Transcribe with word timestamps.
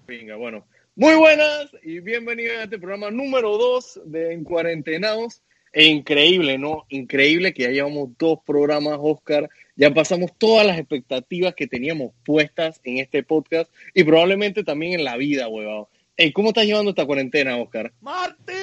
Venga, 0.05 0.35
bueno. 0.35 0.65
Muy 0.95 1.15
buenas 1.15 1.69
y 1.81 1.99
bienvenidos 2.01 2.57
a 2.57 2.63
este 2.63 2.77
programa 2.77 3.09
número 3.09 3.57
2 3.57 4.01
de 4.05 4.33
En 4.33 4.43
Cuarentenados. 4.43 5.41
E 5.71 5.85
increíble, 5.85 6.57
¿no? 6.57 6.85
Increíble 6.89 7.53
que 7.53 7.63
ya 7.63 7.69
llevamos 7.69 8.09
dos 8.19 8.39
programas, 8.45 8.99
Oscar. 9.01 9.49
Ya 9.75 9.91
pasamos 9.93 10.31
todas 10.37 10.67
las 10.67 10.77
expectativas 10.77 11.55
que 11.55 11.67
teníamos 11.67 12.11
puestas 12.25 12.81
en 12.83 12.97
este 12.99 13.23
podcast 13.23 13.73
y 13.93 14.03
probablemente 14.03 14.63
también 14.63 14.93
en 14.93 15.05
la 15.05 15.15
vida, 15.15 15.47
huevado. 15.47 15.89
Ey, 16.17 16.31
¿cómo 16.33 16.49
estás 16.49 16.65
llevando 16.65 16.89
esta 16.91 17.05
cuarentena, 17.05 17.57
Oscar? 17.57 17.91
¡Martín! 18.01 18.55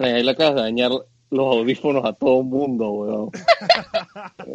Ahí 0.00 0.22
le 0.24 0.30
acabas 0.30 0.56
de 0.56 0.62
dañar 0.62 0.90
los 1.30 1.56
audífonos 1.56 2.04
a 2.04 2.14
todo 2.14 2.40
el 2.40 2.46
mundo, 2.46 2.90
weón. 2.90 3.30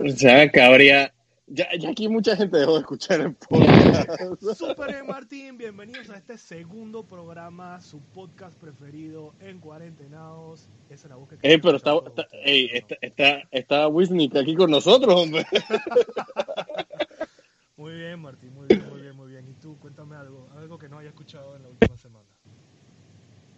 o 0.04 0.10
sea, 0.18 0.50
que 0.50 0.60
habría... 0.60 1.14
Ya, 1.52 1.68
ya 1.80 1.90
aquí 1.90 2.08
mucha 2.08 2.36
gente 2.36 2.58
dejó 2.58 2.74
de 2.74 2.82
escuchar 2.82 3.22
el 3.22 3.34
podcast. 3.50 4.40
Super 4.56 4.92
bien, 4.92 5.08
Martín, 5.08 5.58
bienvenidos 5.58 6.08
a 6.12 6.18
este 6.18 6.38
segundo 6.38 7.04
programa, 7.04 7.82
su 7.82 8.02
podcast 8.02 8.56
preferido 8.60 9.34
en 9.40 9.60
cuarentenados. 9.60 10.70
Esa 10.92 11.08
es 11.08 11.10
la 11.10 11.16
voz 11.16 11.30
que 11.30 11.38
Ey, 11.42 11.58
pero 11.58 11.78
está, 11.78 11.96
está, 12.06 12.28
ey, 12.44 12.70
está, 12.72 12.96
está, 13.02 13.42
está 13.50 13.88
Wisnik 13.88 14.36
aquí 14.36 14.56
con 14.56 14.70
nosotros, 14.70 15.24
hombre. 15.24 15.46
Muy 17.78 17.94
bien, 17.94 18.20
Martín, 18.20 18.54
muy 18.54 18.68
bien, 18.68 18.90
muy 18.90 19.02
bien, 19.02 19.16
muy 19.16 19.30
bien. 19.30 19.48
Y 19.48 19.54
tú, 19.54 19.78
cuéntame 19.80 20.18
algo, 20.18 20.50
algo 20.58 20.78
que 20.78 20.90
no 20.90 21.00
haya 21.00 21.08
escuchado 21.08 21.56
en 21.56 21.64
la 21.64 21.70
última 21.70 21.96
semana. 21.96 22.26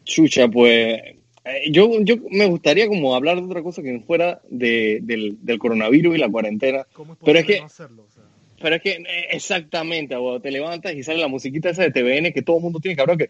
Chucha, 0.04 0.48
pues... 0.48 1.16
eh, 1.46 1.72
Yo, 1.72 1.90
yo 2.02 2.16
me 2.30 2.46
gustaría 2.48 2.88
como 2.88 3.16
hablar 3.16 3.38
de 3.38 3.44
otra 3.46 3.64
cosa 3.64 3.82
que 3.82 3.92
no 3.92 4.02
fuera 4.02 4.42
de, 4.50 5.00
del, 5.04 5.38
del 5.42 5.60
coronavirus 5.60 6.16
y 6.16 6.20
la 6.20 6.30
cuarentena. 6.30 6.86
¿Cómo 6.94 7.14
es 7.14 7.20
Pero 7.24 7.40
es 7.40 7.46
que- 7.46 7.60
no 7.60 7.66
hacerlo? 7.66 8.04
O 8.08 8.12
sea, 8.12 8.24
Pero 8.62 8.76
es 8.76 8.82
que 8.82 8.92
eh, 8.92 9.28
exactamente, 9.32 10.16
te 10.42 10.52
levantas 10.52 10.94
y 10.94 11.04
sale 11.04 11.20
la 11.20 11.28
musiquita 11.28 11.70
esa 11.70 11.84
de 11.84 11.92
TVN 11.92 12.32
que 12.34 12.42
todo 12.42 12.58
el 12.58 12.64
mundo 12.64 12.80
tiene 12.80 12.96
hablar 13.02 13.18
que... 13.18 13.30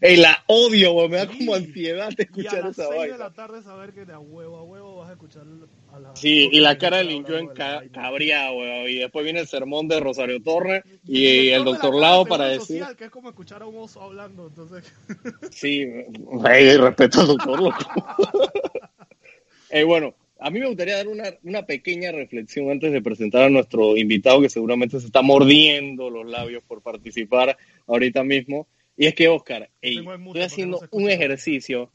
Ey, 0.00 0.16
la 0.16 0.42
odio, 0.46 1.08
me 1.08 1.16
da 1.16 1.26
como 1.26 1.54
ansiedad 1.54 2.10
de 2.10 2.22
y 2.22 2.46
a 2.46 2.50
escuchar 2.50 2.64
las 2.64 2.78
esa 2.78 2.88
6 2.88 2.90
de 2.90 2.96
vaina. 2.98 3.16
la 3.18 3.32
tarde 3.32 3.62
saber 3.62 3.92
que 3.92 4.04
de 4.04 4.12
a 4.12 4.18
huevo 4.18 4.56
a 4.56 4.62
huevo 4.62 4.96
vas 4.96 5.10
a 5.10 5.12
escuchar 5.12 5.42
a 5.92 5.98
la... 5.98 6.16
Sí, 6.16 6.48
y 6.50 6.60
la 6.60 6.78
cara 6.78 6.98
de 6.98 7.04
hablando 7.04 7.30
Lin 7.30 7.38
en 7.38 7.46
la 7.48 7.54
ca 7.54 7.76
vaina. 7.76 7.92
cabreado. 7.92 8.88
Y 8.88 8.98
después 8.98 9.24
viene 9.24 9.40
el 9.40 9.46
sermón 9.46 9.88
de 9.88 10.00
Rosario 10.00 10.42
Torres 10.42 10.82
Y 11.06 11.24
y, 11.24 11.48
el 11.50 11.50
de 11.50 11.58
la 11.58 11.64
doctor 11.64 11.90
Caja 11.90 12.00
Lao 12.00 12.26
para 12.26 12.46
decir. 12.46 12.80
Social, 12.80 12.96
que 12.96 13.04
es 13.04 13.10
como 13.10 13.28
escuchar 13.28 13.62
a 13.62 13.66
un 13.66 13.76
oso 13.76 14.02
hablando, 14.02 14.48
entonces... 14.48 14.92
Sí, 15.50 15.82
ey, 15.82 16.76
respeto 16.76 17.20
al 17.20 17.26
doctor, 17.28 17.62
loco. 17.62 17.78
Eh, 19.70 19.82
bueno, 19.82 20.14
a 20.44 20.50
mí 20.50 20.60
me 20.60 20.66
gustaría 20.66 20.98
dar 20.98 21.08
una, 21.08 21.24
una 21.42 21.64
pequeña 21.64 22.12
reflexión 22.12 22.70
antes 22.70 22.92
de 22.92 23.00
presentar 23.00 23.44
a 23.44 23.48
nuestro 23.48 23.96
invitado 23.96 24.42
que 24.42 24.50
seguramente 24.50 25.00
se 25.00 25.06
está 25.06 25.22
mordiendo 25.22 26.10
los 26.10 26.26
labios 26.26 26.62
por 26.64 26.82
participar 26.82 27.56
ahorita 27.86 28.22
mismo. 28.24 28.68
Y 28.94 29.06
es 29.06 29.14
que, 29.14 29.26
Oscar, 29.26 29.70
ey, 29.80 30.00
estoy 30.00 30.18
no 30.18 30.44
haciendo 30.44 30.80
un 30.90 31.08
ejercicio. 31.08 31.90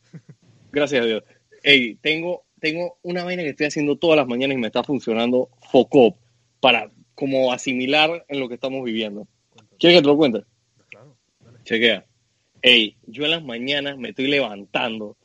Gracias 0.71 1.03
a 1.03 1.05
Dios. 1.05 1.23
Ey, 1.61 1.93
tengo, 2.01 2.43
tengo 2.59 2.97
una 3.03 3.23
vaina 3.23 3.43
que 3.43 3.49
estoy 3.49 3.67
haciendo 3.67 3.97
todas 3.97 4.17
las 4.17 4.27
mañanas 4.27 4.57
y 4.57 4.61
me 4.61 4.67
está 4.67 4.83
funcionando 4.83 5.49
foco 5.71 6.17
para 6.59 6.89
como 7.13 7.53
asimilar 7.53 8.25
en 8.27 8.39
lo 8.39 8.47
que 8.49 8.55
estamos 8.55 8.83
viviendo. 8.83 9.27
¿Quieres 9.77 9.99
que 9.99 10.01
te 10.01 10.07
lo 10.07 10.17
cuente? 10.17 10.41
Claro, 10.89 11.15
dale. 11.39 11.59
Chequea. 11.65 12.03
Ey, 12.63 12.97
yo 13.05 13.25
en 13.25 13.31
las 13.31 13.43
mañanas 13.43 13.99
me 13.99 14.09
estoy 14.09 14.25
levantando 14.25 15.17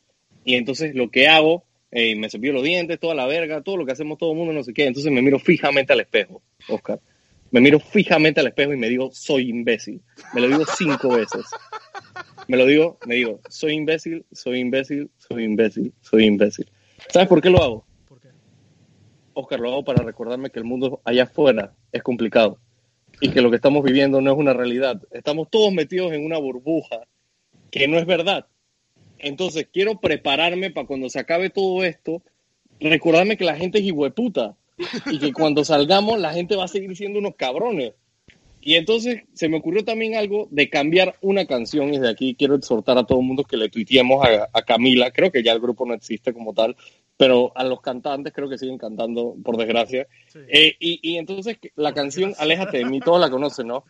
y 0.43 0.53
entonces 0.53 0.93
lo 0.93 1.09
que 1.09 1.27
hago, 1.27 1.65
ey, 1.95 2.13
me 2.13 2.29
cepillo 2.29 2.51
los 2.51 2.63
dientes, 2.63 2.99
toda 2.99 3.15
la 3.15 3.25
verga, 3.25 3.61
todo 3.61 3.77
lo 3.77 3.85
que 3.85 3.93
hacemos 3.93 4.17
todo 4.17 4.31
el 4.31 4.37
mundo, 4.37 4.51
no 4.51 4.63
sé 4.63 4.73
qué. 4.73 4.85
Entonces 4.85 5.11
me 5.11 5.21
miro 5.21 5.39
fijamente 5.39 5.93
al 5.93 6.01
espejo, 6.01 6.41
Oscar. 6.67 6.99
Me 7.51 7.61
miro 7.61 7.79
fijamente 7.79 8.41
al 8.41 8.47
espejo 8.47 8.73
y 8.73 8.77
me 8.77 8.89
digo, 8.89 9.09
soy 9.13 9.49
imbécil. 9.49 10.01
Me 10.33 10.41
lo 10.41 10.47
digo 10.49 10.65
cinco 10.77 11.09
veces. 11.09 11.45
Me 12.49 12.57
lo 12.57 12.65
digo, 12.65 12.99
me 13.07 13.15
digo, 13.15 13.39
soy 13.49 13.73
imbécil, 13.73 14.25
soy 14.33 14.59
imbécil, 14.59 15.09
soy 15.17 15.45
imbécil, 15.45 15.93
soy 16.01 16.25
imbécil. 16.25 16.69
¿Sabes 17.07 17.29
por 17.29 17.41
qué 17.41 17.49
lo 17.49 17.63
hago? 17.63 17.85
¿Por 18.09 18.19
qué? 18.19 18.27
Oscar, 19.33 19.61
lo 19.61 19.71
hago 19.71 19.85
para 19.85 20.03
recordarme 20.03 20.49
que 20.49 20.59
el 20.59 20.65
mundo 20.65 21.01
allá 21.05 21.23
afuera 21.23 21.73
es 21.93 22.03
complicado 22.03 22.59
y 23.21 23.29
que 23.29 23.41
lo 23.41 23.49
que 23.49 23.55
estamos 23.55 23.83
viviendo 23.85 24.19
no 24.19 24.33
es 24.33 24.37
una 24.37 24.53
realidad. 24.53 25.01
Estamos 25.11 25.49
todos 25.49 25.73
metidos 25.73 26.11
en 26.11 26.25
una 26.25 26.37
burbuja 26.39 27.03
que 27.71 27.87
no 27.87 27.97
es 27.97 28.05
verdad. 28.05 28.47
Entonces, 29.25 29.67
quiero 29.73 29.99
prepararme 29.99 30.69
para 30.69 30.85
cuando 30.85 31.09
se 31.09 31.17
acabe 31.17 31.49
todo 31.49 31.83
esto, 31.83 32.21
recordarme 32.79 33.37
que 33.37 33.43
la 33.43 33.55
gente 33.55 33.79
es 33.79 33.85
hijueputa 33.85 34.55
y 35.07 35.17
que 35.17 35.33
cuando 35.33 35.65
salgamos 35.65 36.19
la 36.19 36.31
gente 36.31 36.55
va 36.55 36.65
a 36.65 36.67
seguir 36.67 36.95
siendo 36.95 37.17
unos 37.17 37.35
cabrones. 37.35 37.93
Y 38.61 38.75
entonces 38.75 39.23
se 39.33 39.49
me 39.49 39.57
ocurrió 39.57 39.83
también 39.83 40.15
algo 40.15 40.47
de 40.51 40.69
cambiar 40.69 41.15
una 41.21 41.45
canción 41.45 41.89
y 41.89 41.97
desde 41.97 42.09
aquí 42.09 42.35
quiero 42.37 42.53
exhortar 42.53 42.99
a 42.99 43.03
todo 43.03 43.19
el 43.19 43.25
mundo 43.25 43.43
que 43.43 43.57
le 43.57 43.69
tuiteemos 43.69 44.23
a, 44.23 44.47
a 44.53 44.61
Camila, 44.61 45.09
creo 45.09 45.31
que 45.31 45.41
ya 45.41 45.53
el 45.53 45.59
grupo 45.59 45.87
no 45.87 45.95
existe 45.95 46.31
como 46.31 46.53
tal, 46.53 46.75
pero 47.17 47.51
a 47.55 47.63
los 47.63 47.81
cantantes 47.81 48.31
creo 48.31 48.47
que 48.47 48.59
siguen 48.59 48.77
cantando, 48.77 49.35
por 49.43 49.57
desgracia. 49.57 50.05
Sí. 50.27 50.39
Eh, 50.47 50.75
y, 50.79 50.99
y 51.01 51.17
entonces 51.17 51.57
la 51.75 51.95
canción 51.95 52.35
Aléjate 52.37 52.77
de 52.77 52.85
mí, 52.85 52.99
todos 52.99 53.19
la 53.19 53.31
conocen, 53.31 53.67
¿no? 53.67 53.85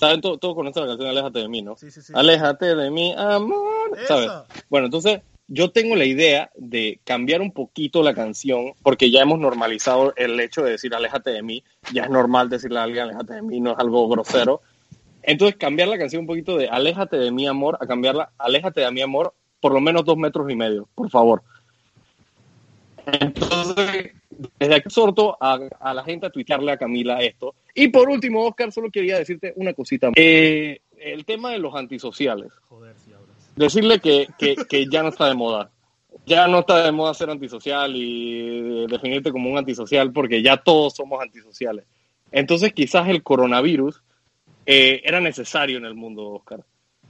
¿Saben? 0.00 0.22
Todos, 0.22 0.40
todos 0.40 0.54
conocen 0.54 0.84
la 0.84 0.88
canción 0.88 1.10
Aléjate 1.10 1.40
de 1.40 1.48
mí, 1.48 1.60
¿no? 1.60 1.76
Sí, 1.76 1.90
sí, 1.90 2.00
sí. 2.00 2.14
Aléjate 2.16 2.74
de 2.74 2.90
mí, 2.90 3.14
amor. 3.18 3.98
¿Sabes? 4.08 4.30
Bueno, 4.70 4.86
entonces 4.86 5.20
yo 5.46 5.72
tengo 5.72 5.94
la 5.94 6.06
idea 6.06 6.50
de 6.56 7.00
cambiar 7.04 7.42
un 7.42 7.52
poquito 7.52 8.02
la 8.02 8.14
canción, 8.14 8.72
porque 8.82 9.10
ya 9.10 9.20
hemos 9.20 9.38
normalizado 9.38 10.14
el 10.16 10.40
hecho 10.40 10.62
de 10.62 10.70
decir 10.70 10.94
aléjate 10.94 11.30
de 11.30 11.42
mí. 11.42 11.62
Ya 11.92 12.04
es 12.04 12.10
normal 12.10 12.48
decirle 12.48 12.78
a 12.78 12.84
alguien 12.84 13.04
aléjate 13.04 13.34
de 13.34 13.42
mí, 13.42 13.60
no 13.60 13.72
es 13.72 13.78
algo 13.78 14.08
grosero. 14.08 14.62
Entonces 15.22 15.58
cambiar 15.58 15.88
la 15.88 15.98
canción 15.98 16.20
un 16.20 16.26
poquito 16.26 16.56
de 16.56 16.68
aléjate 16.68 17.18
de 17.18 17.30
mi 17.30 17.46
amor 17.46 17.76
a 17.78 17.86
cambiarla 17.86 18.32
aléjate 18.38 18.80
de 18.80 18.90
mi 18.90 19.02
amor 19.02 19.34
por 19.60 19.74
lo 19.74 19.82
menos 19.82 20.06
dos 20.06 20.16
metros 20.16 20.50
y 20.50 20.56
medio, 20.56 20.88
por 20.94 21.10
favor. 21.10 21.42
Entonces, 23.04 24.12
desde 24.58 24.74
aquí 24.74 24.88
exhorto 24.88 25.36
a, 25.40 25.58
a 25.80 25.94
la 25.94 26.02
gente 26.04 26.26
a 26.26 26.30
tuitearle 26.30 26.72
a 26.72 26.76
Camila 26.76 27.20
esto. 27.20 27.54
Y 27.74 27.88
por 27.88 28.08
último, 28.08 28.44
Oscar, 28.46 28.72
solo 28.72 28.90
quería 28.90 29.18
decirte 29.18 29.52
una 29.56 29.72
cosita. 29.74 30.08
más. 30.08 30.14
Eh, 30.16 30.80
el 30.98 31.24
tema 31.24 31.50
de 31.52 31.58
los 31.58 31.74
antisociales 31.74 32.52
Joder, 32.68 32.94
si 32.96 33.12
hablas. 33.12 33.52
decirle 33.56 34.00
que, 34.00 34.26
que, 34.38 34.56
que 34.68 34.86
ya 34.86 35.02
no 35.02 35.08
está 35.10 35.26
de 35.28 35.34
moda. 35.34 35.70
Ya 36.26 36.46
no 36.48 36.60
está 36.60 36.84
de 36.84 36.92
moda 36.92 37.14
ser 37.14 37.30
antisocial 37.30 37.92
y 37.94 38.86
definirte 38.86 39.30
como 39.32 39.50
un 39.50 39.58
antisocial 39.58 40.12
porque 40.12 40.42
ya 40.42 40.56
todos 40.58 40.94
somos 40.94 41.20
antisociales. 41.22 41.84
Entonces 42.32 42.72
quizás 42.72 43.08
el 43.08 43.22
coronavirus 43.22 44.02
eh, 44.66 45.00
era 45.04 45.20
necesario 45.20 45.78
en 45.78 45.84
el 45.84 45.94
mundo, 45.94 46.28
Oscar. 46.28 46.64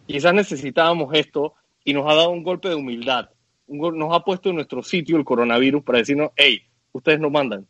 Quizás 0.07 0.33
necesitábamos 0.35 1.13
esto 1.15 1.55
y 1.85 1.93
nos 1.93 2.05
ha 2.11 2.15
dado 2.15 2.31
un 2.31 2.43
golpe 2.43 2.69
de 2.69 2.75
humildad. 2.77 3.31
Un 3.67 3.79
gol- 3.79 3.99
nos 3.99 4.15
ha 4.15 4.21
puesto 4.25 4.51
en 4.51 4.57
nuestro 4.57 4.83
sitio 4.83 5.17
el 5.17 5.25
coronavirus 5.25 5.83
para 5.83 5.99
decirnos, 5.99 6.31
hey, 6.37 6.63
ustedes 6.93 7.21
no 7.21 7.31
mandan. 7.31 7.67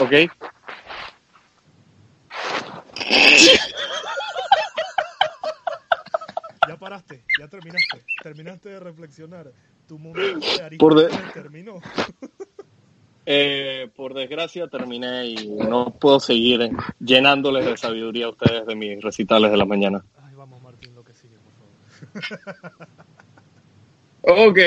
¿Ok? 0.00 0.12
Ya 6.68 6.76
paraste, 6.76 7.24
ya 7.38 7.48
terminaste. 7.48 8.04
Terminaste 8.22 8.68
de 8.70 8.80
reflexionar. 8.80 9.52
Tu 9.86 9.98
momento 9.98 10.46
de 10.68 10.76
Por 10.76 10.94
de- 10.94 11.08
terminó. 11.32 11.80
Eh, 13.30 13.90
por 13.94 14.14
desgracia 14.14 14.68
terminé 14.68 15.26
y 15.26 15.48
no 15.48 15.90
puedo 15.90 16.18
seguir 16.18 16.70
llenándoles 16.98 17.66
de 17.66 17.76
sabiduría 17.76 18.24
a 18.24 18.30
ustedes 18.30 18.66
de 18.66 18.74
mis 18.74 19.02
recitales 19.02 19.50
de 19.50 19.56
la 19.58 19.66
mañana. 19.66 20.02
Ay, 20.24 20.34
vamos, 20.34 20.62
Martín, 20.62 20.94
lo 20.94 21.04
que 21.04 21.12
sigue, 21.12 21.36
por 22.14 22.22
favor. 22.22 22.88
Ok, 24.48 24.58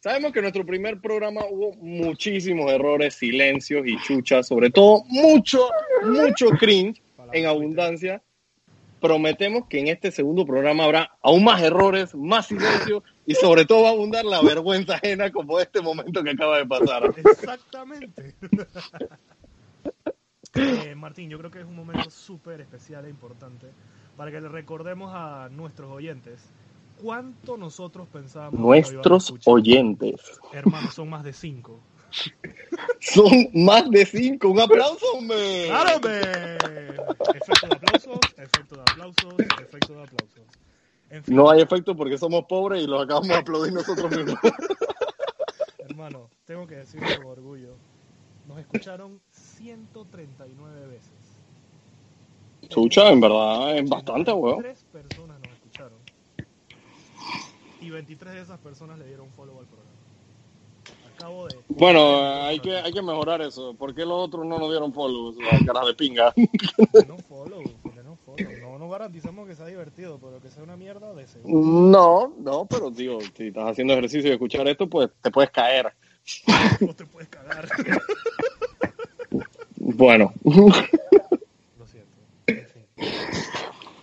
sabemos 0.00 0.32
que 0.32 0.38
en 0.40 0.44
nuestro 0.44 0.66
primer 0.66 1.00
programa 1.00 1.42
hubo 1.48 1.74
muchísimos 1.74 2.70
errores, 2.72 3.14
silencios 3.14 3.86
y 3.86 3.96
chuchas, 4.02 4.48
sobre 4.48 4.70
todo 4.70 5.04
mucho, 5.08 5.68
mucho 6.02 6.48
cringe 6.58 7.00
en 7.32 7.46
abundancia. 7.46 8.22
prometemos 9.00 9.66
que 9.66 9.78
en 9.78 9.88
este 9.88 10.10
segundo 10.10 10.44
programa 10.44 10.84
habrá 10.84 11.10
aún 11.22 11.44
más 11.44 11.62
errores, 11.62 12.14
más 12.14 12.48
silencio 12.48 13.02
y 13.24 13.34
sobre 13.34 13.64
todo 13.64 13.84
va 13.84 13.88
a 13.88 13.92
abundar 13.92 14.26
la 14.26 14.42
vergüenza 14.42 14.96
ajena 14.96 15.30
como 15.30 15.58
este 15.58 15.80
momento 15.80 16.22
que 16.22 16.30
acaba 16.30 16.58
de 16.58 16.66
pasar. 16.66 17.14
Exactamente. 17.16 18.34
Eh, 20.52 20.96
Martín, 20.96 21.30
yo 21.30 21.38
creo 21.38 21.52
que 21.52 21.60
es 21.60 21.64
un 21.64 21.76
momento 21.76 22.10
súper 22.10 22.60
especial 22.60 23.04
e 23.04 23.08
importante 23.08 23.68
para 24.16 24.32
que 24.32 24.40
le 24.40 24.48
recordemos 24.48 25.12
a 25.14 25.48
nuestros 25.48 25.92
oyentes 25.92 26.50
cuánto 27.00 27.56
nosotros 27.56 28.08
pensábamos. 28.08 28.58
Nuestros 28.58 29.34
oyentes 29.44 30.20
Hermano, 30.52 30.90
son 30.90 31.08
más 31.08 31.24
de 31.24 31.32
cinco. 31.32 31.80
son 33.00 33.48
más 33.54 33.88
de 33.90 34.04
cinco. 34.06 34.48
Un 34.48 34.60
aplauso, 34.60 35.06
hombre. 35.14 35.66
¡Claro, 35.66 35.96
hombre! 35.96 36.20
Efecto 37.34 37.66
de 37.66 37.74
aplausos, 37.74 38.18
efecto 38.36 38.74
de 38.76 38.82
aplausos, 38.82 39.34
efecto 39.38 39.94
de 39.94 40.02
aplausos. 40.02 40.42
En 41.10 41.24
fin, 41.24 41.36
No 41.36 41.50
hay 41.50 41.60
efecto 41.60 41.96
porque 41.96 42.16
somos 42.16 42.44
pobres 42.44 42.82
y 42.82 42.86
los 42.86 43.02
acabamos 43.02 43.28
de 43.28 43.34
aplaudir 43.34 43.72
nosotros 43.72 44.10
mismos. 44.10 44.38
hermano, 45.78 46.30
tengo 46.44 46.66
que 46.66 46.76
decirlo 46.76 47.08
con 47.16 47.26
orgullo. 47.26 47.74
Nos 48.48 48.58
escucharon 48.58 49.20
139 49.30 50.86
veces. 50.86 51.10
Chucha, 52.68 53.10
en 53.10 53.20
verdad, 53.20 53.76
es 53.76 53.88
bastante, 53.88 54.32
weón. 54.32 54.62
Tres 54.62 54.84
personas. 54.92 55.19
Y 57.90 57.92
23 57.92 58.34
de 58.34 58.40
esas 58.42 58.58
personas 58.60 59.00
le 59.00 59.04
dieron 59.04 59.28
follow 59.32 59.58
al 59.58 59.66
programa. 59.66 59.90
Acabo 61.12 61.48
de. 61.48 61.58
Bueno, 61.66 62.44
hay 62.44 62.60
que, 62.60 62.76
hay 62.76 62.92
que 62.92 63.02
mejorar 63.02 63.42
eso. 63.42 63.74
¿Por 63.74 63.92
qué 63.96 64.02
los 64.06 64.28
otros 64.28 64.46
no 64.46 64.60
nos 64.60 64.70
dieron 64.70 64.94
follow? 64.94 65.34
Las 65.40 65.60
caras 65.66 65.86
de 65.86 65.94
pinga. 65.94 66.32
No 67.08 67.18
follow, 67.18 67.64
no 68.04 68.16
follow. 68.24 68.60
No, 68.60 68.78
no 68.78 68.88
garantizamos 68.88 69.48
que 69.48 69.56
sea 69.56 69.66
divertido, 69.66 70.20
pero 70.20 70.40
que 70.40 70.50
sea 70.50 70.62
una 70.62 70.76
mierda 70.76 71.12
de 71.14 71.26
seguro. 71.26 71.66
No, 71.66 72.32
no, 72.38 72.64
pero 72.66 72.92
digo, 72.92 73.18
si 73.36 73.48
estás 73.48 73.70
haciendo 73.70 73.94
ejercicio 73.94 74.30
y 74.30 74.34
escuchar 74.34 74.68
esto, 74.68 74.88
pues 74.88 75.10
te 75.20 75.32
puedes 75.32 75.50
caer. 75.50 75.92
No 76.80 76.94
te 76.94 77.06
puedes 77.06 77.28
cagar. 77.28 77.68
Bueno, 79.82 80.32
Lo 80.44 81.86
siento. 81.86 82.16
En 82.46 82.66
fin. 82.66 82.82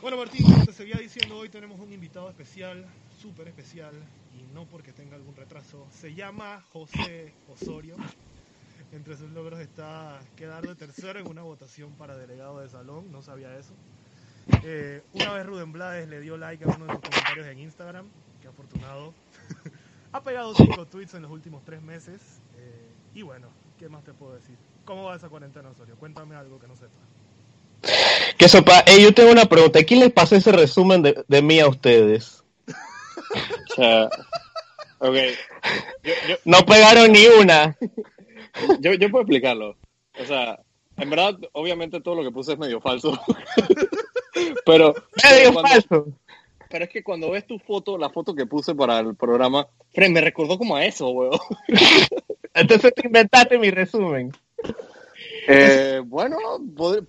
Bueno, 0.02 0.18
Martín, 0.18 0.44
como 0.44 0.66
te 0.66 0.74
seguía 0.74 0.98
diciendo, 0.98 1.38
hoy 1.38 1.48
tenemos 1.48 1.80
un 1.80 1.94
invitado 1.94 2.30
especial, 2.30 2.86
súper 3.22 3.48
especial, 3.48 3.94
y 4.34 4.54
no 4.54 4.66
porque 4.66 4.94
tenga 4.94 5.16
algún 5.16 5.36
retraso. 5.36 5.88
Se 5.92 6.14
llama 6.14 6.64
José 6.72 7.34
Osorio. 7.50 7.96
Entre 8.94 9.18
sus 9.18 9.30
logros 9.32 9.60
está 9.60 10.20
quedar 10.36 10.66
de 10.66 10.76
tercero 10.76 11.20
en 11.20 11.28
una 11.28 11.42
votación 11.42 11.92
para 11.94 12.18
delegado 12.18 12.60
de 12.60 12.70
salón, 12.70 13.12
no 13.12 13.22
sabía 13.22 13.58
eso. 13.58 13.74
Eh, 14.64 15.02
una 15.14 15.34
vez 15.34 15.46
Rubén 15.46 15.74
Blades 15.74 16.08
le 16.08 16.22
dio 16.22 16.38
like 16.38 16.64
a 16.64 16.68
uno 16.68 16.86
de 16.86 16.94
sus 16.94 17.02
comentarios 17.02 17.48
en 17.48 17.60
Instagram, 17.60 18.08
qué 18.42 18.48
afortunado. 18.48 19.14
ha 20.14 20.24
pegado 20.24 20.56
cinco 20.56 20.86
tweets 20.86 21.16
en 21.16 21.24
los 21.24 21.32
últimos 21.32 21.66
tres 21.66 21.82
meses. 21.82 22.22
eh, 22.58 22.88
y 23.14 23.24
bueno, 23.24 23.48
¿qué 23.78 23.90
más 23.90 24.04
te 24.04 24.14
puedo 24.14 24.36
decir? 24.36 24.56
¿Cómo 24.86 25.04
va 25.04 25.18
esa 25.18 25.28
cuarentena, 25.28 25.70
Osorio? 25.70 25.96
Cuéntame 25.98 26.36
algo 26.36 26.60
que 26.60 26.68
no 26.68 26.76
sepa. 26.76 26.94
Que 28.38 28.48
sopa, 28.48 28.80
Ey, 28.88 29.04
yo 29.04 29.14
tengo 29.14 29.32
una 29.32 29.46
pregunta. 29.46 29.84
¿Quién 29.84 30.00
les 30.00 30.14
pasó 30.14 30.36
ese 30.36 30.52
resumen 30.52 31.02
de, 31.02 31.26
de 31.28 31.42
mí 31.42 31.60
a 31.60 31.68
ustedes? 31.68 32.44
O 33.72 33.76
sea, 33.76 34.10
ok. 35.00 35.16
Yo, 36.04 36.14
yo, 36.30 36.36
No 36.46 36.66
pegaron 36.66 37.12
ni 37.12 37.26
una. 37.28 37.76
yo, 38.80 38.94
yo 38.94 39.10
puedo 39.10 39.22
explicarlo. 39.24 39.76
O 40.20 40.26
sea, 40.26 40.60
en 40.98 41.10
verdad, 41.10 41.36
obviamente 41.54 42.02
todo 42.02 42.16
lo 42.16 42.24
que 42.24 42.32
puse 42.32 42.54
es 42.54 42.60
medio 42.60 42.82
falso. 42.82 43.20
pero, 44.66 44.94
Medio 45.24 45.54
cuando- 45.54 45.70
falso. 45.70 46.08
pero 46.70 46.86
es 46.86 46.90
que 46.92 47.04
cuando 47.04 47.32
ves 47.32 47.46
tu 47.46 47.60
foto, 47.60 47.98
la 47.98 48.10
foto 48.10 48.34
que 48.36 48.46
puse 48.46 48.74
para 48.76 49.00
el 49.00 49.16
programa, 49.16 49.68
Fred, 49.94 50.10
me 50.12 50.22
recordó 50.22 50.58
como 50.58 50.76
a 50.76 50.86
eso, 50.86 51.10
weón. 51.10 51.40
Entonces 52.54 52.94
te 52.96 53.06
inventaste 53.08 53.58
mi 53.60 53.70
resumen. 53.72 54.32
Eh, 55.48 56.02
bueno, 56.06 56.38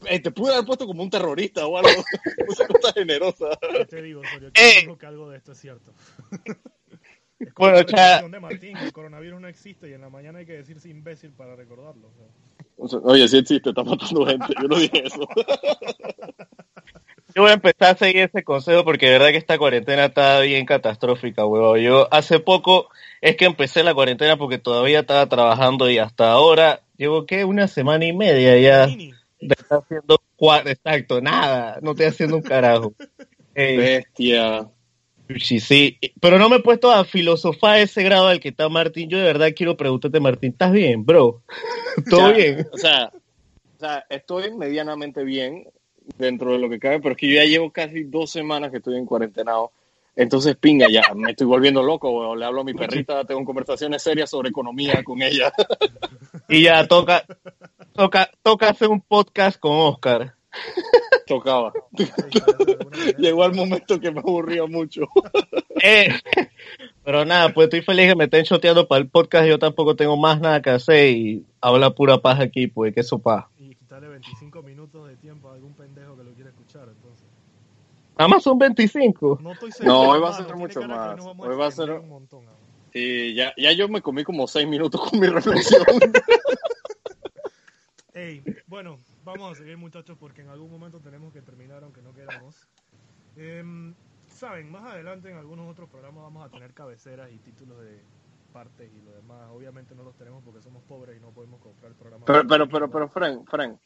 eh, 0.07 0.21
te 0.21 0.31
pude 0.31 0.53
haber 0.55 0.65
puesto 0.67 0.87
como 0.87 1.03
un 1.03 1.11
terrorista 1.11 1.67
o 1.67 1.77
algo. 1.79 1.91
Puse 2.47 2.67
cosas 2.67 2.95
generosas. 2.95 3.57
¿Qué 3.61 3.85
te 3.87 4.03
digo, 4.03 4.21
Osorio? 4.21 4.53
Que 4.53 4.63
Eh. 4.71 4.81
digo 4.83 4.97
que 4.99 5.07
algo 5.07 5.29
de 5.31 5.39
esto 5.39 5.53
es 5.53 5.59
cierto. 5.59 5.93
Es 7.39 7.53
como 7.53 7.69
Bueno, 7.71 7.77
la 7.77 7.85
cha- 7.87 8.23
de 8.29 8.41
Martín, 8.41 8.77
el 8.77 8.93
coronavirus 8.93 9.41
no 9.41 9.49
existe 9.49 9.89
y 9.89 9.93
en 9.93 10.01
la 10.01 10.09
mañana 10.11 10.41
hay 10.41 10.47
que 10.47 10.55
decirse 10.55 10.89
imbécil 10.89 11.31
para 11.33 11.55
recordarlo. 11.57 12.09
o 12.09 12.13
sea. 12.15 12.27
Oye, 12.79 13.29
sí 13.29 13.39
existe, 13.39 13.71
está 13.71 13.83
matando 13.83 14.25
gente. 14.27 14.47
Yo 14.61 14.69
no 14.69 14.77
dije 14.77 15.07
eso. 15.07 15.21
Yo 17.35 17.43
voy 17.43 17.51
a 17.51 17.55
empezar 17.55 17.95
a 17.95 17.99
seguir 17.99 18.23
ese 18.23 18.43
consejo 18.43 18.85
porque 18.85 19.07
de 19.07 19.13
verdad 19.13 19.29
que 19.29 19.37
esta 19.37 19.59
cuarentena 19.59 20.07
está 20.07 20.41
bien 20.41 20.65
catastrófica, 20.65 21.45
huevón. 21.45 21.79
Yo 21.81 22.09
hace 22.13 22.41
poco 22.41 22.89
es 23.21 23.37
que 23.37 23.45
empecé 23.45 23.85
la 23.85 23.95
cuarentena 23.95 24.37
porque 24.37 24.59
todavía 24.59 25.01
estaba 25.01 25.29
trabajando 25.29 25.91
y 25.91 25.99
hasta 25.99 26.33
ahora 26.33 26.81
llevo, 26.97 27.27
¿qué? 27.27 27.45
Una 27.45 27.69
semana 27.69 28.07
y 28.07 28.13
media 28.13 28.59
ya 28.59 28.87
de 28.87 29.15
estar 29.41 29.83
haciendo 29.83 30.21
exacto, 30.65 31.21
nada, 31.21 31.79
no 31.83 31.93
estoy 31.93 32.07
haciendo 32.07 32.37
un 32.37 32.43
carajo. 32.43 32.95
Bestia. 33.55 34.69
Sí, 35.41 35.61
sí, 35.61 35.99
pero 36.21 36.39
no 36.39 36.49
me 36.49 36.57
he 36.57 36.63
puesto 36.63 36.91
a 36.91 37.05
filosofar 37.05 37.77
a 37.77 37.81
ese 37.81 38.03
grado 38.03 38.29
al 38.29 38.41
que 38.41 38.49
está 38.49 38.69
Martín. 38.69 39.09
Yo 39.11 39.19
de 39.19 39.25
verdad 39.25 39.53
quiero 39.55 39.77
preguntarte, 39.77 40.21
Martín, 40.21 40.53
¿estás 40.53 40.73
bien, 40.73 41.05
bro? 41.05 41.43
¿Todo 42.11 42.33
bien? 42.33 42.67
O 42.73 42.79
sea, 42.79 43.13
o 43.77 43.79
sea, 43.79 44.05
estoy 44.09 44.53
medianamente 44.57 45.23
bien 45.23 45.69
dentro 46.17 46.53
de 46.53 46.59
lo 46.59 46.69
que 46.69 46.79
cabe, 46.79 47.01
pero 47.01 47.13
es 47.13 47.19
que 47.19 47.29
yo 47.29 47.35
ya 47.35 47.45
llevo 47.45 47.71
casi 47.71 48.05
dos 48.05 48.31
semanas 48.31 48.71
que 48.71 48.79
estoy 48.79 48.97
en 48.97 49.07
cuarentenado. 49.07 49.73
Entonces, 50.17 50.57
pinga, 50.57 50.89
ya 50.91 51.03
me 51.15 51.31
estoy 51.31 51.47
volviendo 51.47 51.81
loco. 51.81 52.35
Le 52.35 52.45
hablo 52.45 52.63
a 52.63 52.65
mi 52.65 52.75
perrita, 52.75 53.25
tengo 53.25 53.45
conversaciones 53.45 54.03
serias 54.03 54.29
sobre 54.29 54.49
economía 54.49 55.05
con 55.05 55.23
ella. 55.23 55.53
Y 56.49 56.63
ya 56.63 56.89
toca, 56.89 57.25
toca, 57.93 58.29
toca 58.43 58.71
hacer 58.71 58.89
un 58.89 59.01
podcast 59.01 59.61
con 59.61 59.77
Oscar. 59.77 60.35
Tocaba. 61.27 61.73
Llegó 63.19 63.45
al 63.45 63.55
momento 63.55 64.01
que 64.01 64.11
me 64.11 64.21
aburría 64.21 64.67
mucho. 64.67 65.03
Eh, 65.83 66.09
pero 67.05 67.25
nada, 67.25 67.53
pues 67.53 67.67
estoy 67.67 67.83
feliz 67.83 68.09
que 68.09 68.17
me 68.17 68.25
estén 68.25 68.45
choteando 68.45 68.89
para 68.89 69.01
el 69.03 69.09
podcast. 69.09 69.47
Yo 69.47 69.59
tampoco 69.59 69.95
tengo 69.95 70.17
más 70.17 70.41
nada 70.41 70.63
que 70.63 70.71
hacer 70.71 71.11
y 71.11 71.45
habla 71.61 71.91
pura 71.91 72.19
paz 72.19 72.41
aquí, 72.41 72.67
pues 72.67 72.95
que 72.95 73.03
sopa. 73.03 73.51
Y 73.59 73.75
quitarle 73.75 74.09
25 74.09 74.63
minutos 74.63 75.07
de 75.09 75.17
tiempo 75.17 75.51
a 75.51 75.55
algún 75.55 75.75
pendejo 75.75 76.17
que 76.17 76.25
lo 76.25 76.33
quiera 76.33 76.51
escuchar. 76.51 76.89
Entonces. 76.89 77.27
Nada 78.19 78.29
más 78.29 78.43
son 78.43 78.59
25. 78.59 79.39
No 79.43 79.53
estoy 79.53 79.71
seguro. 79.71 79.93
No, 79.95 80.11
hoy 80.11 80.21
va 80.21 80.31
a 80.31 80.33
ser 80.33 80.47
tiene 80.47 80.61
mucho 80.61 80.81
más. 80.83 81.21
a 81.21 81.31
Hoy 81.31 81.57
va 81.57 81.67
a 81.67 81.71
ser- 81.71 81.91
un 81.91 82.09
montón. 82.09 82.41
Sí, 82.93 83.35
ya, 83.35 83.53
ya 83.57 83.71
yo 83.73 83.87
me 83.89 84.01
comí 84.01 84.25
como 84.25 84.47
seis 84.49 84.67
minutos 84.67 85.01
con 85.09 85.21
mi 85.21 85.27
reflexión. 85.27 85.85
Ey, 88.15 88.43
bueno, 88.67 88.99
vamos 89.29 89.53
a 89.53 89.55
seguir 89.55 89.77
muchachos 89.77 90.17
porque 90.19 90.43
en 90.43 90.49
algún 90.49 90.71
momento 90.71 91.01
tenemos 91.01 91.33
que 91.33 91.43
terminar 91.43 91.85
aunque 91.85 92.03
no 92.03 92.13
queramos. 92.13 92.69
Em, 93.37 93.95
Saben, 94.39 94.71
más 94.71 94.85
adelante 94.85 95.31
en 95.31 95.37
algunos 95.37 95.69
otros 95.69 95.89
programas 95.89 96.23
vamos 96.23 96.47
a 96.47 96.49
tener 96.49 96.73
cabeceras 96.73 97.31
y 97.33 97.39
títulos 97.39 97.81
de 97.81 98.01
partes 98.53 98.91
y 98.95 99.03
lo 99.03 99.13
demás. 99.13 99.49
Obviamente 99.51 99.95
no 99.95 100.05
los 100.05 100.15
tenemos 100.17 100.43
porque 100.45 100.63
somos 100.63 100.83
pobres 100.85 101.17
y 101.17 101.21
no 101.21 101.31
podemos 101.31 101.61
comprar 101.61 101.91
el 101.91 101.99
programa. 101.99 102.25
Pero, 102.25 102.47
pero, 102.47 102.69
pero, 102.69 102.91
pero, 102.91 103.09
Frank, 103.09 103.49
Frank, 103.49 103.79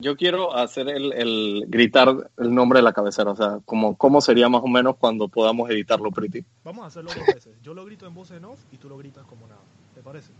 yo 0.00 0.16
quiero 0.16 0.54
hacer 0.54 0.88
el, 0.88 1.12
el 1.12 1.66
gritar 1.68 2.30
el 2.38 2.54
nombre 2.54 2.80
de 2.80 2.82
la 2.82 2.92
cabecera, 2.92 3.30
o 3.30 3.36
sea, 3.36 3.60
como 3.64 3.96
cómo 3.96 4.20
sería 4.20 4.48
más 4.48 4.62
o 4.64 4.68
menos 4.68 4.96
cuando 4.96 5.28
podamos 5.28 5.70
editarlo, 5.70 6.10
Pretty. 6.10 6.44
Vamos 6.64 6.84
a 6.84 6.86
hacerlo 6.88 7.10
dos 7.14 7.26
veces. 7.26 7.56
Yo 7.62 7.74
lo 7.74 7.84
grito 7.84 8.06
en 8.06 8.14
voz 8.14 8.30
en 8.32 8.44
off 8.44 8.60
y 8.72 8.78
tú 8.78 8.88
lo 8.88 8.98
gritas 8.98 9.24
como 9.26 9.46
nada. 9.46 9.62
¿Te 9.94 10.02
parece? 10.02 10.32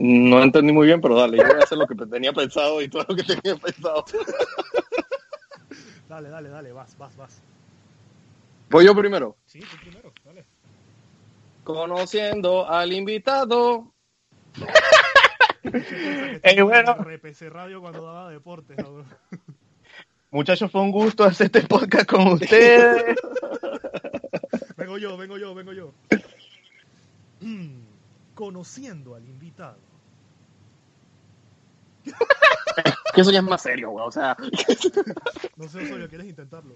No 0.00 0.40
entendí 0.40 0.72
muy 0.72 0.86
bien, 0.86 1.00
pero 1.00 1.16
dale, 1.16 1.38
yo 1.38 1.42
voy 1.44 1.60
a 1.60 1.64
hacer 1.64 1.76
lo 1.76 1.86
que 1.88 1.96
tenía 1.96 2.32
pensado 2.32 2.80
y 2.80 2.88
todo 2.88 3.04
lo 3.08 3.16
que 3.16 3.24
tenía 3.24 3.56
pensado. 3.56 4.04
Dale, 6.08 6.30
dale, 6.30 6.48
dale, 6.48 6.72
vas, 6.72 6.96
vas, 6.96 7.14
vas. 7.18 7.42
Voy 8.70 8.86
yo 8.86 8.96
primero. 8.96 9.36
Sí, 9.44 9.60
tú 9.60 9.76
primero, 9.82 10.10
dale. 10.24 10.46
Conociendo 11.64 12.66
al 12.68 12.92
invitado. 12.92 13.92
Eh, 15.70 16.62
bueno. 16.62 16.94
RPC 16.94 17.50
Radio 17.50 17.82
cuando 17.82 18.02
daba 18.06 18.30
deportes. 18.30 18.78
¿no? 18.78 19.04
Muchachos, 20.30 20.70
fue 20.70 20.80
un 20.80 20.90
gusto 20.90 21.24
hacer 21.24 21.46
este 21.46 21.62
podcast 21.62 22.08
con 22.08 22.28
ustedes. 22.28 23.16
Vengo 24.78 24.96
yo, 24.96 25.16
vengo 25.18 25.36
yo, 25.36 25.54
vengo 25.54 25.72
yo. 25.74 25.92
Mm, 27.40 27.80
Conociendo 28.34 29.14
al 29.14 29.26
invitado. 29.26 29.87
Que 33.14 33.22
eso 33.22 33.30
ya 33.30 33.38
es 33.38 33.44
más 33.44 33.62
serio, 33.62 33.90
güey. 33.90 34.06
O 34.06 34.12
sea, 34.12 34.36
No 35.56 35.68
sé, 35.68 35.82
Osorio, 35.84 36.08
¿quieres 36.08 36.28
intentarlo? 36.28 36.74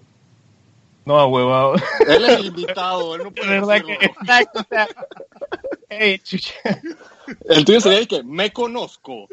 No, 1.05 1.25
huevado. 1.27 1.75
él 2.07 2.25
es 2.25 2.39
el 2.39 2.45
invitado, 2.45 3.15
él 3.15 3.23
no 3.23 3.31
De 3.31 3.41
puede 3.41 3.49
verdad 3.49 3.81
que, 3.85 3.93
exacto, 4.05 4.59
o 4.61 4.65
sea. 4.69 4.87
Ey, 5.89 6.19
chucha. 6.19 6.53
El 7.49 7.65
tuyo 7.65 7.79
sería 7.81 7.99
el 7.99 8.07
que 8.07 8.23
me 8.23 8.51
conozco. 8.51 9.27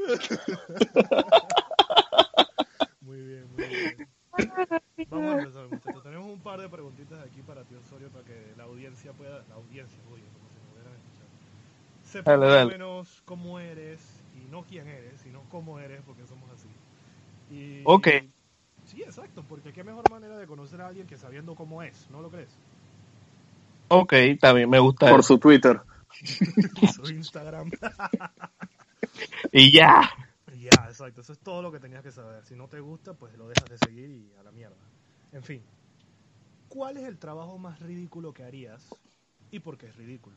Muy 3.00 3.23
bien, 3.23 3.49
muy 3.57 3.66
bien. 3.66 4.09
Vamos 5.11 5.35
a 5.35 5.38
empezar 5.38 5.80
par 6.40 6.61
de 6.61 6.69
preguntitas 6.69 7.23
aquí 7.25 7.42
para 7.42 7.62
ti, 7.64 7.75
Osorio, 7.76 8.09
para 8.11 8.25
que 8.25 8.52
la 8.57 8.64
audiencia 8.64 9.12
pueda, 9.12 9.45
la 9.49 9.54
audiencia, 9.54 9.99
oye, 10.12 10.25
como 10.33 10.49
si 10.49 10.59
me 10.59 10.73
hubieran 10.73 10.95
escuchado, 10.95 11.28
sepa 12.04 12.30
Dale, 12.33 12.47
más 12.47 12.54
o 12.54 12.57
dale. 12.57 12.71
menos 12.73 13.23
cómo 13.25 13.61
eres, 13.61 14.00
y 14.35 14.50
no 14.50 14.64
quién 14.64 14.88
eres, 14.88 15.20
cómo 15.50 15.78
eres, 15.78 16.00
porque 16.07 16.26
somos 16.26 16.49
así. 16.50 16.69
Y, 17.54 17.83
Ok. 17.85 18.09
Sí, 18.87 19.02
exacto, 19.02 19.45
porque 19.49 19.73
qué 19.73 19.85
mejor 19.85 20.09
manera 20.11 20.37
de 20.37 20.47
conocer 20.47 20.80
a 20.80 20.88
alguien 20.88 21.07
que 21.07 21.16
sabiendo 21.16 21.54
cómo 21.54 21.83
es, 21.83 22.09
¿no 22.11 22.23
lo 22.23 22.30
crees? 22.30 22.50
Ok, 23.88 24.14
también 24.40 24.71
me 24.71 24.78
gusta. 24.78 25.11
Por 25.11 25.21
eso. 25.21 25.35
su 25.35 25.38
Twitter. 25.38 25.80
Su 26.95 27.12
Instagram. 27.12 27.71
Y 29.52 29.73
ya. 29.73 30.09
ya, 30.59 30.87
exacto, 30.87 31.21
eso 31.21 31.33
es 31.33 31.38
todo 31.40 31.62
lo 31.62 31.73
que 31.73 31.80
tenías 31.80 32.02
que 32.02 32.12
saber. 32.12 32.45
Si 32.45 32.54
no 32.54 32.69
te 32.69 32.80
gusta, 32.80 33.14
pues 33.14 33.37
lo 33.37 33.49
dejas 33.49 33.69
de 33.69 33.78
seguir 33.78 34.11
y 34.11 34.33
a 34.38 34.42
la 34.42 34.52
mierda. 34.52 34.76
En 35.33 35.42
fin, 35.42 35.62
¿cuál 36.69 36.97
es 36.97 37.04
el 37.04 37.19
trabajo 37.19 37.59
más 37.59 37.80
ridículo 37.80 38.33
que 38.33 38.45
harías 38.45 38.88
y 39.50 39.61
por 39.61 39.76
qué 39.76 39.87
es 39.87 39.97
ridículo? 39.97 40.37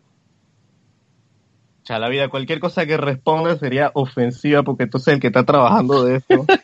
Ya 1.86 2.00
la 2.00 2.08
vida, 2.08 2.30
cualquier 2.30 2.60
cosa 2.60 2.86
que 2.86 2.96
responda 2.96 3.58
sería 3.58 3.92
ofensiva 3.94 4.64
porque 4.64 4.88
tú 4.88 4.98
eres 4.98 5.08
el 5.10 5.20
que 5.20 5.28
está 5.28 5.44
trabajando 5.44 6.04
de 6.04 6.18
esto. 6.18 6.46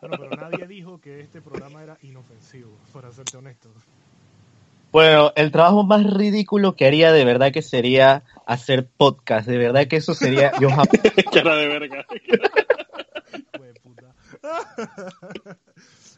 Bueno, 0.00 0.16
pero 0.28 0.50
nadie 0.50 0.66
dijo 0.66 1.00
que 1.00 1.20
este 1.20 1.40
programa 1.40 1.82
era 1.82 1.96
inofensivo, 2.02 2.70
para 2.92 3.12
serte 3.12 3.36
honesto. 3.36 3.68
Bueno, 4.90 5.32
el 5.36 5.52
trabajo 5.52 5.84
más 5.84 6.02
ridículo 6.04 6.74
que 6.74 6.86
haría 6.86 7.12
de 7.12 7.24
verdad 7.24 7.52
que 7.52 7.62
sería 7.62 8.24
hacer 8.44 8.88
podcast. 8.88 9.46
De 9.46 9.56
verdad 9.56 9.86
que 9.86 9.96
eso 9.96 10.14
sería. 10.14 10.50
Yo 10.58 10.68
jamás. 10.70 10.88
Cara 11.32 11.54
de 11.54 11.68
verga. 11.68 12.06
Puta. 13.82 14.14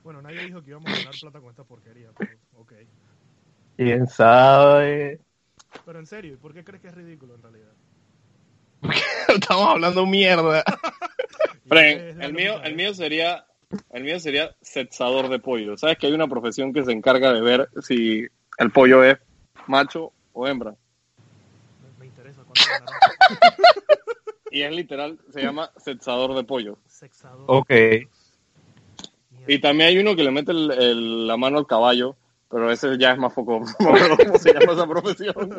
bueno, 0.04 0.22
nadie 0.22 0.46
dijo 0.46 0.62
que 0.62 0.70
íbamos 0.70 0.90
a 0.90 0.96
ganar 0.96 1.14
plata 1.20 1.40
con 1.40 1.50
esta 1.50 1.64
porquería, 1.64 2.08
pero 2.16 2.30
ok. 2.56 2.72
¿Quién 3.76 4.06
sabe? 4.06 5.20
Pero 5.84 5.98
en 5.98 6.06
serio, 6.06 6.34
¿y 6.34 6.36
¿por 6.36 6.54
qué 6.54 6.64
crees 6.64 6.80
que 6.80 6.88
es 6.88 6.94
ridículo 6.94 7.34
en 7.34 7.42
realidad? 7.42 7.72
Estamos 9.28 9.68
hablando 9.68 10.06
mierda. 10.06 10.62
Fren, 11.68 12.20
el 12.20 12.32
mío, 12.32 12.60
el 12.62 12.74
mío 12.74 12.92
sería, 12.94 13.46
el 13.90 14.04
mío 14.04 14.18
sería 14.20 14.54
sexador 14.60 15.28
de 15.28 15.38
pollo. 15.38 15.76
¿Sabes 15.76 15.96
que 15.98 16.06
hay 16.06 16.12
una 16.12 16.28
profesión 16.28 16.72
que 16.72 16.84
se 16.84 16.92
encarga 16.92 17.32
de 17.32 17.40
ver 17.40 17.68
si 17.80 18.26
el 18.58 18.70
pollo 18.70 19.02
es 19.04 19.18
macho 19.66 20.12
o 20.32 20.46
hembra? 20.46 20.74
Me, 21.98 22.06
interesa. 22.06 22.42
Y 24.50 24.60
es 24.62 24.70
literal, 24.72 25.18
se 25.32 25.40
llama 25.40 25.70
sexador 25.78 26.34
de 26.34 26.44
pollo. 26.44 26.76
Sexador. 26.86 27.44
Ok. 27.46 27.70
Y 29.46 29.58
también 29.60 29.88
hay 29.88 29.98
uno 29.98 30.14
que 30.14 30.22
le 30.24 30.30
mete 30.30 30.52
el- 30.52 30.70
el- 30.72 31.26
la 31.26 31.38
mano 31.38 31.56
al 31.56 31.66
caballo, 31.66 32.16
pero 32.50 32.70
ese 32.70 32.98
ya 32.98 33.12
es 33.12 33.18
más 33.18 33.32
foco. 33.32 33.62
Cómo 33.78 34.38
se 34.38 34.52
llama 34.52 34.72
esa 34.74 34.86
profesión. 34.86 35.56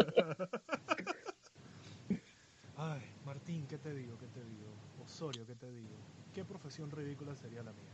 Ay, 3.86 3.90
Martín, 3.90 3.90
¿qué 3.90 3.90
te 3.90 3.94
digo? 3.94 4.18
¿Qué 4.18 4.28
te 4.28 4.40
digo? 4.44 5.04
Osorio, 5.06 5.46
¿qué 5.46 5.56
te 5.56 5.72
digo? 5.72 5.96
¿Qué 6.34 6.46
profesión 6.46 6.90
ridícula 6.92 7.36
sería 7.36 7.64
la 7.64 7.72
mía? 7.72 7.92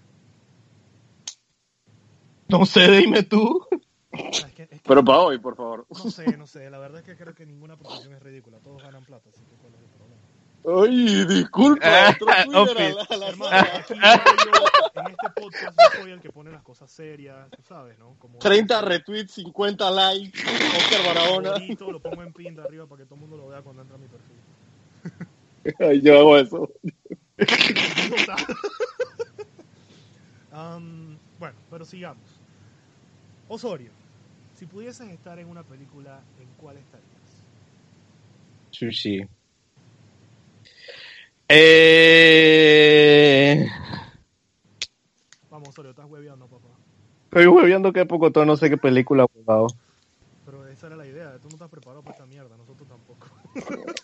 No 2.47 2.65
sé, 2.65 2.89
dime 2.89 3.23
tú. 3.23 3.65
Ah, 4.11 4.17
es 4.47 4.53
que- 4.53 4.63
es 4.63 4.69
que- 4.69 4.79
Pero 4.87 5.03
para 5.03 5.19
hoy, 5.19 5.37
por 5.39 5.55
favor. 5.55 5.85
No 5.89 6.09
sé, 6.11 6.35
no 6.37 6.47
sé. 6.47 6.69
La 6.69 6.79
verdad 6.79 6.99
es 7.01 7.05
que 7.05 7.15
creo 7.15 7.35
que 7.35 7.45
ninguna 7.45 7.77
profesión 7.77 8.13
es 8.13 8.23
ridícula. 8.23 8.57
Todos 8.59 8.81
ganan 8.81 9.03
plata, 9.05 9.29
así 9.29 9.41
que 9.43 9.55
¿cuál 9.57 9.73
es 9.75 9.79
el 9.81 9.87
problema? 9.89 10.19
Ay, 10.65 11.25
disculpa, 11.25 12.09
otro. 12.09 12.27
Twitter 12.45 12.77
a 12.77 12.89
la, 12.95 13.01
a 13.03 13.17
la 13.17 13.27
Hermano, 13.29 13.55
aquí 13.55 13.93
yo, 13.93 15.01
en 15.01 15.07
este 15.07 15.29
podcast 15.41 15.77
yo 15.79 16.01
soy 16.01 16.11
el 16.11 16.19
que 16.21 16.31
pone 16.31 16.51
las 16.51 16.63
cosas 16.63 16.91
serias, 16.91 17.49
tú 17.51 17.61
sabes, 17.63 17.97
¿no? 17.99 18.15
Como 18.19 18.39
30 18.39 18.81
retweets, 18.81 19.31
50 19.35 19.89
likes, 19.91 20.39
Oscar 20.41 21.05
Barahona. 21.05 21.51
Bonito, 21.51 21.91
lo 21.91 22.01
pongo 22.01 22.23
en 22.23 22.33
pin 22.33 22.55
de 22.55 22.63
arriba 22.63 22.85
para 22.87 22.99
que 22.99 23.05
todo 23.05 23.15
el 23.15 23.21
mundo 23.21 23.37
lo 23.37 23.47
vea 23.47 23.61
cuando 23.61 23.83
entra 23.83 23.95
a 23.95 23.99
mi 23.99 24.07
perfil. 24.07 24.35
Ay, 25.79 26.01
yo 26.01 26.19
hago 26.19 26.37
eso. 26.37 26.69
Am, 30.51 31.17
bueno, 31.39 31.55
pero 31.69 31.85
sigamos. 31.85 32.23
Osorio, 33.47 33.91
si 34.55 34.65
pudieses 34.65 35.09
estar 35.09 35.39
en 35.39 35.47
una 35.47 35.63
película, 35.63 36.21
¿en 36.39 36.47
cuál 36.57 36.77
estarías? 36.77 37.09
Sushi. 38.71 39.27
Eh... 41.47 42.07
Vamos, 45.49 45.69
Osorio, 45.69 45.91
estás 45.91 46.05
hueveando, 46.05 46.45
papá. 46.47 46.67
Estoy 47.25 47.47
hueviando 47.47 47.91
que 47.93 48.05
poco 48.05 48.31
todo, 48.31 48.45
no 48.45 48.55
sé 48.55 48.69
qué 48.69 48.77
película, 48.77 49.25
huevado. 49.33 49.67
Pero 50.45 50.67
esa 50.67 50.87
era 50.87 50.95
la 50.95 51.07
idea, 51.07 51.37
tú 51.39 51.47
no 51.47 51.55
estás 51.55 51.69
preparado 51.69 52.01
para 52.01 52.15
esta 52.15 52.25
mierda, 52.25 52.55
nosotros 52.57 52.87
tampoco. 52.87 53.27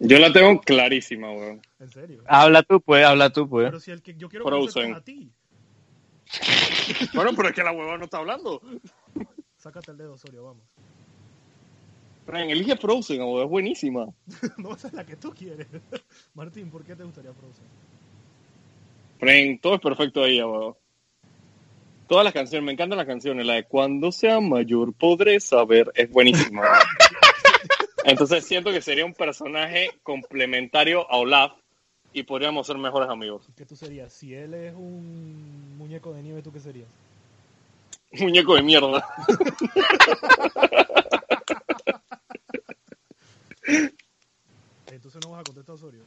Yo 0.00 0.18
la 0.18 0.32
tengo 0.32 0.60
clarísima, 0.60 1.30
weón. 1.32 1.60
en 1.80 1.90
serio. 1.90 2.22
Habla 2.26 2.62
tú, 2.62 2.80
pues, 2.80 3.04
habla 3.04 3.30
tú, 3.30 3.48
pues. 3.48 3.66
Pero 3.66 3.80
si 3.80 3.90
el 3.90 4.02
que 4.02 4.14
yo 4.14 4.28
quiero 4.28 4.44
Frozen. 4.46 4.92
conocer 4.94 4.96
a 4.96 5.04
ti, 5.04 5.30
Bueno, 7.14 7.30
pero 7.34 7.48
es 7.48 7.54
que 7.54 7.62
la 7.62 7.72
hueva 7.72 7.96
no 7.98 8.04
está 8.04 8.18
hablando. 8.18 8.60
sácate 9.56 9.90
el 9.92 9.96
dedo, 9.98 10.14
Osorio, 10.14 10.44
vamos. 10.44 10.62
Fran, 12.24 12.50
elige 12.50 12.76
Frozen, 12.76 13.20
weón, 13.22 13.44
es 13.44 13.48
buenísima. 13.50 14.06
no, 14.58 14.74
esa 14.74 14.88
es 14.88 14.94
la 14.94 15.04
que 15.06 15.16
tú 15.16 15.32
quieres. 15.32 15.66
Martín, 16.34 16.70
¿por 16.70 16.84
qué 16.84 16.94
te 16.96 17.04
gustaría 17.04 17.32
Frozen? 17.32 17.64
Fran, 19.18 19.58
todo 19.60 19.74
es 19.76 19.80
perfecto 19.80 20.22
ahí, 20.24 20.42
weón. 20.42 20.74
Todas 22.08 22.24
las 22.24 22.32
canciones, 22.32 22.64
me 22.64 22.72
encantan 22.72 22.98
las 22.98 23.06
canciones. 23.06 23.44
La 23.46 23.54
de 23.54 23.64
Cuando 23.64 24.12
sea 24.12 24.40
mayor 24.40 24.92
podré 24.94 25.40
saber 25.40 25.90
es 25.94 26.08
buenísima. 26.10 26.62
Entonces 28.06 28.44
siento 28.44 28.70
que 28.70 28.80
sería 28.80 29.04
un 29.04 29.14
personaje 29.14 29.90
complementario 30.04 31.10
a 31.10 31.16
Olaf 31.16 31.54
y 32.12 32.22
podríamos 32.22 32.64
ser 32.64 32.78
mejores 32.78 33.10
amigos. 33.10 33.48
¿Qué 33.56 33.66
tú 33.66 33.74
serías? 33.74 34.12
Si 34.12 34.32
él 34.32 34.54
es 34.54 34.72
un 34.74 35.76
muñeco 35.76 36.12
de 36.14 36.22
nieve, 36.22 36.40
¿tú 36.40 36.52
qué 36.52 36.60
serías? 36.60 36.86
Muñeco 38.12 38.54
de 38.54 38.62
mierda. 38.62 39.04
Entonces 44.92 45.20
no 45.24 45.32
vas 45.32 45.40
a 45.40 45.44
contestar 45.44 45.74
Osorio. 45.74 46.04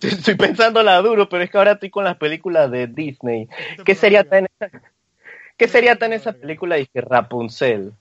Estoy 0.00 0.36
pensando 0.36 0.84
la 0.84 1.02
duro, 1.02 1.28
pero 1.28 1.42
es 1.42 1.50
que 1.50 1.58
ahora 1.58 1.72
estoy 1.72 1.90
con 1.90 2.04
las 2.04 2.16
películas 2.16 2.70
de 2.70 2.86
Disney. 2.86 3.48
¿Qué 3.84 3.96
sería 3.96 4.22
tan 4.22 4.46
esa, 4.46 4.70
¿qué 5.56 5.66
sería 5.66 5.96
tan 5.98 6.12
esa 6.12 6.32
película 6.32 6.76
que 6.84 7.00
Rapunzel? 7.00 7.92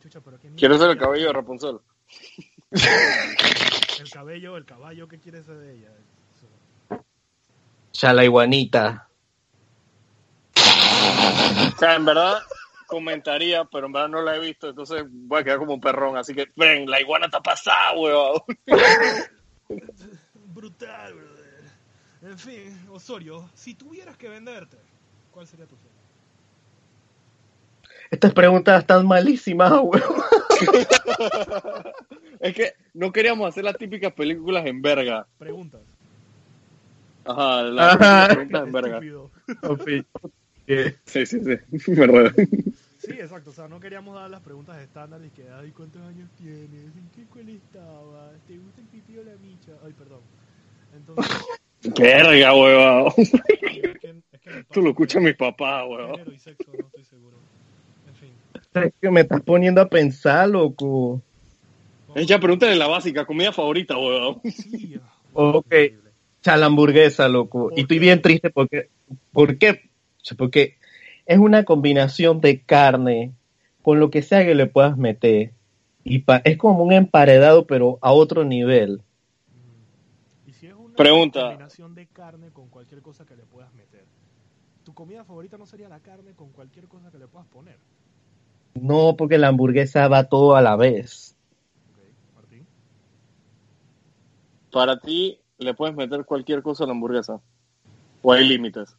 Chucha, 0.00 0.20
pero 0.20 0.38
¿quién 0.38 0.54
Quiero 0.54 0.78
ser 0.78 0.90
el 0.90 0.98
cabello 0.98 1.26
de 1.26 1.32
Rapunzel. 1.32 1.80
El 4.00 4.10
cabello, 4.10 4.56
el 4.56 4.64
caballo, 4.64 5.06
¿qué 5.06 5.18
quieres 5.18 5.46
ser 5.46 5.56
de 5.56 5.76
ella? 5.76 5.88
Ya 7.92 8.12
la 8.12 8.24
iguanita. 8.24 9.08
O 10.56 11.78
sea, 11.78 11.94
en 11.94 12.04
verdad 12.04 12.42
comentaría, 12.86 13.64
pero 13.64 13.86
en 13.86 13.92
verdad 13.92 14.08
no 14.08 14.22
la 14.22 14.36
he 14.36 14.40
visto, 14.40 14.68
entonces 14.68 15.04
voy 15.08 15.40
a 15.40 15.44
quedar 15.44 15.58
como 15.58 15.74
un 15.74 15.80
perrón. 15.80 16.16
Así 16.16 16.34
que, 16.34 16.48
ven, 16.56 16.90
la 16.90 17.00
iguana 17.00 17.26
está 17.26 17.40
pasada, 17.40 17.92
weón. 17.96 18.40
Brutal, 20.54 21.14
brother. 21.14 21.64
En 22.22 22.38
fin, 22.38 22.88
Osorio, 22.90 23.48
si 23.54 23.74
tuvieras 23.74 24.16
que 24.16 24.28
venderte, 24.28 24.76
¿cuál 25.30 25.46
sería 25.46 25.66
tu 25.66 25.76
film? 25.76 25.90
Estas 28.10 28.32
preguntas 28.32 28.80
están 28.80 29.06
malísimas, 29.06 29.72
weón. 29.82 30.02
Es 32.40 32.54
que 32.54 32.72
no 32.94 33.12
queríamos 33.12 33.48
hacer 33.48 33.64
las 33.64 33.76
típicas 33.78 34.12
películas 34.12 34.66
en 34.66 34.82
verga. 34.82 35.26
Preguntas. 35.38 35.80
Ajá, 37.24 37.62
las 37.62 37.94
Ajá. 37.94 38.28
preguntas 38.28 38.66
en 38.66 38.72
verga. 38.72 39.00
Sí, 40.66 41.26
sí, 41.26 41.26
sí. 41.26 41.58
Verdad. 41.92 42.32
Sí, 42.98 43.12
exacto. 43.12 43.50
O 43.50 43.52
sea, 43.52 43.68
no 43.68 43.78
queríamos 43.80 44.14
dar 44.14 44.30
las 44.30 44.40
preguntas 44.40 44.78
estándares 44.80 45.30
que, 45.32 45.44
ay, 45.50 45.70
¿cuántos 45.72 46.00
años 46.02 46.30
tienes? 46.38 46.96
¿En 46.96 47.10
qué 47.14 47.22
escuela 47.22 47.50
estabas? 47.50 48.32
¿Te 48.46 48.56
gusta 48.56 48.80
el 48.80 48.86
pipí 48.86 49.18
o 49.18 49.24
la 49.24 49.32
micha? 49.36 49.72
Ay, 49.84 49.92
perdón. 49.92 50.20
Entonces, 50.96 51.36
Verga, 51.98 52.54
weón. 52.54 53.12
es 53.18 53.30
que, 54.00 54.14
es 54.32 54.40
que 54.40 54.64
Tú 54.72 54.80
lo 54.80 54.90
escuchas 54.90 55.22
mi 55.22 55.34
papá, 55.34 55.84
weón. 55.84 56.12
Género 56.12 56.32
y 56.32 56.38
sexo, 56.38 56.72
no 56.72 56.86
estoy 56.86 57.04
seguro. 57.04 57.33
Que 59.00 59.10
me 59.10 59.20
estás 59.20 59.40
poniendo 59.42 59.80
a 59.80 59.88
pensar, 59.88 60.48
loco. 60.48 61.22
Es 62.16 62.26
ya 62.26 62.40
pregúntale 62.40 62.74
la 62.74 62.88
básica, 62.88 63.24
comida 63.24 63.52
favorita, 63.52 63.96
weón. 63.96 64.40
Ok. 65.32 65.74
hamburguesa, 66.44 67.28
loco. 67.28 67.70
Y 67.76 67.82
estoy 67.82 67.98
bien 68.00 68.20
triste 68.20 68.50
porque, 68.50 68.88
¿por 69.32 69.58
qué? 69.58 69.90
Porque 70.36 70.76
es 71.26 71.38
una 71.38 71.64
combinación 71.64 72.40
de 72.40 72.62
carne 72.62 73.32
con 73.82 74.00
lo 74.00 74.10
que 74.10 74.22
sea 74.22 74.44
que 74.44 74.54
le 74.54 74.66
puedas 74.66 74.96
meter. 74.96 75.52
Y 76.02 76.20
pa- 76.20 76.42
es 76.44 76.56
como 76.56 76.82
un 76.82 76.92
emparedado, 76.92 77.66
pero 77.66 77.98
a 78.02 78.12
otro 78.12 78.44
nivel. 78.44 79.02
Y 80.46 80.52
si 80.52 80.66
es 80.66 80.74
una 80.74 80.96
Pregunta. 80.96 81.42
combinación 81.42 81.94
de 81.94 82.06
carne 82.06 82.50
con 82.50 82.68
cualquier 82.68 83.02
cosa 83.02 83.24
que 83.24 83.36
le 83.36 83.44
puedas 83.44 83.72
meter, 83.74 84.04
¿tu 84.84 84.92
comida 84.94 85.24
favorita 85.24 85.58
no 85.58 85.66
sería 85.66 85.88
la 85.88 86.00
carne 86.00 86.32
con 86.34 86.50
cualquier 86.50 86.86
cosa 86.88 87.10
que 87.10 87.18
le 87.18 87.28
puedas 87.28 87.46
poner? 87.48 87.78
No, 88.74 89.16
porque 89.16 89.38
la 89.38 89.48
hamburguesa 89.48 90.08
va 90.08 90.24
todo 90.24 90.56
a 90.56 90.62
la 90.62 90.76
vez. 90.76 91.36
Ok, 91.92 91.98
Martín. 92.34 92.66
Para 94.72 94.98
ti, 94.98 95.38
le 95.58 95.74
puedes 95.74 95.94
meter 95.94 96.24
cualquier 96.24 96.62
cosa 96.62 96.84
a 96.84 96.86
la 96.86 96.92
hamburguesa. 96.92 97.40
O 98.22 98.32
hay 98.32 98.46
límites. 98.48 98.96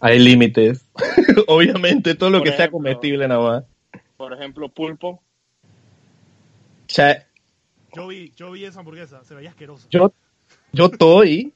Hay 0.00 0.18
límites. 0.18 0.86
Obviamente, 1.48 2.14
todo 2.14 2.30
lo 2.30 2.38
Por 2.38 2.48
que 2.48 2.56
sea 2.56 2.70
comestible 2.70 3.26
nada 3.28 3.40
más. 3.42 3.64
Por 4.16 4.32
ejemplo, 4.32 4.68
pulpo. 4.68 5.22
Cha- 6.86 7.26
Yo 7.94 8.06
vi, 8.08 8.32
yo 8.36 8.50
vi 8.52 8.64
esa 8.64 8.80
hamburguesa, 8.80 9.24
se 9.24 9.34
veía 9.34 9.50
asqueroso. 9.50 9.88
yo, 9.90 10.12
yo 10.72 10.86
estoy. 10.86 11.54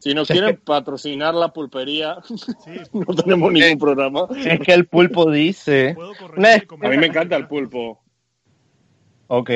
Si 0.00 0.12
nos 0.14 0.28
es 0.30 0.34
quieren 0.34 0.56
que- 0.56 0.62
patrocinar 0.62 1.34
la 1.34 1.52
pulpería, 1.52 2.16
Sí, 2.64 2.80
no 2.92 3.14
tenemos 3.14 3.52
ningún 3.52 3.78
programa. 3.78 4.26
Es 4.36 4.58
que 4.60 4.72
el 4.72 4.86
pulpo 4.86 5.30
dice. 5.30 5.94
A 6.82 6.88
mí 6.88 6.96
me 6.98 7.06
encanta 7.06 7.36
el 7.36 7.46
pulpo. 7.46 8.02
Ok. 9.28 9.50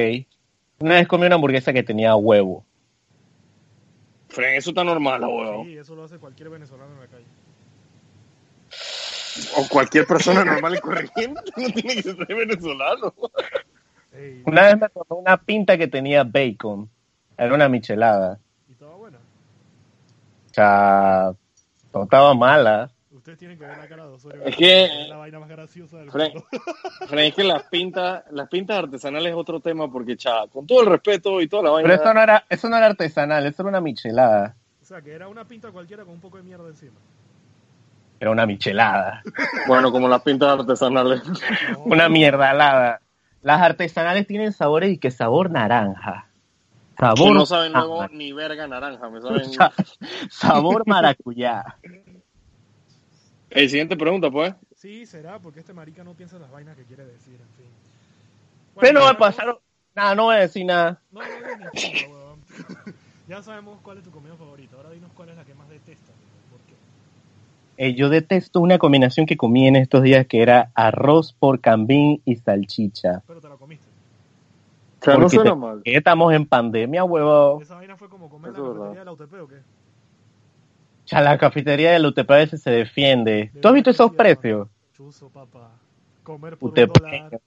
Una 0.78 0.94
vez 0.96 1.08
comí 1.08 1.26
una 1.26 1.34
hamburguesa 1.36 1.72
que 1.72 1.82
tenía 1.82 2.14
huevo. 2.14 2.64
Fren, 4.28 4.54
eso 4.56 4.70
está 4.70 4.84
normal, 4.84 5.22
weón. 5.24 5.66
Sí, 5.66 5.76
eso 5.78 5.94
lo 5.94 6.04
hace 6.04 6.18
cualquier 6.18 6.50
venezolano 6.50 6.92
en 6.94 7.00
la 7.00 7.06
calle. 7.06 7.24
O 9.56 9.66
cualquier 9.68 10.06
persona 10.06 10.44
normal 10.44 10.74
y 10.76 10.78
corriente. 10.80 11.40
No 11.56 11.68
tiene 11.72 11.94
que 11.96 12.02
ser 12.02 12.16
venezolano. 12.26 13.14
Ey, 14.12 14.42
Una 14.46 14.62
vez 14.64 14.78
me 14.78 14.88
tomé 14.88 15.20
una 15.20 15.36
pinta 15.36 15.76
que 15.78 15.88
tenía 15.88 16.22
bacon. 16.24 16.88
Era 17.36 17.54
una 17.54 17.68
michelada. 17.68 18.38
y 18.68 18.72
estaba 18.72 18.94
buena. 18.96 19.18
O 19.18 20.43
sea, 20.54 21.32
no 21.92 22.02
estaba 22.04 22.34
mala. 22.34 22.90
Ustedes 23.12 23.38
tienen 23.38 23.58
que 23.58 23.64
ver 23.64 23.78
la 23.78 23.86
cara 23.88 24.06
de 24.06 24.12
Osorio. 24.12 24.42
Es 24.44 24.56
que- 24.56 24.84
Es 24.84 25.08
la 25.08 25.16
vaina 25.16 25.38
más 25.40 25.48
graciosa 25.48 25.98
del 25.98 26.06
mundo. 26.06 26.44
Fren, 27.08 27.24
es 27.26 27.34
que 27.34 27.44
las 27.44 27.62
pintas, 27.64 28.24
las 28.30 28.48
pintas 28.48 28.78
artesanales 28.78 29.30
es 29.30 29.36
otro 29.36 29.60
tema 29.60 29.90
porque, 29.90 30.16
cha, 30.16 30.46
con 30.52 30.66
todo 30.66 30.80
el 30.82 30.86
respeto 30.88 31.40
y 31.40 31.48
toda 31.48 31.62
la 31.62 31.70
vaina. 31.70 31.88
Pero 31.88 32.02
eso 32.02 32.12
no 32.14 32.20
era, 32.22 32.44
eso 32.48 32.68
no 32.68 32.76
era 32.76 32.86
artesanal, 32.86 33.46
eso 33.46 33.62
era 33.62 33.68
una 33.70 33.80
michelada. 33.80 34.56
O 34.82 34.84
sea, 34.84 35.00
que 35.00 35.12
era 35.12 35.28
una 35.28 35.44
pinta 35.46 35.70
cualquiera 35.70 36.04
con 36.04 36.14
un 36.14 36.20
poco 36.20 36.36
de 36.36 36.42
mierda 36.42 36.68
encima. 36.68 36.98
Era 38.20 38.30
una 38.30 38.46
michelada. 38.46 39.22
Bueno, 39.66 39.90
como 39.90 40.08
las 40.08 40.20
pintas 40.22 40.58
artesanales. 40.58 41.22
No, 41.26 41.78
Una 41.84 42.08
mierdalada. 42.10 43.00
Las 43.42 43.60
artesanales 43.62 44.26
tienen 44.26 44.52
sabores 44.52 44.90
y 44.92 44.98
que 44.98 45.10
sabor 45.10 45.50
naranja. 45.50 46.26
Sabor, 46.98 47.28
Que 47.28 47.34
no 47.34 47.46
saben 47.46 47.72
luego 47.72 48.02
ah, 48.02 48.08
ni 48.12 48.32
verga 48.32 48.66
naranja, 48.68 49.08
me 49.10 49.20
saben. 49.22 49.52
sa- 49.52 49.72
sabor 50.30 50.82
maracuyá. 50.86 51.64
El 53.50 53.68
siguiente 53.70 53.96
pregunta, 53.96 54.30
pues. 54.30 54.54
Sí, 54.76 55.06
será, 55.06 55.38
porque 55.38 55.60
este 55.60 55.72
marica 55.72 56.02
no 56.04 56.14
piensa 56.14 56.38
las 56.38 56.50
vainas 56.50 56.76
que 56.76 56.84
quiere 56.84 57.04
decir, 57.04 57.34
en 57.34 57.48
fin. 57.56 57.66
Bueno, 58.74 58.80
Pero 58.80 58.92
no 58.94 59.00
va 59.04 59.10
a 59.10 59.12
ya- 59.12 59.18
pasar. 59.18 59.58
Nada, 59.94 60.14
no 60.16 60.24
voy 60.24 60.36
a 60.36 60.40
decir 60.40 60.66
nada. 60.66 61.00
No, 61.12 61.20
no, 61.20 61.26
no, 61.28 62.12
huevón. 62.12 62.38
Ya 63.28 63.40
sabemos 63.42 63.78
cuál 63.82 63.96
es 63.98 64.04
tu 64.04 64.10
comida 64.10 64.34
favorita. 64.36 64.76
Ahora 64.76 64.90
dinos 64.90 65.10
cuál 65.16 65.30
es 65.30 65.36
la 65.36 65.44
que 65.44 65.54
más 65.54 65.66
detestas. 65.70 66.14
¿Por 66.50 66.60
qué? 66.60 66.74
Eh, 67.78 67.94
yo 67.94 68.10
detesto 68.10 68.60
una 68.60 68.76
combinación 68.76 69.24
que 69.24 69.38
comí 69.38 69.66
en 69.66 69.76
estos 69.76 70.02
días 70.02 70.26
que 70.26 70.42
era 70.42 70.70
arroz 70.74 71.32
por 71.32 71.60
cambín 71.62 72.20
y 72.26 72.36
salchicha. 72.36 73.22
Pero 73.26 73.40
te 73.40 73.48
la 73.48 73.56
comiste. 73.56 73.83
O 75.04 75.06
sea, 75.06 75.18
no 75.18 75.28
suena 75.28 75.50
te- 75.50 75.56
mal. 75.56 75.80
estamos 75.84 76.32
en 76.32 76.46
pandemia, 76.46 77.04
huevo. 77.04 77.60
Esa 77.60 77.74
vaina 77.74 77.94
fue 77.96 78.08
como 78.08 78.30
comer 78.30 78.52
Eso 78.52 78.72
la 78.72 78.80
cafetería 78.80 79.00
de 79.00 79.04
la 79.04 79.12
UTP 79.12 79.34
o 79.42 79.48
qué? 79.48 79.60
Ya 81.06 81.20
la 81.20 81.36
cafetería 81.36 81.92
de 81.92 81.98
la 81.98 82.08
UTP 82.08 82.30
a 82.30 82.36
veces 82.36 82.62
se 82.62 82.70
defiende. 82.70 83.50
¿Tú 83.60 83.68
has 83.68 83.74
visto 83.74 83.90
esos 83.90 84.14
precios? 84.14 84.68
Chuzo, 84.96 85.28
papá. 85.28 85.72
Comer 86.22 86.56
por 86.56 86.70
UTP. 86.70 86.78
un 86.86 86.92
dólar 86.94 87.40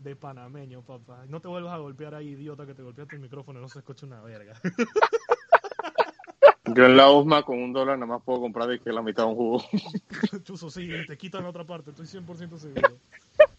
de 0.00 0.16
panameño, 0.16 0.82
papá. 0.82 1.22
No 1.28 1.40
te 1.40 1.46
vuelvas 1.46 1.72
a 1.74 1.78
golpear 1.78 2.16
ahí, 2.16 2.30
idiota, 2.30 2.66
que 2.66 2.74
te 2.74 2.82
golpeaste 2.82 3.14
el 3.14 3.22
micrófono 3.22 3.60
y 3.60 3.62
no 3.62 3.68
se 3.68 3.78
escucha 3.78 4.04
una 4.04 4.20
verga. 4.22 4.54
Yo 6.74 6.84
en 6.84 6.96
la 6.96 7.08
USMA 7.12 7.44
con 7.44 7.62
un 7.62 7.72
dólar 7.72 7.96
nada 7.96 8.14
más 8.14 8.22
puedo 8.24 8.40
comprar 8.40 8.66
de 8.68 8.80
que 8.80 8.90
la 8.92 9.00
mitad 9.00 9.22
de 9.22 9.28
un 9.30 9.36
jugo. 9.36 9.62
Chuzo, 10.42 10.68
sí, 10.68 10.90
te 11.06 11.16
quitan 11.16 11.44
la 11.44 11.50
otra 11.50 11.62
parte, 11.64 11.90
estoy 11.90 12.06
100% 12.06 12.58
seguro. 12.58 12.96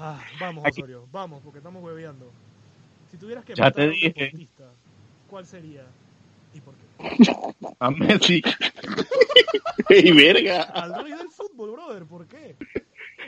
Ah, 0.00 0.20
vamos, 0.40 0.64
Aquí- 0.64 0.80
Osorio, 0.82 1.06
vamos, 1.10 1.40
porque 1.42 1.58
estamos 1.58 1.82
hueveando. 1.82 2.30
Si 3.10 3.16
tuvieras 3.16 3.44
que 3.44 3.54
Ya 3.54 3.64
matar 3.64 3.74
te 3.76 3.82
a 3.82 3.86
un 3.86 3.90
dije. 3.92 4.12
deportista, 4.16 4.64
¿cuál 5.28 5.44
sería 5.46 5.84
y 6.54 6.60
por 6.60 6.74
qué? 6.74 6.86
A 7.80 7.90
Messi. 7.90 8.42
¡Ey, 9.88 10.12
verga! 10.12 10.62
Al 10.62 11.02
rey 11.02 11.12
del 11.14 11.30
fútbol, 11.30 11.72
brother, 11.72 12.04
¿por 12.04 12.26
qué? 12.26 12.54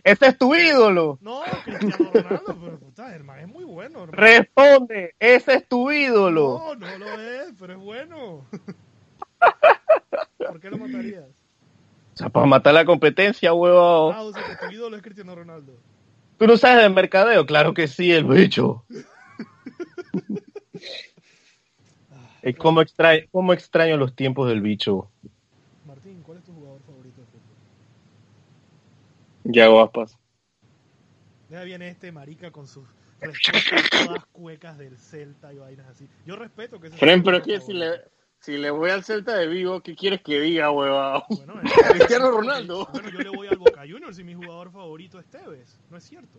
Ese 0.04 0.26
es 0.26 0.38
tu 0.38 0.54
ídolo. 0.54 1.18
No, 1.20 1.42
Cristiano 1.64 2.10
Ronaldo, 2.12 2.56
pero 2.62 2.78
puta, 2.78 3.14
hermano, 3.14 3.40
es 3.40 3.48
muy 3.48 3.64
bueno. 3.64 4.04
hermano. 4.04 4.12
Responde, 4.12 5.14
ese 5.18 5.54
es 5.54 5.68
tu 5.68 5.90
ídolo. 5.90 6.58
No, 6.58 6.74
no 6.76 6.98
lo 6.98 7.20
es, 7.20 7.52
pero 7.58 7.72
es 7.74 7.78
bueno. 7.80 8.46
¿Por 10.38 10.60
qué 10.60 10.70
lo 10.70 10.78
matarías? 10.78 11.24
O 12.14 12.16
sea, 12.16 12.28
para 12.28 12.46
matar 12.46 12.74
la 12.74 12.84
competencia, 12.84 13.52
huevo. 13.54 14.12
Ah, 14.12 14.22
o 14.22 14.32
sea, 14.32 14.42
que 14.44 14.66
tu 14.66 14.72
ídolo 14.72 14.96
es 14.96 15.02
Cristiano 15.02 15.34
Ronaldo. 15.34 15.72
¿Tú 16.40 16.46
no 16.46 16.56
sabes 16.56 16.82
de 16.82 16.88
mercadeo? 16.88 17.44
Claro 17.44 17.74
que 17.74 17.86
sí, 17.86 18.10
el 18.12 18.24
bicho. 18.24 18.86
Es 22.42 22.56
como 22.56 22.80
extraño, 22.80 23.24
como 23.30 23.52
extraño 23.52 23.98
los 23.98 24.16
tiempos 24.16 24.48
del 24.48 24.62
bicho. 24.62 25.10
Martín, 25.84 26.22
¿cuál 26.22 26.38
es 26.38 26.44
tu 26.44 26.54
jugador 26.54 26.80
favorito 26.86 27.20
de 27.20 27.26
fútbol? 27.26 27.42
Yago 29.44 29.82
Aspas. 29.82 30.16
Ya 31.50 31.62
viene 31.64 31.90
este 31.90 32.10
marica 32.10 32.50
con 32.50 32.66
sus 32.66 32.88
respuestas 33.20 33.90
todas 33.90 34.24
cuecas 34.32 34.78
del 34.78 34.96
Celta 34.96 35.52
y 35.52 35.58
vainas 35.58 35.88
así. 35.88 36.08
Yo 36.24 36.36
respeto 36.36 36.80
que 36.80 36.88
Fren, 36.88 37.20
tu 37.20 37.26
pero 37.26 37.36
es 37.36 37.42
jugador 37.42 37.60
que 37.60 37.66
si 37.66 37.74
le, 37.74 37.86
favorito. 37.90 38.19
Si 38.40 38.56
le 38.56 38.70
voy 38.70 38.90
al 38.90 39.04
Celta 39.04 39.36
de 39.36 39.46
Vigo, 39.46 39.82
¿qué 39.82 39.94
quieres 39.94 40.22
que 40.22 40.40
diga, 40.40 40.70
huevado? 40.70 41.24
Bueno, 41.28 41.54
Cristiano 41.92 42.30
Ronaldo. 42.30 42.88
Bueno, 42.90 43.10
yo 43.10 43.18
le 43.18 43.28
voy 43.30 43.48
al 43.48 43.58
Boca 43.58 43.82
Juniors 43.82 44.18
y 44.18 44.24
mi 44.24 44.34
jugador 44.34 44.72
favorito 44.72 45.20
es 45.20 45.26
Tevez. 45.26 45.78
¿No 45.90 45.98
es 45.98 46.04
cierto? 46.04 46.38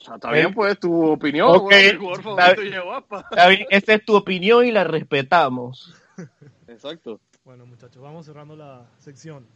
O 0.00 0.04
sea, 0.04 0.14
está 0.14 0.32
bien, 0.32 0.54
pues, 0.54 0.78
tu 0.78 1.10
opinión, 1.10 1.48
Ok, 1.48 1.70
huevón, 1.70 1.72
el 1.74 1.98
jugador 1.98 2.20
está 2.20 2.54
favorito 2.54 2.92
Aspas. 2.94 3.24
Está 3.30 3.48
bien, 3.48 3.66
esa 3.68 3.94
es 3.94 4.04
tu 4.04 4.16
opinión 4.16 4.64
y 4.64 4.72
la 4.72 4.84
respetamos. 4.84 5.94
Exacto. 6.66 7.20
Bueno, 7.44 7.66
muchachos, 7.66 8.02
vamos 8.02 8.24
cerrando 8.24 8.56
la 8.56 8.86
sección. 8.98 9.46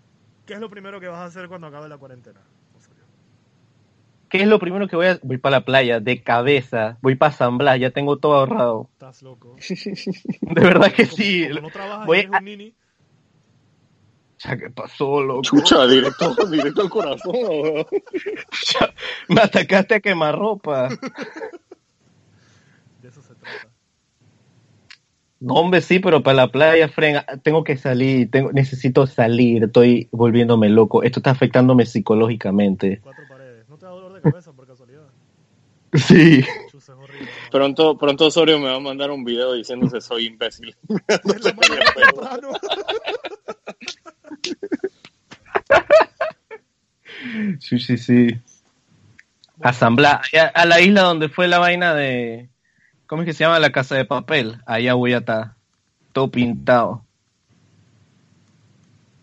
¿Qué 0.44 0.55
es 0.55 0.61
lo 0.61 0.68
primero 0.68 1.01
que 1.01 1.09
vas 1.09 1.20
a 1.20 1.25
hacer 1.27 1.48
cuando 1.48 1.68
acabe 1.68 1.88
la 1.88 1.96
cuarentena? 1.96 2.40
¿Qué 4.33 4.40
es 4.40 4.49
lo 4.49 4.59
primero 4.59 4.88
que 4.88 4.97
voy 4.97 5.07
a...? 5.09 5.18
Voy 5.23 5.37
para 5.37 5.59
la 5.59 5.64
playa, 5.66 6.01
de 6.01 6.23
cabeza. 6.23 6.97
Voy 7.03 7.16
para 7.16 7.33
San 7.33 7.59
Blas, 7.59 7.79
ya 7.79 7.90
tengo 7.90 8.16
todo 8.16 8.35
ahorrado. 8.37 8.88
Estás 8.95 9.21
loco. 9.23 9.57
De 10.40 10.61
verdad 10.62 10.90
que 10.90 11.05
Como- 11.05 11.16
sí. 11.18 11.49
como 11.49 11.61
no 11.61 11.71
trabajas 11.71 12.07
Voy 12.07 12.29
a- 12.33 12.38
un 12.38 12.45
nini. 12.47 12.75
Ya, 14.38 14.57
¿qué 14.57 14.71
pasó, 14.71 15.23
loco? 15.23 15.42
Chucha, 15.42 15.87
directo, 15.87 16.35
directo 16.51 16.81
al 16.81 16.88
corazón. 16.90 17.35
Ya, 18.73 18.95
me 19.29 19.40
atacaste 19.42 19.97
a 19.97 20.01
quemarropa. 20.01 20.88
De 23.03 23.09
eso 23.09 23.21
se 23.23 23.35
trata. 23.35 23.68
No, 25.40 25.55
hombre, 25.55 25.81
sí, 25.83 25.99
pero 25.99 26.23
para 26.23 26.37
la 26.37 26.49
playa, 26.49 26.88
Fren, 26.88 27.18
tengo 27.42 27.64
que 27.64 27.77
salir, 27.77 28.31
tengo, 28.31 28.51
necesito 28.53 29.07
salir, 29.07 29.64
estoy 29.64 30.09
volviéndome 30.11 30.68
loco. 30.71 31.03
Esto 31.03 31.18
está 31.21 31.31
afectándome 31.33 31.85
psicológicamente. 31.85 33.01
Cuatro 33.03 33.25
paredes. 33.29 33.68
¿No 33.68 33.77
te 33.77 33.85
da 33.87 33.90
dolor 33.92 34.12
de 34.12 34.12
cabeza 34.23 34.53
por 34.53 34.67
casualidad? 34.67 35.09
Sí. 35.95 36.45
Es 36.75 36.89
horrible. 36.89 37.29
Pronto, 37.51 37.99
pronto 37.99 38.27
Osorio 38.27 38.59
me 38.59 38.69
va 38.69 38.77
a 38.77 38.81
mandar 38.81 39.11
un 39.11 39.25
video 39.25 39.53
diciéndose 39.53 40.01
soy 40.01 40.27
imbécil. 40.27 40.75
Sí, 47.61 47.79
sí, 47.79 47.99
sí. 47.99 48.29
Asamblea, 49.61 50.21
a, 50.35 50.61
a 50.61 50.67
la 50.67 50.81
isla 50.81 51.03
donde 51.03 51.29
fue 51.29 51.47
la 51.47 51.59
vaina 51.59 51.95
de. 51.95 52.49
¿Cómo 53.07 53.23
es 53.23 53.27
que 53.27 53.33
se 53.33 53.45
llama? 53.45 53.61
La 53.61 53.71
casa 53.71 53.95
de 53.95 54.05
papel. 54.05 54.61
Allá 54.67 54.95
voy 54.95 55.13
a 55.13 55.19
estar. 55.19 55.55
Todo 56.13 56.31
pintado. 56.31 57.05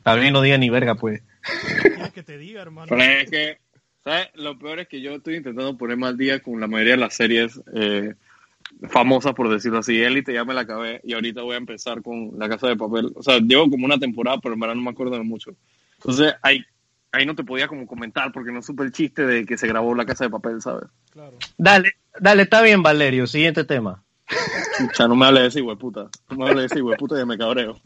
También 0.04 0.34
no 0.34 0.42
diga 0.42 0.58
ni 0.58 0.70
verga, 0.70 0.96
pues. 0.96 1.22
¿Quieres 1.82 2.12
que 2.12 2.24
te 2.24 2.38
diga, 2.38 2.62
hermano? 2.62 2.88
Pero 2.90 3.02
es 3.02 3.30
que, 3.30 3.58
¿sabes? 4.10 4.30
Lo 4.34 4.58
peor 4.58 4.80
es 4.80 4.88
que 4.88 5.02
yo 5.02 5.12
estoy 5.16 5.36
intentando 5.36 5.78
ponerme 5.78 6.08
al 6.08 6.18
día 6.18 6.40
con 6.40 6.60
la 6.60 6.68
mayoría 6.68 6.94
de 6.94 7.00
las 7.00 7.14
series 7.14 7.62
eh, 7.76 8.16
famosas, 8.90 9.34
por 9.34 9.50
decirlo 9.50 9.80
así. 9.80 10.02
Élite 10.02 10.34
ya 10.34 10.44
me 10.44 10.54
la 10.54 10.62
acabé 10.62 11.00
y 11.04 11.14
ahorita 11.14 11.44
voy 11.44 11.54
a 11.54 11.60
empezar 11.60 12.02
con 12.02 12.32
La 12.38 12.50
Casa 12.50 12.68
de 12.68 12.76
Papel. 12.76 13.12
O 13.16 13.22
sea, 13.22 13.38
llevo 13.40 13.70
como 13.70 13.86
una 13.86 14.00
temporada, 14.00 14.40
pero 14.42 14.56
en 14.56 14.60
verdad 14.60 14.76
no 14.76 14.82
me 14.82 14.90
acuerdo 14.90 15.16
de 15.16 15.24
mucho. 15.24 15.52
Entonces, 15.98 16.34
ahí, 16.42 16.64
ahí 17.12 17.26
no 17.26 17.36
te 17.36 17.44
podía 17.44 17.68
como 17.68 17.86
comentar 17.86 18.32
porque 18.32 18.52
no 18.52 18.64
supe 18.64 18.84
el 18.84 18.92
chiste 18.92 19.26
de 19.26 19.46
que 19.46 19.58
se 19.58 19.68
grabó 19.68 19.94
La 19.94 20.06
Casa 20.06 20.24
de 20.24 20.32
Papel, 20.32 20.62
¿sabes? 20.62 20.90
Claro. 21.12 21.38
Dale, 21.58 21.92
dale, 22.20 22.44
está 22.44 22.62
bien, 22.64 22.82
Valerio. 22.82 23.28
Siguiente 23.28 23.64
tema. 23.64 24.04
Chucha, 24.78 25.08
no 25.08 25.16
me 25.16 25.28
hables 25.28 25.44
de 25.44 25.48
ese 25.50 25.62
hueputa. 25.62 26.10
No 26.30 26.38
me 26.38 26.46
hables 26.46 26.62
de 26.62 26.66
ese 26.66 26.82
hueputa 26.82 27.20
y 27.22 27.26
me 27.26 27.38
cabreo. 27.38 27.80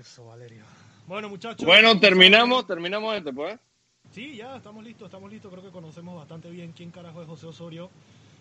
Eso, 0.00 0.24
Valerio. 0.24 0.64
Bueno, 1.06 1.28
muchachos. 1.28 1.66
Bueno, 1.66 1.98
terminamos, 2.00 2.66
terminamos 2.66 3.16
este, 3.16 3.32
pues. 3.32 3.58
Sí, 4.12 4.36
ya, 4.36 4.56
estamos 4.56 4.82
listos, 4.84 5.06
estamos 5.06 5.30
listos. 5.30 5.50
Creo 5.52 5.62
que 5.64 5.70
conocemos 5.70 6.16
bastante 6.16 6.50
bien 6.50 6.72
quién 6.72 6.90
carajo 6.90 7.22
es 7.22 7.28
José 7.28 7.46
Osorio. 7.46 7.90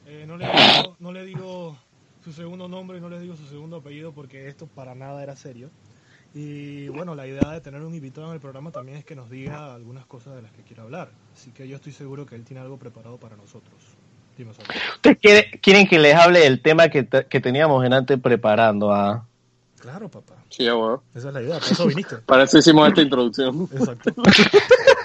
Eh, 0.08 0.26
no, 0.28 0.38
le 0.38 0.46
digo, 0.46 0.96
no 1.00 1.12
le 1.12 1.26
digo 1.26 1.78
su 2.24 2.34
segundo 2.34 2.68
nombre 2.68 2.98
y 2.98 3.02
no 3.02 3.10
le 3.10 3.20
digo 3.20 3.36
su 3.36 3.46
segundo 3.46 3.78
apellido 3.78 4.12
porque 4.12 4.48
esto 4.48 4.66
para 4.68 4.96
nada 4.96 5.22
era 5.22 5.36
serio. 5.36 5.70
Y 6.34 6.88
bueno, 6.90 7.16
la 7.16 7.26
idea 7.28 7.50
de 7.52 7.62
tener 7.62 7.82
un 7.82 7.94
invitado 7.94 8.28
en 8.28 8.34
el 8.34 8.40
programa 8.40 8.72
también 8.72 8.98
es 9.00 9.06
que 9.06 9.16
nos 9.16 9.30
diga 9.30 9.74
algunas 9.74 10.06
cosas 10.06 10.36
de 10.36 10.42
las 10.44 10.52
que 10.52 10.62
quiera 10.64 10.84
hablar. 10.84 11.10
Así 11.36 11.52
que 11.52 11.68
yo 11.68 11.76
estoy 11.76 11.92
seguro 11.92 12.26
que 12.26 12.36
él 12.36 12.44
tiene 12.46 12.62
algo 12.62 12.78
preparado 12.78 13.18
para 13.18 13.36
nosotros. 13.36 13.76
Dime. 14.38 14.52
¿Ustedes 14.52 15.18
quiere- 15.20 15.52
quieren 15.62 15.88
que 15.88 16.00
les 16.00 16.16
hable 16.16 16.40
del 16.40 16.62
tema 16.62 16.88
que, 16.90 17.04
te- 17.04 17.26
que 17.26 17.40
teníamos 17.42 17.84
en 17.86 17.94
antes 17.94 18.20
preparando? 18.20 18.92
ah? 18.94 19.26
Claro, 19.80 20.10
papá. 20.10 20.36
Sí, 20.50 20.64
weón. 20.66 21.02
Esa 21.16 21.28
es 21.30 21.34
la 21.34 21.42
idea, 21.42 21.60
por 21.60 21.72
eso 21.72 21.88
viniste. 21.88 22.18
Para 22.18 22.44
eso 22.44 22.58
hicimos 22.58 22.88
esta 22.88 23.02
introducción. 23.02 23.68
Exacto. 23.72 24.14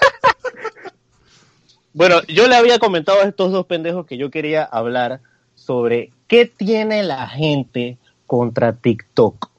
Bueno, 1.95 2.17
yo 2.27 2.49
le 2.49 2.55
había 2.57 2.77
comentado 2.77 3.21
a 3.21 3.23
estos 3.23 3.53
dos 3.53 3.65
pendejos 3.67 4.05
que 4.05 4.17
yo 4.17 4.29
quería 4.29 4.65
hablar 4.65 5.21
sobre 5.55 6.11
qué 6.27 6.45
tiene 6.45 7.03
la 7.03 7.25
gente 7.29 7.97
contra 8.27 8.73
TikTok. 8.73 9.49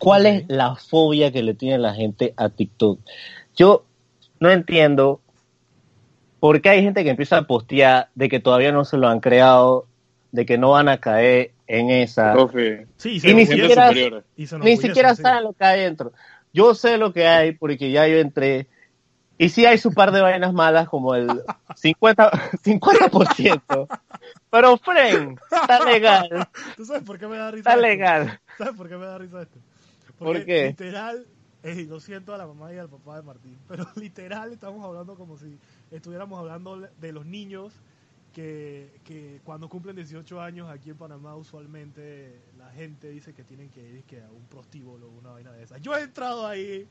¿Cuál 0.00 0.26
es 0.26 0.44
la 0.48 0.74
fobia 0.74 1.30
que 1.30 1.44
le 1.44 1.54
tiene 1.54 1.78
la 1.78 1.94
gente 1.94 2.34
a 2.36 2.48
TikTok? 2.48 2.98
Yo 3.56 3.84
no 4.40 4.50
entiendo 4.50 5.20
por 6.40 6.60
qué 6.60 6.70
hay 6.70 6.82
gente 6.82 7.04
que 7.04 7.10
empieza 7.10 7.38
a 7.38 7.46
postear 7.46 8.08
de 8.16 8.28
que 8.28 8.40
todavía 8.40 8.72
no 8.72 8.84
se 8.84 8.96
lo 8.96 9.06
han 9.06 9.20
creado, 9.20 9.86
de 10.32 10.44
que 10.44 10.58
no 10.58 10.70
van 10.70 10.88
a 10.88 10.98
caer 10.98 11.52
en 11.68 11.90
esa. 11.90 12.34
Sí, 12.96 13.20
Y 13.22 13.34
ni 13.34 13.46
siquiera- 13.46 13.92
y 14.36 14.46
se 14.48 14.58
Ni 14.58 14.76
siquiera 14.76 15.14
saben 15.22 15.44
lo 15.44 15.52
que 15.52 15.64
hay 15.64 15.80
dentro. 15.82 16.12
Yo 16.52 16.74
sé 16.74 16.98
lo 16.98 17.12
que 17.12 17.28
hay 17.28 17.52
porque 17.52 17.92
ya 17.92 18.08
yo 18.08 18.18
entré. 18.18 18.66
Y 19.38 19.48
sí 19.50 19.66
hay 19.66 19.78
su 19.78 19.92
par 19.94 20.12
de 20.12 20.20
vainas 20.20 20.52
malas 20.52 20.88
como 20.88 21.14
el 21.14 21.28
50%. 21.74 22.30
50%. 22.62 23.88
Pero, 24.50 24.76
friend, 24.78 25.40
está 25.60 25.80
legal. 25.84 26.48
¿Tú 26.76 26.84
sabes 26.84 27.02
por 27.02 27.18
qué 27.18 27.26
me 27.28 27.36
da 27.38 27.50
risa 27.50 27.70
Está 27.70 27.74
esto? 27.76 27.82
legal. 27.88 28.40
¿Sabes 28.56 28.74
por 28.74 28.88
qué 28.88 28.96
me 28.96 29.06
da 29.06 29.18
risa 29.18 29.42
esto? 29.42 29.60
¿Por 30.18 30.28
Porque 30.32 30.44
qué? 30.44 30.78
literal, 30.78 31.28
eh, 31.62 31.86
lo 31.88 32.00
siento 32.00 32.34
a 32.34 32.38
la 32.38 32.46
mamá 32.46 32.72
y 32.72 32.78
al 32.78 32.88
papá 32.88 33.16
de 33.16 33.22
Martín, 33.22 33.62
pero 33.68 33.86
literal 33.96 34.52
estamos 34.52 34.84
hablando 34.84 35.16
como 35.16 35.36
si 35.38 35.60
estuviéramos 35.90 36.38
hablando 36.38 36.78
de 36.78 37.12
los 37.12 37.26
niños 37.26 37.82
que, 38.32 39.00
que 39.04 39.40
cuando 39.44 39.68
cumplen 39.68 39.96
18 39.96 40.40
años 40.40 40.68
aquí 40.70 40.90
en 40.90 40.98
Panamá 40.98 41.34
usualmente 41.36 42.52
la 42.56 42.70
gente 42.70 43.10
dice 43.10 43.34
que 43.34 43.44
tienen 43.44 43.70
que 43.70 43.88
ir 43.88 44.04
que 44.04 44.22
a 44.22 44.30
un 44.30 44.46
prostíbulo 44.48 45.08
o 45.08 45.10
una 45.10 45.30
vaina 45.30 45.52
de 45.52 45.62
esas. 45.64 45.80
Yo 45.80 45.96
he 45.96 46.02
entrado 46.02 46.46
ahí 46.46 46.88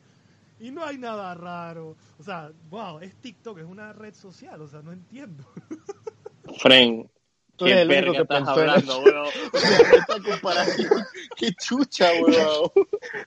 y 0.59 0.71
no 0.71 0.83
hay 0.83 0.97
nada 0.97 1.33
raro. 1.35 1.95
O 2.19 2.23
sea, 2.23 2.51
wow, 2.69 2.99
es 2.99 3.15
TikTok, 3.15 3.59
es 3.59 3.65
una 3.65 3.93
red 3.93 4.13
social, 4.13 4.61
o 4.61 4.67
sea, 4.67 4.81
no 4.81 4.91
entiendo. 4.91 5.43
Fren. 6.59 7.09
Tú 7.55 7.65
¿Qué 7.65 7.71
eres 7.71 7.89
el 7.89 8.09
único 8.09 8.13
que 8.13 8.21
estás 8.21 8.47
hablando, 8.47 8.99
weón? 8.99 9.27
O 9.53 9.57
sea, 9.57 9.77
esta 9.79 10.21
comparación, 10.21 11.03
qué 11.35 11.51
chucha, 11.53 12.11
weón. 12.21 12.71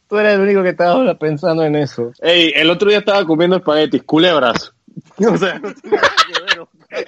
Tú 0.09 0.19
eres 0.19 0.35
el 0.35 0.41
único 0.41 0.63
que 0.63 0.69
estaba 0.69 1.19
pensando 1.19 1.65
en 1.65 1.75
eso. 1.75 2.13
Ey, 2.21 2.53
el 2.55 2.71
otro 2.71 2.91
día 2.91 2.99
estaba 2.99 3.25
comiendo 3.27 3.57
espaguetis, 3.57 4.03
culebras. 4.05 4.73
O 5.19 5.37
sea, 5.37 5.59
no 5.59 5.73
tiene 5.73 5.97
nada 5.97 6.13
que 6.27 6.41
ver. 6.43 7.07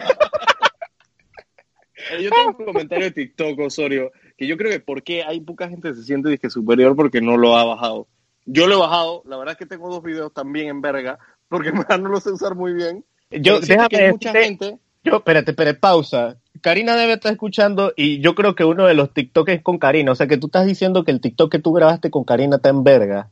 Ey, 2.10 2.24
Yo 2.24 2.30
tengo 2.30 2.48
un 2.58 2.64
comentario 2.64 3.04
de 3.04 3.10
TikTok, 3.12 3.58
Osorio, 3.60 4.10
que 4.36 4.46
yo 4.46 4.56
creo 4.56 4.70
que 4.70 4.80
por 4.80 5.02
qué 5.02 5.22
hay 5.22 5.40
poca 5.40 5.68
gente 5.68 5.88
que 5.88 5.94
se 5.94 6.04
siente 6.04 6.28
disque 6.28 6.50
superior 6.50 6.96
porque 6.96 7.20
no 7.20 7.36
lo 7.36 7.56
ha 7.56 7.64
bajado. 7.64 8.08
Yo 8.44 8.66
lo 8.66 8.74
he 8.74 8.78
bajado, 8.78 9.22
la 9.26 9.36
verdad 9.36 9.52
es 9.52 9.58
que 9.58 9.66
tengo 9.66 9.88
dos 9.88 10.02
videos 10.02 10.32
también 10.32 10.68
en 10.68 10.80
verga, 10.80 11.18
porque 11.48 11.68
en 11.68 11.78
verdad 11.78 11.98
no 11.98 12.08
lo 12.08 12.20
sé 12.20 12.30
usar 12.30 12.54
muy 12.54 12.72
bien. 12.72 13.04
Yo, 13.30 13.62
siento 13.62 13.88
que 13.88 13.96
déjame 13.96 14.06
hay 14.06 14.10
mucha 14.12 14.32
gente 14.32 14.78
Yo, 15.04 15.16
espérate, 15.16 15.52
espérate, 15.52 15.78
pausa. 15.78 16.36
Karina 16.60 16.96
debe 16.96 17.14
estar 17.14 17.32
escuchando 17.32 17.92
y 17.96 18.20
yo 18.20 18.34
creo 18.34 18.54
que 18.54 18.64
uno 18.64 18.86
de 18.86 18.94
los 18.94 19.12
TikTok 19.12 19.48
es 19.48 19.62
con 19.62 19.78
Karina. 19.78 20.12
O 20.12 20.14
sea 20.14 20.26
que 20.26 20.36
tú 20.36 20.46
estás 20.46 20.66
diciendo 20.66 21.02
que 21.04 21.10
el 21.10 21.20
TikTok 21.20 21.50
que 21.50 21.58
tú 21.58 21.72
grabaste 21.72 22.10
con 22.10 22.24
Karina 22.24 22.56
está 22.56 22.68
en 22.68 22.84
verga. 22.84 23.30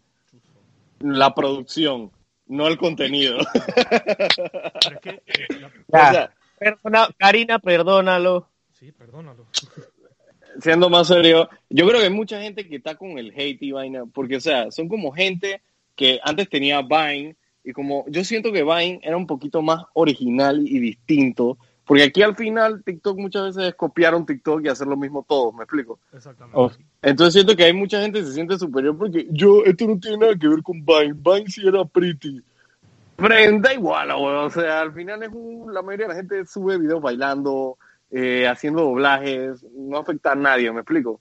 la 1.00 1.34
producción, 1.34 2.10
no 2.46 2.66
el 2.66 2.76
contenido. 2.78 3.38
Pero 3.64 4.96
es 4.96 5.00
que, 5.00 5.10
eh, 5.10 5.46
la- 5.60 5.70
Ya. 5.88 6.08
O 6.08 6.12
sea, 6.12 6.30
Perdona, 6.60 7.08
Karina, 7.16 7.58
perdónalo. 7.58 8.46
sí, 8.78 8.92
perdónalo. 8.92 9.46
Siendo 10.60 10.90
más 10.90 11.08
serio, 11.08 11.48
yo 11.68 11.86
creo 11.86 12.00
que 12.00 12.06
hay 12.06 12.12
mucha 12.12 12.40
gente 12.40 12.66
que 12.68 12.76
está 12.76 12.94
con 12.94 13.18
el 13.18 13.32
hate 13.36 13.62
y 13.62 13.72
vaina, 13.72 14.04
porque, 14.06 14.36
o 14.36 14.40
sea, 14.40 14.70
son 14.70 14.88
como 14.88 15.12
gente 15.12 15.60
que 15.94 16.20
antes 16.24 16.48
tenía 16.48 16.82
Vine, 16.82 17.36
y 17.62 17.72
como 17.72 18.04
yo 18.08 18.24
siento 18.24 18.52
que 18.52 18.64
Vine 18.64 19.00
era 19.02 19.16
un 19.16 19.26
poquito 19.26 19.62
más 19.62 19.84
original 19.94 20.66
y 20.66 20.78
distinto, 20.78 21.58
porque 21.84 22.04
aquí 22.04 22.22
al 22.22 22.36
final 22.36 22.82
TikTok 22.84 23.18
muchas 23.18 23.56
veces 23.56 23.70
es 23.70 23.74
copiar 23.74 24.14
un 24.14 24.24
TikTok 24.24 24.64
y 24.64 24.68
hacer 24.68 24.86
lo 24.86 24.96
mismo 24.96 25.24
todos, 25.28 25.52
¿me 25.54 25.64
explico? 25.64 25.98
Exactamente. 26.12 26.56
Oh. 26.56 26.70
Entonces 27.02 27.34
siento 27.34 27.56
que 27.56 27.64
hay 27.64 27.72
mucha 27.72 28.00
gente 28.00 28.20
que 28.20 28.26
se 28.26 28.32
siente 28.32 28.58
superior 28.58 28.96
porque 28.96 29.26
yo, 29.30 29.64
esto 29.64 29.86
no 29.86 29.98
tiene 29.98 30.18
nada 30.18 30.36
que 30.38 30.48
ver 30.48 30.62
con 30.62 30.84
Vine, 30.84 31.14
Vine 31.14 31.48
sí 31.48 31.66
era 31.66 31.84
pretty. 31.84 32.40
Pero 33.16 33.58
da 33.58 33.74
igual, 33.74 34.10
o 34.12 34.48
sea, 34.50 34.80
al 34.80 34.94
final 34.94 35.22
es 35.22 35.30
un, 35.32 35.74
la 35.74 35.82
mayoría 35.82 36.06
de 36.06 36.12
la 36.14 36.16
gente 36.16 36.46
sube 36.46 36.78
videos 36.78 37.02
bailando, 37.02 37.76
eh, 38.10 38.46
haciendo 38.48 38.82
doblajes, 38.82 39.64
no 39.72 39.98
afecta 39.98 40.32
a 40.32 40.36
nadie, 40.36 40.70
¿me 40.72 40.80
explico? 40.80 41.20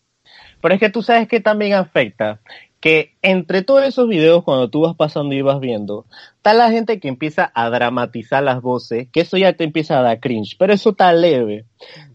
Pero 0.62 0.73
es 0.73 0.80
que 0.80 0.89
tú 0.89 1.02
sabes 1.02 1.28
que 1.28 1.39
también 1.39 1.73
afecta 1.73 2.39
que 2.80 3.15
entre 3.21 3.62
todos 3.62 3.84
esos 3.84 4.08
videos 4.08 4.43
cuando 4.43 4.69
tú 4.69 4.82
vas 4.82 4.95
pasando 4.95 5.36
y 5.36 5.41
vas 5.41 5.60
viendo, 5.60 6.06
está 6.38 6.54
la 6.54 6.71
gente 6.71 6.99
que 6.99 7.10
empieza 7.10 7.52
a 7.54 7.69
dramatizar 7.69 8.41
las 8.41 8.62
voces, 8.62 9.10
que 9.12 9.21
eso 9.21 9.38
ya 9.38 9.54
te 9.54 9.65
empieza 9.65 9.99
a 9.99 10.02
dar 10.02 10.19
cringe, 10.19 10.56
pero 10.58 10.73
eso 10.73 10.91
está 10.91 11.12
leve. 11.12 11.65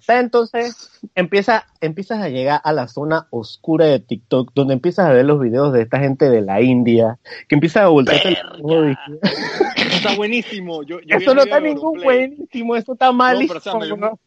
Entonces 0.08 0.90
empieza, 1.14 1.66
empiezas 1.82 2.22
a 2.22 2.30
llegar 2.30 2.60
a 2.64 2.72
la 2.72 2.88
zona 2.88 3.26
oscura 3.30 3.86
de 3.86 4.00
TikTok, 4.00 4.52
donde 4.54 4.74
empiezas 4.74 5.06
a 5.06 5.12
ver 5.12 5.26
los 5.26 5.38
videos 5.38 5.72
de 5.72 5.82
esta 5.82 5.98
gente 5.98 6.30
de 6.30 6.40
la 6.40 6.62
India, 6.62 7.18
que 7.46 7.56
empieza 7.56 7.82
a 7.82 7.88
voltearte 7.88 8.28
el 8.28 8.36
está 9.76 10.16
buenísimo. 10.16 10.82
Yo, 10.82 11.00
yo 11.00 11.16
Eso 11.16 11.34
no 11.34 11.42
está 11.42 11.60
ningún 11.60 12.00
buenísimo, 12.02 12.76
eso 12.76 12.94
está 12.94 13.06
No, 13.06 13.14
malísimo. 13.14 13.48
pero, 13.48 13.58
o 13.58 13.62
sea, 13.62 13.74
me, 13.80 13.86
dio, 13.86 13.96
¿no? 13.96 14.18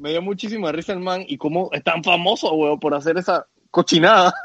Me 0.00 0.10
dio 0.10 0.22
muchísima 0.22 0.72
risa 0.72 0.92
el 0.92 1.00
man 1.00 1.24
y 1.26 1.36
cómo 1.36 1.68
es 1.72 1.84
tan 1.84 2.02
famoso, 2.02 2.52
weón, 2.54 2.80
por 2.80 2.94
hacer 2.94 3.18
esa 3.18 3.46
cochinada. 3.70 4.34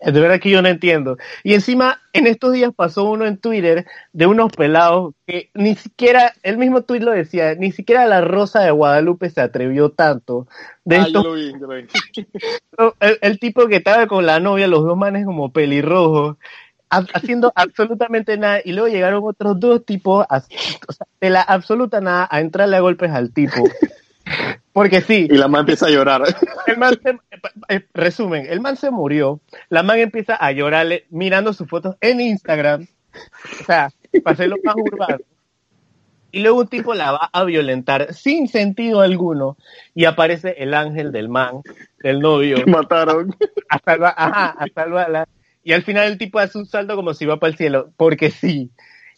De 0.00 0.20
verdad 0.20 0.38
que 0.38 0.50
yo 0.50 0.60
no 0.60 0.68
entiendo. 0.68 1.16
Y 1.42 1.54
encima, 1.54 2.02
en 2.12 2.26
estos 2.26 2.52
días 2.52 2.72
pasó 2.76 3.04
uno 3.04 3.24
en 3.24 3.38
Twitter 3.38 3.86
de 4.12 4.26
unos 4.26 4.52
pelados 4.52 5.14
que 5.26 5.50
ni 5.54 5.76
siquiera, 5.76 6.34
el 6.42 6.58
mismo 6.58 6.82
tweet 6.82 7.00
lo 7.00 7.12
decía, 7.12 7.54
ni 7.54 7.72
siquiera 7.72 8.04
la 8.04 8.20
Rosa 8.20 8.60
de 8.60 8.70
Guadalupe 8.70 9.30
se 9.30 9.40
atrevió 9.40 9.90
tanto. 9.92 10.46
De 10.84 10.96
ah, 10.96 11.08
yo 11.10 11.22
lo 11.22 11.32
vi, 11.32 11.52
yo 11.52 11.66
lo 11.66 11.76
vi. 11.76 11.86
el, 13.00 13.18
el 13.22 13.38
tipo 13.38 13.66
que 13.66 13.76
estaba 13.76 14.06
con 14.06 14.26
la 14.26 14.40
novia, 14.40 14.66
los 14.66 14.84
dos 14.84 14.98
manes 14.98 15.24
como 15.24 15.52
pelirrojos, 15.52 16.36
haciendo 17.14 17.52
absolutamente 17.54 18.36
nada. 18.36 18.60
Y 18.64 18.72
luego 18.72 18.88
llegaron 18.88 19.22
otros 19.24 19.58
dos 19.60 19.84
tipos, 19.84 20.26
a- 20.28 20.38
o 20.88 20.92
sea, 20.92 21.06
de 21.20 21.30
la 21.30 21.42
absoluta 21.42 22.00
nada, 22.00 22.28
a 22.30 22.40
entrarle 22.40 22.76
a 22.76 22.80
golpes 22.80 23.10
al 23.10 23.32
tipo. 23.32 23.64
Porque 24.72 25.00
sí, 25.02 25.28
Y 25.30 25.36
la 25.36 25.48
man 25.48 25.60
empieza 25.60 25.86
a 25.86 25.90
llorar. 25.90 26.22
el 26.66 26.76
man 26.78 26.94
se, 27.02 27.18
eh, 27.68 27.86
resumen, 27.94 28.46
el 28.48 28.60
man 28.60 28.76
se 28.76 28.90
murió, 28.90 29.40
la 29.68 29.82
man 29.82 29.98
empieza 29.98 30.34
a 30.34 30.50
llorarle 30.52 31.06
mirando 31.10 31.52
sus 31.52 31.68
fotos 31.68 31.96
en 32.00 32.20
Instagram, 32.20 32.86
o 33.60 33.64
sea, 33.64 33.90
para 34.24 34.34
hacerlo 34.34 34.56
más 34.64 34.74
urbano. 34.76 35.18
Y 36.32 36.40
luego 36.40 36.58
un 36.62 36.66
tipo 36.66 36.94
la 36.94 37.12
va 37.12 37.30
a 37.32 37.44
violentar 37.44 38.12
sin 38.12 38.48
sentido 38.48 39.02
alguno 39.02 39.56
y 39.94 40.04
aparece 40.06 40.56
el 40.58 40.74
ángel 40.74 41.12
del 41.12 41.28
man, 41.28 41.60
del 42.02 42.18
novio, 42.18 42.56
Mataron. 42.66 43.36
a, 43.68 43.78
salva- 43.78 44.14
ajá, 44.16 44.56
a 44.58 44.66
salvarla. 44.74 45.28
Y 45.64 45.72
al 45.72 45.82
final 45.82 46.06
el 46.06 46.18
tipo 46.18 46.38
hace 46.38 46.58
un 46.58 46.66
salto 46.66 46.94
como 46.94 47.14
si 47.14 47.26
va 47.26 47.40
para 47.40 47.50
el 47.50 47.56
cielo, 47.56 47.90
porque 47.96 48.30
sí. 48.30 48.70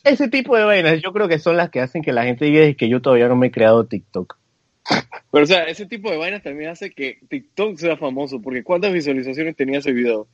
Ese 0.04 0.28
tipo 0.28 0.56
de 0.56 0.64
vainas 0.64 1.02
yo 1.02 1.12
creo 1.12 1.26
que 1.26 1.40
son 1.40 1.56
las 1.56 1.70
que 1.70 1.80
hacen 1.80 2.02
que 2.02 2.12
la 2.12 2.24
gente 2.24 2.44
diga 2.44 2.72
que 2.74 2.88
yo 2.88 3.02
todavía 3.02 3.28
no 3.28 3.36
me 3.36 3.48
he 3.48 3.50
creado 3.50 3.86
TikTok. 3.86 4.38
Pero, 5.32 5.44
o 5.44 5.46
sea, 5.46 5.64
ese 5.64 5.86
tipo 5.86 6.10
de 6.10 6.16
vainas 6.16 6.42
también 6.42 6.70
hace 6.70 6.92
que 6.92 7.18
TikTok 7.28 7.76
sea 7.76 7.96
famoso, 7.96 8.40
porque 8.40 8.62
¿cuántas 8.62 8.92
visualizaciones 8.92 9.56
tenía 9.56 9.80
ese 9.80 9.92
video? 9.92 10.28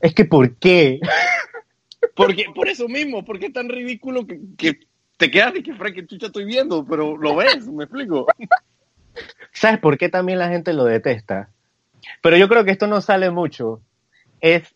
Es 0.00 0.14
que 0.14 0.24
¿por 0.24 0.54
qué? 0.56 1.00
Porque, 2.14 2.46
por 2.54 2.68
eso 2.68 2.88
mismo, 2.88 3.24
porque 3.24 3.46
es 3.46 3.52
tan 3.52 3.68
ridículo 3.68 4.26
que, 4.26 4.40
que 4.56 4.80
te 5.16 5.30
quedas 5.30 5.52
de 5.54 5.62
que, 5.62 5.74
Frank, 5.74 5.94
que 5.94 6.06
chucha 6.06 6.26
estoy 6.26 6.44
viendo, 6.44 6.86
pero 6.86 7.16
lo 7.16 7.36
ves, 7.36 7.66
¿me 7.66 7.84
explico? 7.84 8.26
¿Sabes 9.52 9.80
por 9.80 9.98
qué 9.98 10.08
también 10.08 10.38
la 10.38 10.48
gente 10.48 10.72
lo 10.72 10.84
detesta? 10.84 11.50
Pero 12.22 12.36
yo 12.36 12.48
creo 12.48 12.64
que 12.64 12.70
esto 12.70 12.86
no 12.86 13.00
sale 13.00 13.30
mucho. 13.30 13.80
Es. 14.40 14.74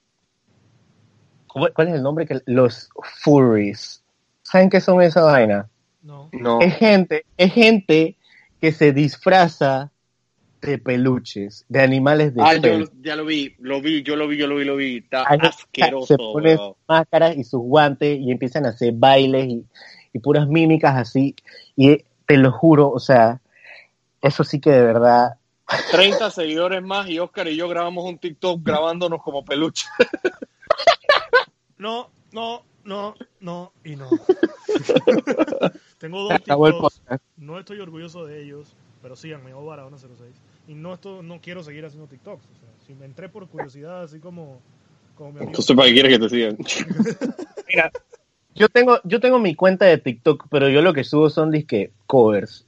¿Cuál 1.52 1.88
es 1.88 1.94
el 1.94 2.02
nombre? 2.02 2.26
que 2.26 2.40
Los 2.46 2.90
furries. 3.22 4.02
¿Saben 4.42 4.70
qué 4.70 4.80
son 4.80 5.02
esa 5.02 5.22
vaina? 5.22 5.68
No. 6.02 6.28
No. 6.32 6.60
Es 6.60 6.76
gente, 6.76 7.24
es 7.36 7.52
gente 7.52 8.16
que 8.60 8.72
se 8.72 8.92
disfraza 8.92 9.90
de 10.60 10.78
peluches, 10.78 11.64
de 11.68 11.80
animales 11.80 12.34
de 12.34 12.42
Ah, 12.42 12.54
yo 12.54 12.62
pelo. 12.62 12.86
ya 13.00 13.16
lo 13.16 13.24
vi, 13.24 13.54
lo 13.58 13.80
vi, 13.80 14.02
yo 14.02 14.16
lo 14.16 14.28
vi, 14.28 14.36
yo 14.36 14.46
lo 14.46 14.56
vi, 14.56 14.64
lo 14.64 14.76
vi. 14.76 14.96
Está 14.98 15.22
asqueroso, 15.22 16.06
se 16.06 16.16
ponen 16.16 16.58
máscaras 16.86 17.36
y 17.36 17.44
sus 17.44 17.60
guantes 17.62 18.18
y 18.18 18.30
empiezan 18.30 18.66
a 18.66 18.70
hacer 18.70 18.92
bailes 18.94 19.46
y, 19.48 19.64
y 20.12 20.18
puras 20.18 20.46
mímicas 20.48 20.96
así. 20.96 21.34
Y 21.76 22.04
te 22.26 22.36
lo 22.36 22.52
juro, 22.52 22.90
o 22.90 22.98
sea, 22.98 23.40
eso 24.20 24.44
sí 24.44 24.60
que 24.60 24.70
de 24.70 24.82
verdad 24.82 25.30
30 25.92 26.30
seguidores 26.30 26.82
más 26.82 27.08
y 27.08 27.18
Oscar 27.18 27.48
y 27.48 27.56
yo 27.56 27.68
grabamos 27.68 28.04
un 28.04 28.18
TikTok 28.18 28.60
grabándonos 28.62 29.22
como 29.22 29.44
peluche. 29.44 29.86
No, 31.80 32.10
no, 32.32 32.62
no, 32.84 33.14
no 33.40 33.72
y 33.84 33.96
no. 33.96 34.10
Tengo 35.98 36.28
dos 36.28 36.38
podcast. 36.46 37.22
No 37.38 37.58
estoy 37.58 37.80
orgulloso 37.80 38.26
de 38.26 38.42
ellos, 38.42 38.76
pero 39.00 39.16
síganme, 39.16 39.54
Obarahona06. 39.54 40.34
Y 40.68 40.74
no, 40.74 40.92
esto, 40.92 41.22
no 41.22 41.40
quiero 41.40 41.62
seguir 41.62 41.86
haciendo 41.86 42.06
TikToks. 42.06 42.44
O 42.44 42.60
sea, 42.60 42.68
si 42.86 42.92
me 42.92 43.06
entré 43.06 43.30
por 43.30 43.48
curiosidad, 43.48 44.02
así 44.02 44.20
como, 44.20 44.60
como 45.14 45.30
mi 45.30 45.36
amigo. 45.38 45.52
Entonces, 45.52 45.74
¿para 45.74 45.88
qué 45.88 45.94
quieres 45.94 46.18
que 46.18 46.18
te 46.18 46.28
sigan? 46.28 46.58
Mira, 47.66 47.90
yo 48.54 48.68
tengo, 48.68 49.00
yo 49.04 49.18
tengo 49.18 49.38
mi 49.38 49.54
cuenta 49.54 49.86
de 49.86 49.96
TikTok, 49.96 50.48
pero 50.50 50.68
yo 50.68 50.82
lo 50.82 50.92
que 50.92 51.04
subo 51.04 51.30
son 51.30 51.50
disque 51.50 51.92
covers 52.06 52.66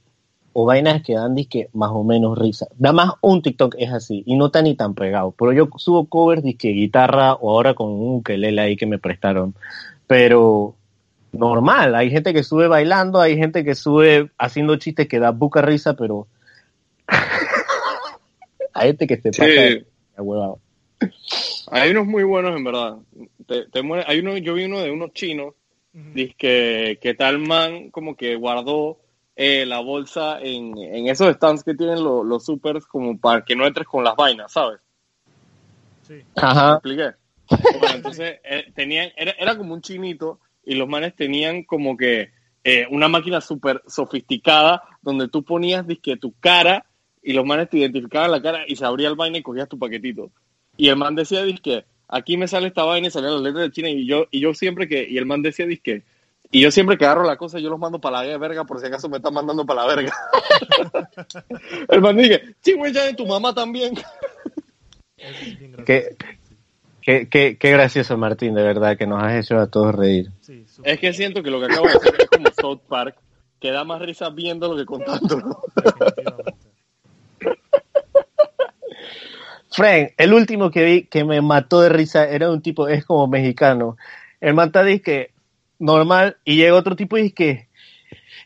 o 0.53 0.65
vainas 0.65 1.01
que 1.03 1.13
dan 1.15 1.33
disque 1.35 1.69
más 1.73 1.89
o 1.91 2.03
menos 2.03 2.37
risa. 2.37 2.67
Nada 2.77 2.93
más 2.93 3.11
un 3.21 3.41
TikTok 3.41 3.75
es 3.79 3.91
así 3.91 4.23
y 4.25 4.35
no 4.35 4.45
está 4.47 4.61
ni 4.61 4.75
tan 4.75 4.93
pegado. 4.93 5.31
Pero 5.37 5.51
yo 5.51 5.67
subo 5.77 6.05
covers 6.05 6.43
disque 6.43 6.69
guitarra 6.69 7.33
o 7.33 7.49
ahora 7.51 7.73
con 7.73 7.89
un 7.89 8.15
ukelele 8.17 8.61
ahí 8.61 8.75
que 8.77 8.85
me 8.85 8.99
prestaron. 8.99 9.55
Pero 10.07 10.75
normal, 11.31 11.95
hay 11.95 12.11
gente 12.11 12.33
que 12.33 12.43
sube 12.43 12.67
bailando, 12.67 13.19
hay 13.19 13.35
gente 13.35 13.63
que 13.63 13.73
sube 13.75 14.29
haciendo 14.37 14.75
chistes 14.75 15.07
que 15.07 15.19
da 15.19 15.31
buca 15.31 15.61
risa, 15.63 15.95
pero 15.95 16.27
hay 18.73 18.87
gente 18.89 19.07
que 19.07 19.17
se 19.17 19.29
pasa 19.31 19.43
de 19.45 19.85
huevado. 20.17 20.59
Hay 21.71 21.91
unos 21.91 22.05
muy 22.07 22.23
buenos, 22.23 22.55
en 22.55 22.63
verdad. 22.63 22.97
Te, 23.47 23.65
te 23.67 23.81
muere- 23.81 24.05
Hay 24.07 24.19
uno, 24.19 24.37
yo 24.37 24.53
vi 24.53 24.65
uno 24.65 24.79
de 24.79 24.91
unos 24.91 25.13
chinos, 25.13 25.53
dice 25.91 26.35
que, 26.37 26.99
que 27.01 27.13
tal 27.13 27.39
man 27.39 27.89
como 27.91 28.15
que 28.15 28.35
guardó 28.35 28.99
eh, 29.35 29.65
la 29.65 29.79
bolsa 29.79 30.39
en, 30.41 30.77
en 30.77 31.07
esos 31.07 31.33
stands 31.35 31.63
que 31.63 31.73
tienen 31.75 32.03
lo- 32.03 32.23
los 32.23 32.45
supers 32.45 32.85
como 32.85 33.17
para 33.19 33.43
que 33.43 33.55
no 33.55 33.65
entres 33.65 33.87
con 33.87 34.03
las 34.03 34.15
vainas, 34.15 34.51
¿sabes? 34.51 34.79
Sí. 36.07 36.15
¿Me 36.15 36.23
Ajá. 36.35 36.73
expliqué? 36.73 37.11
Bueno, 37.79 37.95
entonces 37.95 38.39
eh, 38.43 38.65
tenían, 38.75 39.09
era, 39.15 39.31
era 39.31 39.57
como 39.57 39.73
un 39.73 39.81
chinito 39.81 40.39
y 40.65 40.75
los 40.75 40.87
manes 40.87 41.15
tenían 41.15 41.63
como 41.63 41.97
que 41.97 42.31
eh, 42.63 42.87
una 42.89 43.07
máquina 43.07 43.41
súper 43.41 43.81
sofisticada 43.87 44.83
donde 45.01 45.27
tú 45.27 45.43
ponías 45.43 45.85
disque 45.87 46.15
tu 46.17 46.33
cara 46.39 46.85
y 47.21 47.33
los 47.33 47.45
manes 47.45 47.69
te 47.69 47.77
identificaban 47.79 48.31
la 48.31 48.41
cara 48.41 48.63
y 48.67 48.75
se 48.75 48.85
abría 48.85 49.07
el 49.09 49.15
vaina 49.15 49.37
y 49.37 49.43
cogías 49.43 49.69
tu 49.69 49.79
paquetito. 49.79 50.31
Y 50.77 50.89
el 50.89 50.95
man 50.97 51.15
decía 51.15 51.43
disque, 51.43 51.85
aquí 52.07 52.37
me 52.37 52.47
sale 52.47 52.67
esta 52.67 52.83
vaina 52.83 53.07
y 53.07 53.11
salían 53.11 53.33
las 53.33 53.41
letras 53.41 53.63
de 53.65 53.71
China 53.71 53.89
y 53.89 54.05
yo, 54.05 54.27
y 54.31 54.39
yo 54.39 54.53
siempre 54.53 54.87
que, 54.87 55.07
y 55.09 55.17
el 55.17 55.25
man 55.25 55.41
decía 55.41 55.65
disque, 55.65 56.03
y 56.53 56.61
yo 56.61 56.69
siempre 56.69 56.99
que 56.99 57.05
agarro 57.05 57.23
la 57.23 57.35
cosa 57.35 57.57
yo 57.57 57.71
los 57.71 57.79
mando 57.79 57.99
para 57.99 58.23
la 58.23 58.37
verga 58.37 58.63
por 58.63 58.79
si 58.79 58.85
acaso 58.85 59.09
me 59.09 59.17
están 59.17 59.33
mandando 59.33 59.65
para 59.65 59.81
la 59.81 59.95
verga. 59.95 60.13
el 61.89 61.99
man 61.99 62.15
dije, 62.15 62.43
sí, 62.61 62.73
güey, 62.73 62.93
ya 62.93 63.05
de 63.05 63.15
tu 63.15 63.25
mamá 63.25 63.55
también. 63.55 63.95
Qué, 65.83 66.15
qué, 67.01 67.27
qué, 67.27 67.57
qué 67.59 67.71
gracioso, 67.71 68.17
Martín, 68.17 68.53
de 68.53 68.61
verdad, 68.61 68.95
que 68.95 69.07
nos 69.07 69.23
has 69.23 69.43
hecho 69.43 69.57
a 69.57 69.65
todos 69.65 69.95
reír. 69.95 70.29
Sí, 70.41 70.63
Es 70.83 70.99
que 70.99 71.11
siento 71.13 71.41
que 71.41 71.49
lo 71.49 71.59
que 71.59 71.65
acabo 71.65 71.87
de 71.87 71.93
hacer 71.93 72.15
es 72.19 72.29
como 72.29 72.47
South 72.61 72.81
Park, 72.87 73.17
que 73.59 73.71
da 73.71 73.83
más 73.83 73.99
risa 73.99 74.29
viéndolo 74.29 74.77
que 74.77 74.85
contándolo. 74.85 75.63
Frank, 79.71 80.11
el 80.17 80.33
último 80.35 80.69
que 80.69 80.83
vi 80.85 81.03
que 81.07 81.23
me 81.23 81.41
mató 81.41 81.81
de 81.81 81.89
risa 81.89 82.27
era 82.27 82.51
un 82.51 82.61
tipo, 82.61 82.87
es 82.87 83.05
como 83.05 83.27
mexicano. 83.27 83.97
El 84.39 84.53
manta 84.53 84.83
dice 84.83 85.01
que 85.01 85.32
normal 85.83 86.37
y 86.45 86.55
llega 86.55 86.75
otro 86.75 86.95
tipo 86.95 87.17
y 87.17 87.23
dice 87.23 87.35
que, 87.35 87.67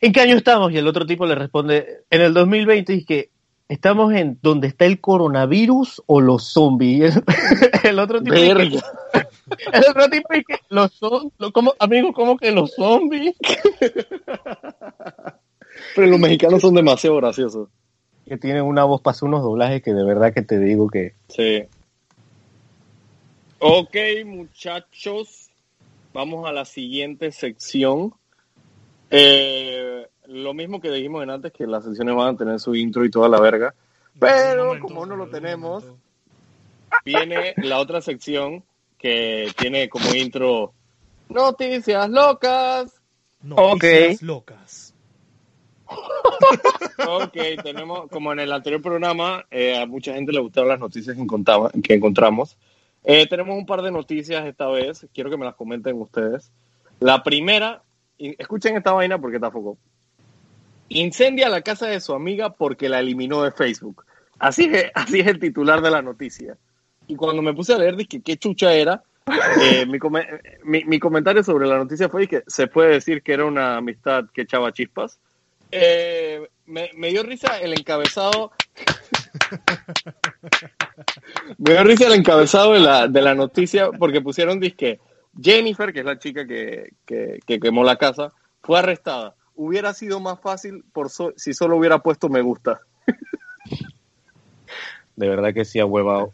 ¿en 0.01 0.11
qué 0.11 0.21
año 0.21 0.35
estamos? 0.35 0.71
Y 0.71 0.77
el 0.77 0.87
otro 0.87 1.05
tipo 1.05 1.25
le 1.25 1.35
responde, 1.35 2.03
en 2.09 2.21
el 2.21 2.33
2020 2.33 2.93
y 2.93 3.05
que 3.05 3.29
estamos 3.69 4.13
en 4.13 4.39
donde 4.41 4.67
está 4.67 4.85
el 4.85 4.99
coronavirus 4.99 6.01
o 6.07 6.19
los 6.19 6.51
zombies. 6.51 6.97
Y 6.99 7.03
el, 7.03 7.23
el 7.83 7.99
otro 7.99 8.21
tipo 8.21 8.35
dice 8.35 8.51
el 9.73 9.83
otro 9.89 10.09
tipo 10.09 10.27
dice 10.31 10.45
que 10.47 10.59
los 10.69 10.91
zombies, 10.93 11.51
¿cómo, 11.53 11.75
amigo, 11.79 12.11
¿cómo 12.13 12.37
que 12.37 12.51
los 12.51 12.73
zombies? 12.73 13.35
Pero 15.95 16.07
los 16.07 16.19
mexicanos 16.19 16.61
son 16.61 16.73
demasiado 16.73 17.17
graciosos. 17.17 17.69
Que 18.25 18.37
tienen 18.37 18.63
una 18.63 18.83
voz 18.83 18.99
para 19.01 19.13
hacer 19.13 19.27
unos 19.27 19.43
doblajes 19.43 19.81
que 19.83 19.93
de 19.93 20.03
verdad 20.03 20.33
que 20.33 20.41
te 20.41 20.59
digo 20.59 20.89
que 20.89 21.13
Sí. 21.29 21.63
Ok, 23.59 23.95
muchachos. 24.25 25.46
Vamos 26.17 26.49
a 26.49 26.51
la 26.51 26.65
siguiente 26.65 27.31
sección. 27.31 28.11
Eh, 29.11 30.07
lo 30.25 30.51
mismo 30.55 30.81
que 30.81 30.89
dijimos 30.89 31.21
en 31.21 31.29
antes, 31.29 31.51
que 31.53 31.67
las 31.67 31.83
secciones 31.85 32.15
van 32.15 32.33
a 32.33 32.37
tener 32.39 32.59
su 32.59 32.73
intro 32.73 33.05
y 33.05 33.11
toda 33.11 33.29
la 33.29 33.39
verga. 33.39 33.75
Pero 34.19 34.65
momento, 34.65 34.87
como 34.87 35.05
no 35.05 35.15
lo 35.15 35.29
tenemos, 35.29 35.85
viene 37.05 37.53
la 37.57 37.77
otra 37.77 38.01
sección 38.01 38.63
que 38.97 39.51
tiene 39.57 39.89
como 39.89 40.11
intro 40.15 40.73
Noticias 41.29 42.09
locas. 42.09 42.99
Noticias 43.43 44.23
locas. 44.23 44.95
Ok, 47.07 47.37
tenemos, 47.63 48.09
como 48.09 48.33
en 48.33 48.39
el 48.39 48.51
anterior 48.51 48.81
programa, 48.81 49.45
eh, 49.51 49.79
a 49.79 49.85
mucha 49.85 50.15
gente 50.15 50.31
le 50.31 50.39
gustaron 50.39 50.69
las 50.69 50.79
noticias 50.79 51.15
que, 51.15 51.21
encontraba- 51.21 51.71
que 51.83 51.93
encontramos. 51.93 52.57
Eh, 53.09 53.25
tenemos 53.27 53.57
un 53.57 53.65
par 53.65 53.81
de 53.83 53.89
noticias 53.91 54.45
esta 54.45 54.67
vez, 54.67 55.07
quiero 55.13 55.29
que 55.29 55.37
me 55.37 55.45
las 55.45 55.55
comenten 55.55 55.95
ustedes. 56.01 56.51
La 56.99 57.23
primera, 57.23 57.81
escuchen 58.17 58.75
esta 58.75 58.91
vaina 58.91 59.17
porque 59.17 59.39
tampoco. 59.39 59.77
Incendia 60.89 61.47
la 61.47 61.61
casa 61.61 61.87
de 61.87 62.01
su 62.01 62.13
amiga 62.13 62.49
porque 62.53 62.89
la 62.89 62.99
eliminó 62.99 63.43
de 63.43 63.51
Facebook. 63.53 64.03
Así 64.39 64.69
es, 64.73 64.91
así 64.93 65.21
es 65.21 65.27
el 65.27 65.39
titular 65.39 65.81
de 65.81 65.89
la 65.89 66.01
noticia. 66.01 66.57
Y 67.07 67.15
cuando 67.15 67.41
me 67.41 67.53
puse 67.53 67.73
a 67.73 67.77
leer, 67.77 67.95
dije, 67.95 68.21
¿qué 68.21 68.35
chucha 68.35 68.73
era? 68.73 69.01
Eh, 69.61 69.85
mi, 69.85 69.99
come- 69.99 70.27
mi- 70.65 70.83
mi 70.83 70.99
comentario 70.99 71.43
sobre 71.43 71.65
la 71.65 71.77
noticia 71.77 72.09
fue 72.09 72.27
que 72.27 72.43
se 72.45 72.67
puede 72.67 72.89
decir 72.89 73.23
que 73.23 73.31
era 73.33 73.45
una 73.45 73.77
amistad 73.77 74.25
que 74.33 74.41
echaba 74.41 74.73
chispas. 74.73 75.17
Eh, 75.71 76.45
me 76.65 77.09
dio 77.09 77.23
risa 77.23 77.57
el 77.59 77.71
encabezado. 77.71 78.51
me 81.57 81.71
dio 81.73 81.83
risa 81.83 82.07
el 82.07 82.13
encabezado 82.13 82.73
de 82.73 82.79
la, 82.79 83.07
de 83.07 83.21
la 83.21 83.35
noticia 83.35 83.91
porque 83.91 84.21
pusieron 84.21 84.59
disque 84.59 84.99
Jennifer, 85.39 85.93
que 85.93 85.99
es 85.99 86.05
la 86.05 86.17
chica 86.17 86.47
que, 86.47 86.93
que, 87.05 87.39
que 87.45 87.59
quemó 87.59 87.83
la 87.83 87.97
casa, 87.97 88.31
fue 88.63 88.79
arrestada. 88.79 89.35
Hubiera 89.55 89.93
sido 89.93 90.19
más 90.19 90.39
fácil 90.39 90.83
por 90.91 91.09
so- 91.09 91.33
si 91.37 91.53
solo 91.53 91.77
hubiera 91.77 91.99
puesto 91.99 92.29
me 92.29 92.41
gusta. 92.41 92.81
de 95.15 95.29
verdad 95.29 95.53
que 95.53 95.65
sí 95.65 95.79
ha 95.79 95.85
huevado. 95.85 96.33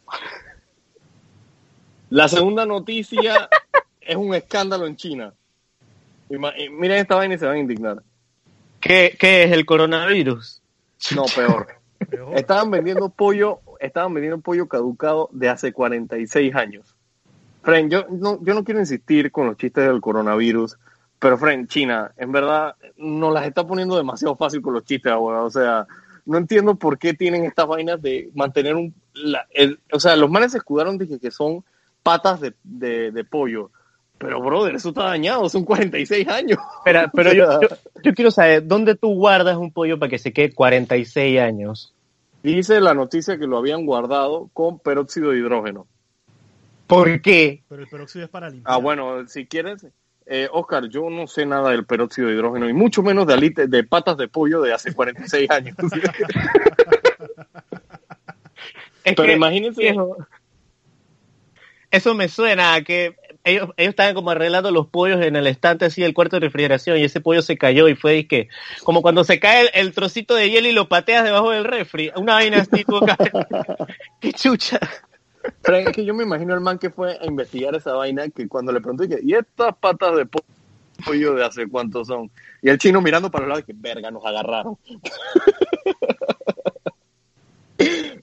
La 2.10 2.28
segunda 2.28 2.66
noticia 2.66 3.50
es 4.02 4.16
un 4.16 4.36
escándalo 4.36 4.86
en 4.88 4.96
China. 4.96 5.34
Miren 6.30 6.98
esta 7.00 7.16
vaina 7.16 7.36
y 7.36 7.38
se 7.40 7.46
van 7.46 7.56
a 7.56 7.60
indignar. 7.60 8.04
¿Qué, 8.80 9.16
¿Qué 9.20 9.44
es 9.44 9.52
el 9.52 9.66
coronavirus? 9.66 10.62
No, 11.16 11.26
peor. 11.36 11.68
Peor. 12.10 12.38
Estaban 12.38 12.70
vendiendo 12.72 13.10
pollo, 13.10 13.62
estaban 13.86 14.14
vendiendo 14.14 14.40
pollo 14.42 14.68
caducado 14.68 15.30
de 15.32 15.50
hace 15.50 15.74
46 15.74 16.56
años. 16.56 16.96
Fren, 17.62 17.90
yo 17.90 18.06
no, 18.10 18.40
yo 18.44 18.54
no 18.54 18.64
quiero 18.64 18.80
insistir 18.80 19.32
con 19.32 19.48
los 19.48 19.58
chistes 19.58 19.86
del 19.88 20.02
coronavirus, 20.02 20.78
pero 21.20 21.38
Fren, 21.38 21.68
China, 21.68 22.12
en 22.18 22.32
verdad, 22.32 22.76
nos 22.98 23.34
las 23.34 23.46
está 23.48 23.66
poniendo 23.66 23.96
demasiado 23.96 24.36
fácil 24.36 24.62
con 24.62 24.74
los 24.74 24.84
chistes, 24.84 25.12
ahora. 25.12 25.44
O 25.44 25.50
sea, 25.50 25.88
no 26.26 26.38
entiendo 26.38 26.76
por 26.76 26.98
qué 26.98 27.14
tienen 27.14 27.46
estas 27.46 27.68
vainas 27.68 28.02
de 28.02 28.30
mantener 28.36 28.76
un... 28.76 28.94
la- 29.14 29.48
el- 29.52 29.80
o 29.92 30.00
sea, 30.00 30.16
los 30.18 30.30
manes 30.30 30.52
se 30.52 30.58
escudaron, 30.58 30.98
dije 30.98 31.20
que 31.20 31.32
son 31.32 31.64
patas 32.04 32.42
de, 32.42 32.54
de, 32.64 33.12
de 33.12 33.24
pollo. 33.24 33.72
Pero, 34.18 34.42
brother, 34.42 34.76
eso 34.76 34.90
está 34.90 35.04
dañado, 35.06 35.48
son 35.50 35.64
46 35.66 36.28
años. 36.28 36.60
Espera, 36.80 37.10
pero 37.14 37.32
yo, 37.34 37.46
yo, 37.62 37.68
yo 38.04 38.14
quiero 38.14 38.32
saber, 38.32 38.68
¿dónde 38.68 38.96
tú 38.96 39.14
guardas 39.16 39.56
un 39.58 39.72
pollo 39.72 39.98
para 40.00 40.10
que 40.10 40.20
se 40.20 40.34
quede 40.34 40.54
46 40.54 41.40
años? 41.40 41.94
Dice 42.44 42.82
la 42.82 42.94
noticia 42.94 43.38
que 43.38 43.48
lo 43.48 43.58
habían 43.58 43.86
guardado 43.86 44.50
con 44.54 44.80
peróxido 44.80 45.32
de 45.32 45.38
hidrógeno. 45.38 45.88
¿Por 46.88 47.22
qué? 47.22 47.64
Pero 47.70 47.82
el 47.82 47.88
peróxido 47.88 48.26
es 48.26 48.30
para 48.30 48.50
limpiar. 48.50 48.76
Ah, 48.76 48.78
bueno, 48.78 49.26
si 49.28 49.46
quieres, 49.46 49.88
eh, 50.26 50.50
Oscar, 50.52 50.90
yo 50.90 51.10
no 51.10 51.26
sé 51.28 51.46
nada 51.46 51.72
del 51.72 51.86
peróxido 51.86 52.28
de 52.28 52.34
hidrógeno 52.34 52.70
y 52.70 52.74
mucho 52.74 53.02
menos 53.02 53.26
de, 53.28 53.34
alite, 53.34 53.68
de 53.68 53.84
patas 53.86 54.18
de 54.18 54.28
pollo 54.28 54.62
de 54.62 54.74
hace 54.74 54.94
46 54.94 55.50
años. 55.50 55.76
Es 59.06 59.16
Pero 59.16 59.28
que, 59.28 59.34
imagínense, 59.34 59.82
viejo, 59.82 60.16
eso 61.92 62.14
me 62.16 62.30
suena 62.30 62.74
a 62.74 62.82
que 62.84 63.18
ellos, 63.44 63.70
ellos 63.78 63.90
estaban 63.90 64.16
como 64.16 64.32
arreglando 64.32 64.72
los 64.72 64.88
pollos 64.88 65.22
en 65.22 65.36
el 65.36 65.48
estante 65.48 65.86
así 65.86 66.02
del 66.02 66.14
cuarto 66.14 66.38
de 66.38 66.42
refrigeración 66.42 66.98
y 66.98 67.04
ese 67.04 67.22
pollo 67.22 67.42
se 67.42 67.58
cayó 67.58 67.88
y 67.88 67.96
fue 67.96 68.26
que 68.28 68.48
como 68.84 69.02
cuando 69.02 69.24
se 69.24 69.40
cae 69.40 69.70
el, 69.74 69.94
trocito 69.94 70.36
de 70.36 70.50
hielo 70.50 70.68
y 70.68 70.72
lo 70.72 70.88
pateas 70.88 71.24
debajo 71.24 71.52
del 71.52 71.66
refri, 71.66 72.12
una 72.16 72.36
vaina 72.36 72.62
así, 72.62 72.84
tú 72.84 72.98
acá. 72.98 73.18
qué 74.20 74.32
chucha. 74.34 74.80
Es 75.64 75.92
que 75.92 76.06
yo 76.06 76.14
me 76.14 76.24
imagino 76.24 76.54
el 76.54 76.62
man 76.62 76.80
que 76.80 76.90
fue 76.90 77.18
a 77.20 77.26
investigar 77.26 77.76
esa 77.76 77.94
vaina 77.94 78.30
que 78.30 78.48
cuando 78.48 78.72
le 78.72 78.80
pregunté 78.80 79.20
¿y 79.22 79.34
estas 79.34 79.76
patas 79.76 80.16
de 80.16 80.26
po- 80.26 80.44
pollo 81.06 81.36
de 81.36 81.44
hace 81.44 81.68
cuánto 81.68 82.06
son? 82.06 82.32
Y 82.62 82.70
el 82.70 82.78
chino 82.78 83.02
mirando 83.02 83.30
para 83.30 83.44
el 83.44 83.50
lado 83.50 83.66
que, 83.66 83.74
verga, 83.76 84.10
nos 84.10 84.26
agarraron. 84.26 84.78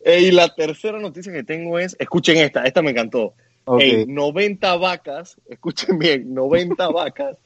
Y 0.02 0.30
la 0.30 0.48
tercera 0.48 0.98
noticia 0.98 1.32
que 1.32 1.44
tengo 1.44 1.78
es, 1.78 1.94
escuchen 1.98 2.38
esta, 2.38 2.64
esta 2.64 2.82
me 2.82 2.90
encantó. 2.90 3.34
Ok. 3.64 3.80
Ey, 3.80 4.06
90 4.06 4.76
vacas, 4.76 5.36
escuchen 5.48 5.98
bien, 5.98 6.34
90 6.34 6.88
vacas 6.88 7.36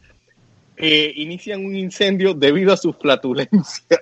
eh, 0.76 1.12
inician 1.16 1.64
un 1.64 1.76
incendio 1.76 2.34
debido 2.34 2.72
a 2.72 2.76
sus 2.76 2.96
flatulencias. 2.96 4.00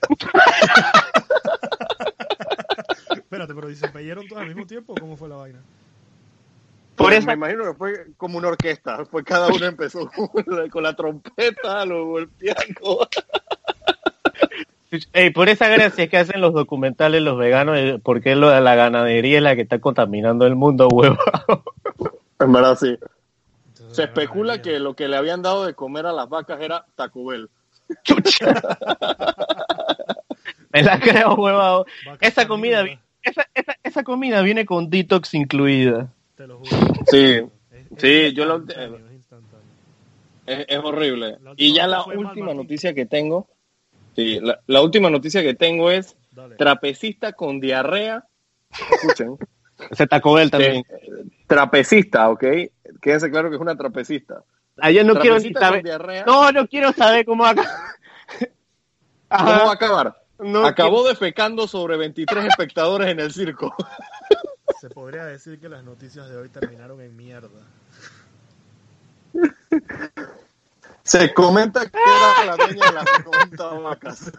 Espérate, 3.14 3.54
pero 3.54 3.70
¿y 3.70 3.76
se 3.76 3.88
peyeron 3.88 4.26
todos 4.28 4.42
al 4.42 4.48
mismo 4.48 4.66
tiempo 4.66 4.92
o 4.92 4.96
cómo 4.96 5.16
fue 5.16 5.28
la 5.28 5.36
vaina? 5.36 5.58
Por 6.96 7.06
Pues 7.08 7.18
esa- 7.18 7.26
Me 7.28 7.32
imagino 7.34 7.64
que 7.64 7.74
fue 7.74 7.92
como 8.16 8.38
una 8.38 8.48
orquesta, 8.48 9.04
fue 9.06 9.24
cada 9.24 9.48
uno 9.48 9.64
empezó 9.66 10.10
con 10.32 10.44
la, 10.46 10.68
con 10.68 10.82
la 10.82 10.94
trompeta, 10.94 11.84
luego 11.84 12.18
el 12.18 12.28
piano. 12.28 12.58
Ey, 15.14 15.30
por 15.30 15.48
esa 15.48 15.68
gracia 15.68 16.06
que 16.08 16.18
hacen 16.18 16.40
los 16.42 16.52
documentales 16.52 17.22
los 17.22 17.38
veganos, 17.38 17.78
eh, 17.78 17.98
porque 18.02 18.34
lo 18.36 18.50
de 18.50 18.60
la 18.60 18.74
ganadería 18.74 19.38
es 19.38 19.42
la 19.42 19.56
que 19.56 19.62
está 19.62 19.78
contaminando 19.78 20.46
el 20.46 20.54
mundo, 20.54 20.88
huevo. 20.88 21.16
En 22.44 22.52
verdad 22.52 22.76
sí. 22.78 22.96
Entonces, 23.68 23.96
Se 23.96 24.02
especula 24.04 24.60
que 24.62 24.78
lo 24.78 24.94
que 24.94 25.08
le 25.08 25.16
habían 25.16 25.42
dado 25.42 25.64
de 25.66 25.74
comer 25.74 26.06
a 26.06 26.12
las 26.12 26.28
vacas 26.28 26.60
era 26.60 26.84
Taco 26.94 27.24
Bell. 27.26 27.48
Me 30.72 30.82
la 30.82 30.98
creo, 30.98 31.34
huevado. 31.34 31.86
Vacas 32.06 32.28
Esa 32.30 32.48
comida, 32.48 32.84
esa, 33.22 33.46
esa, 33.54 33.76
esa 33.82 34.02
comida 34.02 34.40
viene 34.42 34.64
con 34.64 34.88
detox 34.90 35.34
incluida. 35.34 36.08
Te 36.36 36.46
lo 36.46 36.58
juro. 36.58 36.70
Sí, 37.10 37.18
Es- 37.26 37.42
es 37.70 37.86
sí, 37.98 38.32
yo 38.34 38.46
lo- 38.46 38.56
instantáneo, 38.56 38.98
es 40.46 40.66
es, 40.68 40.78
horrible. 40.78 41.38
Y 41.56 41.74
ya 41.74 41.86
la 41.86 42.02
última 42.04 42.54
noticia 42.54 42.94
que 42.94 43.04
tengo, 43.06 43.46
sí, 44.16 44.40
la, 44.40 44.60
la 44.66 44.80
última 44.82 45.10
noticia 45.10 45.42
que 45.42 45.54
tengo 45.54 45.90
es 45.90 46.16
Dale. 46.32 46.56
trapecista 46.56 47.32
con 47.32 47.60
diarrea. 47.60 48.24
Escuchen. 48.70 49.36
Ese 49.90 50.06
Taco 50.06 50.34
Bell 50.34 50.50
también. 50.50 50.84
trapecista, 51.46 52.28
¿ok? 52.30 52.44
Quédense 53.00 53.30
claro 53.30 53.50
que 53.50 53.56
es 53.56 53.62
una 53.62 53.76
trapecista. 53.76 54.42
Ah, 54.78 54.90
yo 54.90 55.04
no 55.04 55.14
quiero 55.16 55.38
ni 55.38 55.52
saber. 55.52 55.84
No, 56.26 56.50
no 56.50 56.66
quiero 56.66 56.92
saber 56.92 57.24
cómo 57.24 57.44
acá. 57.44 57.64
¿Cómo 59.28 59.50
va 59.50 59.70
a 59.70 59.72
acabar? 59.72 60.22
No 60.38 60.66
Acabó 60.66 61.06
defecando 61.06 61.68
sobre 61.68 61.96
23 61.96 62.46
espectadores 62.46 63.08
en 63.08 63.20
el 63.20 63.32
circo. 63.32 63.74
Se 64.80 64.90
podría 64.90 65.24
decir 65.24 65.60
que 65.60 65.68
las 65.68 65.84
noticias 65.84 66.28
de 66.28 66.36
hoy 66.36 66.48
terminaron 66.48 67.00
en 67.00 67.16
mierda. 67.16 67.60
Se 71.04 71.32
comenta 71.32 71.88
que 71.88 71.98
era 71.98 72.44
la 72.44 72.56
dueña 72.56 72.86
de 72.86 72.92
las 72.92 73.24
90 73.24 73.64
vacas. 73.80 74.32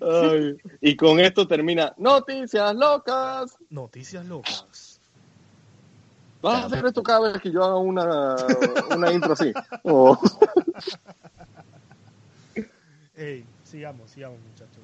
Ay, 0.00 0.56
y 0.80 0.96
con 0.96 1.20
esto 1.20 1.46
termina 1.46 1.92
Noticias 1.98 2.74
Locas. 2.74 3.56
Noticias 3.68 4.24
locas. 4.26 5.00
Vas 6.42 6.62
a 6.62 6.66
hacer 6.66 6.86
esto 6.86 7.02
cada 7.02 7.32
vez 7.32 7.42
que 7.42 7.52
yo 7.52 7.62
haga 7.62 7.76
una, 7.76 8.36
una 8.96 9.12
intro 9.12 9.34
así. 9.34 9.52
Oh. 9.84 10.18
Ey, 13.14 13.44
sigamos, 13.64 14.10
sigamos, 14.10 14.38
muchachos. 14.40 14.82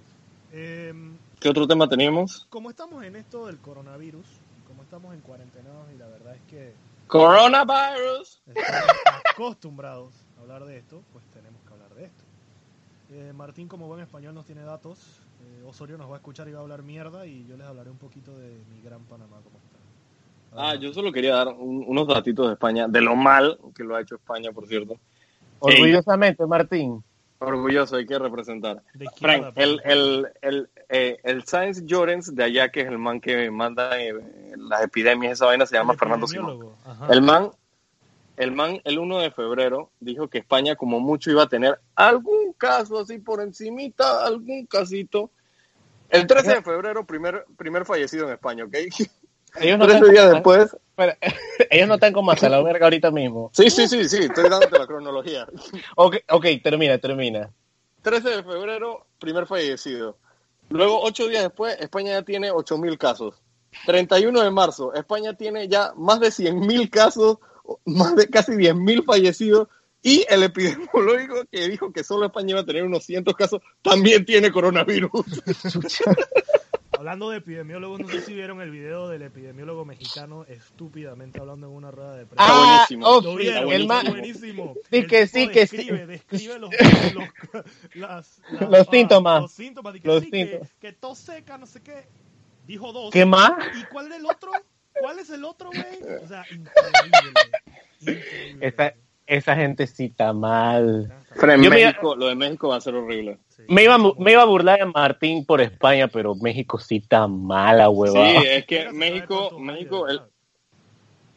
Em, 0.53 1.17
¿Qué 1.41 1.49
otro 1.49 1.67
tema 1.67 1.89
teníamos? 1.89 2.47
como 2.51 2.69
estamos 2.69 3.03
en 3.05 3.17
esto 3.17 3.47
del 3.47 3.59
coronavirus, 3.59 4.27
como 4.69 4.83
estamos 4.83 5.15
en 5.15 5.21
cuarentena, 5.21 5.71
y 5.95 5.99
la 5.99 6.07
verdad 6.09 6.35
es 6.35 6.43
que 6.51 6.75
Coronavirus. 7.07 8.43
estamos 8.47 8.91
acostumbrados 9.33 10.15
a 10.37 10.43
hablar 10.43 10.65
de 10.67 10.79
esto, 10.79 11.03
pues 11.13 11.25
tenemos 11.33 11.61
que 11.67 11.73
hablar 11.73 11.95
de 11.95 12.05
esto. 12.05 12.25
Eh, 13.13 13.33
Martín, 13.35 13.69
como 13.69 13.87
buen 13.87 14.01
español, 14.01 14.35
nos 14.35 14.47
tiene 14.47 14.63
datos. 14.63 15.21
Eh, 15.43 15.63
Osorio 15.67 15.97
nos 15.97 16.11
va 16.11 16.15
a 16.15 16.19
escuchar 16.19 16.49
y 16.49 16.53
va 16.53 16.59
a 16.59 16.63
hablar 16.63 16.83
mierda, 16.83 17.27
y 17.27 17.47
yo 17.47 17.57
les 17.57 17.67
hablaré 17.67 17.91
un 17.91 17.99
poquito 17.99 18.37
de 18.37 18.63
mi 18.71 18.81
gran 18.83 19.03
Panamá, 19.05 19.37
cómo 19.45 19.59
está. 19.59 19.77
Ah, 20.59 20.75
yo 20.75 20.93
solo 20.93 21.13
quería 21.13 21.35
dar 21.37 21.49
un- 21.49 21.85
unos 21.87 22.09
datitos 22.09 22.47
de 22.49 22.55
España, 22.55 22.89
de 22.89 23.01
lo 23.01 23.15
mal 23.15 23.59
que 23.75 23.85
lo 23.85 23.95
ha 23.95 24.01
hecho 24.01 24.17
España, 24.17 24.51
por 24.53 24.67
cierto. 24.67 24.97
Orgullosamente, 25.59 26.47
Martín. 26.47 27.03
Orgulloso, 27.39 27.97
hay 27.97 28.07
que 28.07 28.19
representar. 28.19 28.83
Frank, 29.21 29.53
el, 29.57 29.81
el, 29.85 30.27
el, 30.41 30.71
eh, 30.89 31.19
el 31.23 31.45
Science 31.45 31.83
Llorens 31.85 32.35
de 32.35 32.43
allá, 32.43 32.71
que 32.71 32.81
es 32.81 32.87
el 32.89 32.97
man 32.99 33.21
que 33.21 33.51
manda 33.51 34.01
eh, 34.01 34.15
las 34.57 34.83
epidemias, 34.83 35.33
esa 35.35 35.45
vaina 35.47 35.67
se 35.67 35.77
llama 35.77 35.95
Fernando 35.95 36.27
Simón. 36.27 36.71
ajá. 36.87 37.13
El 37.13 37.21
man, 37.21 37.51
el 38.37 38.53
man, 38.53 38.81
el 38.85 38.99
1 38.99 39.19
de 39.19 39.31
febrero, 39.31 39.91
dijo 40.01 40.29
que 40.29 40.39
España 40.39 40.77
como 40.77 41.01
mucho 41.01 41.31
iba 41.31 41.45
a 41.45 41.49
tener 41.49 41.81
algún 41.95 42.53
caso 42.53 43.01
así 43.01 43.19
por 43.19 43.41
encimita, 43.41 44.25
algún 44.25 44.67
casito. 44.67 45.31
El 46.11 46.27
13 46.27 46.57
de 46.57 46.63
febrero, 46.63 47.07
primer, 47.07 47.47
primer 47.57 47.85
fallecido 47.85 48.27
en 48.27 48.35
España, 48.35 48.65
¿ok? 48.65 48.75
Ellos 49.59 49.79
no, 49.79 49.87
13 49.87 49.99
están 49.99 50.11
días 50.11 50.25
como, 50.25 50.35
después. 50.35 50.65
espera, 50.75 51.19
ellos 51.71 51.89
no 51.89 51.95
están 51.95 52.13
como 52.13 52.31
hasta 52.31 52.49
la 52.49 52.63
verga 52.63 52.87
ahorita 52.87 53.11
mismo. 53.11 53.51
Sí, 53.53 53.71
sí, 53.71 53.89
sí, 53.89 54.09
sí, 54.09 54.19
estoy 54.25 54.49
dándote 54.49 54.79
la 54.79 54.87
cronología. 54.87 55.47
Ok, 55.97 56.17
ok, 56.31 56.47
termina, 56.63 56.99
termina. 56.99 57.51
13 58.03 58.29
de 58.29 58.43
febrero, 58.45 59.07
primer 59.19 59.47
fallecido. 59.47 60.17
Luego, 60.69 61.01
ocho 61.03 61.27
días 61.29 61.43
después, 61.43 61.77
España 61.81 62.13
ya 62.13 62.23
tiene 62.23 62.53
8.000 62.53 62.99
casos. 62.99 63.35
31 63.85 64.43
de 64.43 64.51
marzo, 64.51 64.95
España 64.95 65.35
tiene 65.35 65.69
ya 65.69 65.93
más 65.97 66.21
de 66.21 66.29
100.000 66.29 66.89
casos, 66.91 67.39
más 67.85 68.17
de 68.17 68.29
casi 68.29 68.53
10.000 68.53 69.05
fallecidos. 69.05 69.69
Y 70.03 70.25
el 70.29 70.43
epidemiólogo 70.45 71.45
que 71.51 71.69
dijo 71.69 71.93
que 71.93 72.05
solo 72.05 72.27
España 72.27 72.51
iba 72.51 72.61
a 72.61 72.65
tener 72.67 72.85
unos 72.85 73.05
cientos 73.05 73.35
casos, 73.35 73.61
también 73.83 74.25
tiene 74.25 74.53
coronavirus. 74.53 75.11
Hablando 76.99 77.29
de 77.29 77.39
epidemiólogos, 77.39 78.01
no 78.01 78.09
sé 78.09 78.23
si 78.23 78.33
vieron 78.33 78.61
el 78.63 78.71
video 78.71 79.09
del 79.09 79.21
epidemiólogo 79.23 79.85
mexicano 79.85 80.45
estúpidamente 80.49 81.39
hablando 81.39 81.67
en 81.67 81.73
una 81.75 81.91
rueda 81.91 82.17
de 82.17 82.25
prensa. 82.25 82.45
Ah, 82.49 82.87
buenísimo. 82.87 83.07
oh, 83.07 83.23
sí, 83.23 83.37
vieron, 83.37 83.71
el 83.73 83.87
man- 83.87 84.07
buenísimo. 84.09 84.75
Sí 84.91 84.97
El 84.97 85.07
que 85.07 85.27
sí, 85.27 85.49
que 85.49 85.67
sí. 85.67 85.77
describe, 85.77 86.07
Describe 86.07 86.59
los, 86.59 86.71
los, 86.71 87.25
las- 87.95 88.41
las- 88.51 88.61
Los 88.71 88.81
ah, 88.89 88.91
síntomas. 88.91 89.43
Los 89.43 89.53
síntomas. 89.53 89.93
que 90.01 90.09
Los 90.09 90.23
sí, 90.25 90.31
que- 90.31 90.37
síntomas. 90.47 90.73
Que, 90.81 90.93
tos 90.95 91.19
seca, 91.19 91.59
no 91.59 91.67
sé 91.67 91.83
qué. 91.83 92.07
Dijo 92.67 92.93
dos. 92.93 93.11
¿Qué 93.13 93.27
más? 93.27 93.53
¿Y 93.79 93.85
cuál 93.93 94.09
del 94.09 94.25
otro? 94.25 94.51
¿Cuál 95.01 95.19
es 95.19 95.31
el 95.31 95.45
otro, 95.45 95.71
güey? 95.71 96.19
O 96.25 96.27
sea, 96.29 96.45
increíble. 96.51 97.41
Increíble. 98.01 98.67
Esa, 98.67 98.95
esa 99.27 99.57
gentecita 99.57 100.33
mal. 100.33 101.13
Pero 101.41 101.53
en 101.53 101.63
Yo 101.63 101.71
me- 101.71 101.77
México, 101.85 102.15
lo 102.17 102.27
de 102.29 102.35
México 102.35 102.69
va 102.69 102.77
a 102.77 102.81
ser 102.81 102.95
horrible. 102.95 103.39
Sí. 103.49 103.63
Me 103.69 103.85
iba, 103.85 103.95
a 103.95 103.99
me 103.99 104.33
iba 104.33 104.43
a 104.43 104.47
burlar 104.47 104.79
de 104.79 104.87
Martín 104.87 105.45
por 105.45 105.61
España, 105.61 106.09
pero 106.09 106.35
México 106.35 106.79
sí 106.79 106.97
está 106.97 107.27
mala, 107.27 107.89
huevada. 107.89 108.41
Sí, 108.41 108.47
es 108.49 108.67
que 108.67 108.93
México, 108.93 109.59
México, 109.59 110.09
el. 110.09 110.21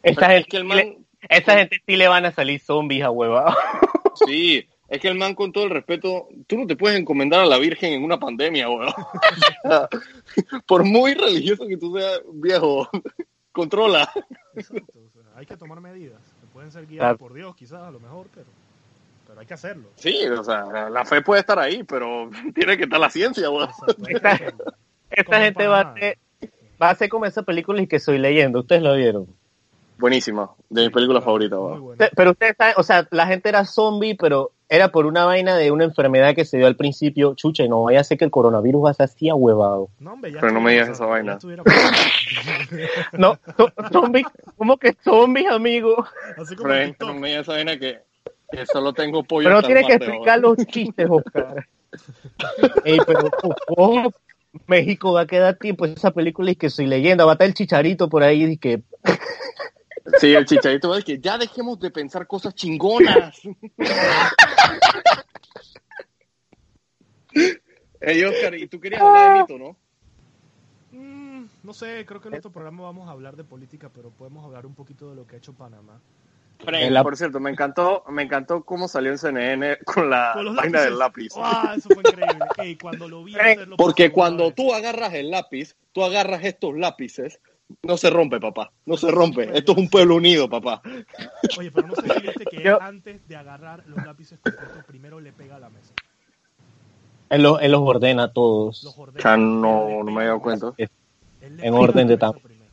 Esta 0.02 0.26
es 0.26 0.32
gente, 0.44 0.48
que 0.50 0.56
el 0.58 0.64
man, 0.64 0.76
le- 0.78 0.98
esta 1.28 1.58
gente 1.58 1.82
sí 1.86 1.96
le 1.96 2.08
van 2.08 2.24
a 2.26 2.32
salir 2.32 2.60
zombies 2.60 3.04
a 3.04 3.10
huevada. 3.10 3.56
Sí, 4.26 4.68
es 4.88 5.00
que 5.00 5.06
el 5.08 5.14
man, 5.14 5.34
con 5.36 5.52
todo 5.52 5.64
el 5.64 5.70
respeto, 5.70 6.26
tú 6.48 6.58
no 6.58 6.66
te 6.66 6.74
puedes 6.76 6.98
encomendar 6.98 7.40
a 7.40 7.46
la 7.46 7.58
Virgen 7.58 7.92
en 7.92 8.02
una 8.02 8.18
pandemia, 8.18 8.68
weón. 8.68 8.92
Por 10.66 10.84
muy 10.84 11.14
religioso 11.14 11.66
que 11.66 11.76
tú 11.76 11.96
seas, 11.96 12.20
viejo, 12.34 12.88
controla. 13.52 14.10
Exacto, 14.54 14.92
o 14.98 15.10
sea, 15.22 15.22
hay 15.36 15.46
que 15.46 15.56
tomar 15.56 15.80
medidas. 15.80 16.20
que 16.40 16.46
pueden 16.52 16.70
ser 16.72 16.86
guiadas 16.86 17.08
Claro. 17.10 17.18
por 17.18 17.34
Dios, 17.34 17.54
quizás, 17.56 17.82
a 17.82 17.90
lo 17.90 18.00
mejor, 18.00 18.26
pero, 18.34 18.46
pero 19.26 19.40
hay 19.40 19.46
que 19.46 19.54
hacerlo. 19.54 19.88
Sí, 19.96 20.26
o 20.28 20.42
sea, 20.44 20.88
la 20.90 21.04
fe 21.04 21.22
puede 21.22 21.40
estar 21.40 21.58
ahí, 21.58 21.82
pero 21.84 22.30
tiene 22.54 22.76
que 22.76 22.84
estar 22.84 22.98
la 23.00 23.10
ciencia, 23.10 23.48
Esta- 25.10 25.40
gente 25.40 25.66
va 25.66 25.80
a, 25.80 25.94
ser, 25.94 26.18
va 26.80 26.90
a 26.90 26.94
ser 26.94 27.08
como 27.08 27.26
esa 27.26 27.42
película 27.42 27.82
y 27.82 27.86
que 27.86 27.98
soy 27.98 28.18
leyendo. 28.18 28.60
Ustedes 28.60 28.82
lo 28.82 28.94
vieron. 28.94 29.26
Buenísima, 30.00 30.50
de 30.68 30.82
mi 30.84 30.90
película 30.90 31.20
favorita, 31.20 31.56
Muy 31.56 31.64
weón. 31.66 31.80
bueno. 31.80 31.92
Usted- 31.92 32.10
Pero 32.16 32.30
ustedes 32.32 32.56
saben, 32.56 32.74
o 32.78 32.82
sea, 32.82 33.06
la 33.10 33.26
gente 33.26 33.48
era 33.50 33.64
zombie, 33.64 34.16
pero 34.16 34.50
era 34.68 34.88
por 34.88 35.04
una 35.06 35.24
vaina 35.24 35.56
de 35.56 35.70
una 35.72 35.84
enfermedad 35.84 36.34
que 36.34 36.44
se 36.44 36.56
dio 36.56 36.66
al 36.66 36.76
principio. 36.76 37.34
Chucha, 37.34 37.64
y 37.64 37.68
no 37.68 37.82
vaya 37.82 38.00
a 38.00 38.04
ser 38.04 38.16
que 38.18 38.24
el 38.24 38.30
coronavirus 38.30 38.84
va 38.86 38.90
a 38.90 38.94
ser 38.94 39.04
así 39.04 39.28
a 39.28 39.34
huevado. 39.34 39.88
No, 39.98 40.12
hombre, 40.14 40.32
ya 40.32 40.40
Pero 40.40 40.52
no 40.52 40.60
me 40.60 40.72
digas 40.72 40.88
esa 40.88 41.06
vaina. 41.06 41.38
No, 43.12 43.34
zo- 43.56 43.72
zombies, 43.92 44.26
¿cómo 44.56 44.76
que 44.78 44.94
zombies, 45.04 45.48
amigo? 45.50 46.04
Así 46.36 46.54
como 46.56 46.68
Frank, 46.68 46.96
no 47.00 47.14
me 47.14 47.28
digas 47.28 47.42
esa 47.42 47.52
vaina 47.52 47.78
que, 47.78 47.98
que 48.50 48.66
solo 48.66 48.92
tengo 48.92 49.22
pollo 49.24 49.48
Pero 49.48 49.58
hasta 49.58 49.68
el 49.68 49.74
tiene 49.74 49.86
que 49.88 49.94
explicar 50.04 50.38
los 50.40 50.56
chistes, 50.66 51.06
Oscar. 51.10 51.66
Ey, 52.84 52.98
pero 53.06 53.28
¿cómo? 53.66 54.12
México 54.66 55.12
va 55.12 55.22
a 55.22 55.26
quedar 55.26 55.56
tiempo 55.56 55.84
esa 55.84 56.10
película 56.12 56.50
y 56.50 56.56
que 56.56 56.70
soy 56.70 56.86
leyenda, 56.86 57.24
va 57.24 57.32
a 57.32 57.34
estar 57.34 57.46
el 57.46 57.54
chicharito 57.54 58.08
por 58.08 58.22
ahí 58.22 58.44
y 58.44 58.56
que 58.56 58.82
Sí, 60.18 60.34
el 60.34 60.44
chicharito 60.46 60.88
va 60.88 60.94
a 60.94 60.98
decir 60.98 61.16
que 61.16 61.22
ya 61.22 61.38
dejemos 61.38 61.78
de 61.80 61.90
pensar 61.90 62.26
cosas 62.26 62.54
chingonas. 62.54 63.40
Ey, 68.00 68.24
Oscar, 68.24 68.54
y 68.54 68.66
tú 68.66 68.80
querías 68.80 69.02
hablar 69.02 69.34
de 69.34 69.40
mito, 69.40 69.58
¿no? 69.58 69.76
Mm, 70.92 71.44
no 71.62 71.74
sé, 71.74 72.04
creo 72.06 72.20
que 72.20 72.28
en 72.28 72.34
otro 72.34 72.50
programa 72.50 72.82
vamos 72.84 73.08
a 73.08 73.12
hablar 73.12 73.36
de 73.36 73.44
política, 73.44 73.90
pero 73.94 74.10
podemos 74.10 74.44
hablar 74.44 74.66
un 74.66 74.74
poquito 74.74 75.10
de 75.10 75.16
lo 75.16 75.26
que 75.26 75.36
ha 75.36 75.38
hecho 75.38 75.52
Panamá. 75.52 76.00
Frank, 76.64 76.90
La- 76.90 77.02
por 77.02 77.16
cierto, 77.16 77.40
me 77.40 77.50
encantó, 77.50 78.04
me 78.08 78.22
encantó 78.22 78.64
cómo 78.64 78.86
salió 78.88 79.12
en 79.12 79.18
CNN 79.18 79.78
con 79.84 80.10
la 80.10 80.32
Con 80.34 80.54
lápices. 80.56 80.84
del 80.84 80.98
lápiz. 80.98 81.28
¡Ah, 81.36 81.74
eso 81.76 81.88
fue 81.90 82.02
increíble! 82.06 82.44
Ey, 82.58 82.76
cuando 82.76 83.08
lo 83.08 83.24
vi 83.24 83.34
hacerlo 83.38 83.76
Porque 83.76 84.10
cuando 84.12 84.46
vez. 84.46 84.54
tú 84.56 84.74
agarras 84.74 85.14
el 85.14 85.30
lápiz, 85.30 85.74
tú 85.92 86.02
agarras 86.04 86.44
estos 86.44 86.76
lápices, 86.76 87.40
no 87.82 87.96
se 87.96 88.10
rompe, 88.10 88.40
papá. 88.40 88.72
No 88.86 88.96
se 88.96 89.10
rompe. 89.10 89.50
Esto 89.56 89.72
es 89.72 89.78
un 89.78 89.88
pueblo 89.88 90.16
unido, 90.16 90.48
papá. 90.48 90.82
Oye, 91.58 91.70
pero 91.70 91.88
no 91.88 91.94
sé 91.96 92.02
si 92.14 92.20
viste 92.20 92.44
que 92.44 92.62
Yo- 92.62 92.76
él, 92.76 92.82
antes 92.82 93.26
de 93.28 93.36
agarrar 93.36 93.84
los 93.86 94.04
lápices 94.04 94.38
completos, 94.40 94.84
primero 94.86 95.20
le 95.20 95.32
pega 95.32 95.56
a 95.56 95.60
la 95.60 95.70
mesa. 95.70 95.92
él, 97.30 97.42
lo- 97.42 97.60
él 97.60 97.72
los 97.72 97.80
ordena 97.82 98.24
a 98.24 98.32
todos. 98.32 98.82
Los 98.84 98.98
ordena. 98.98 99.22
Ya 99.22 99.36
no, 99.36 100.02
no 100.04 100.10
me 100.10 100.22
he 100.22 100.26
dado 100.26 100.40
cuenta. 100.40 100.72
En 100.78 101.74
orden 101.74 102.08
de 102.08 102.16
tamaño. 102.16 102.40
primero. 102.42 102.70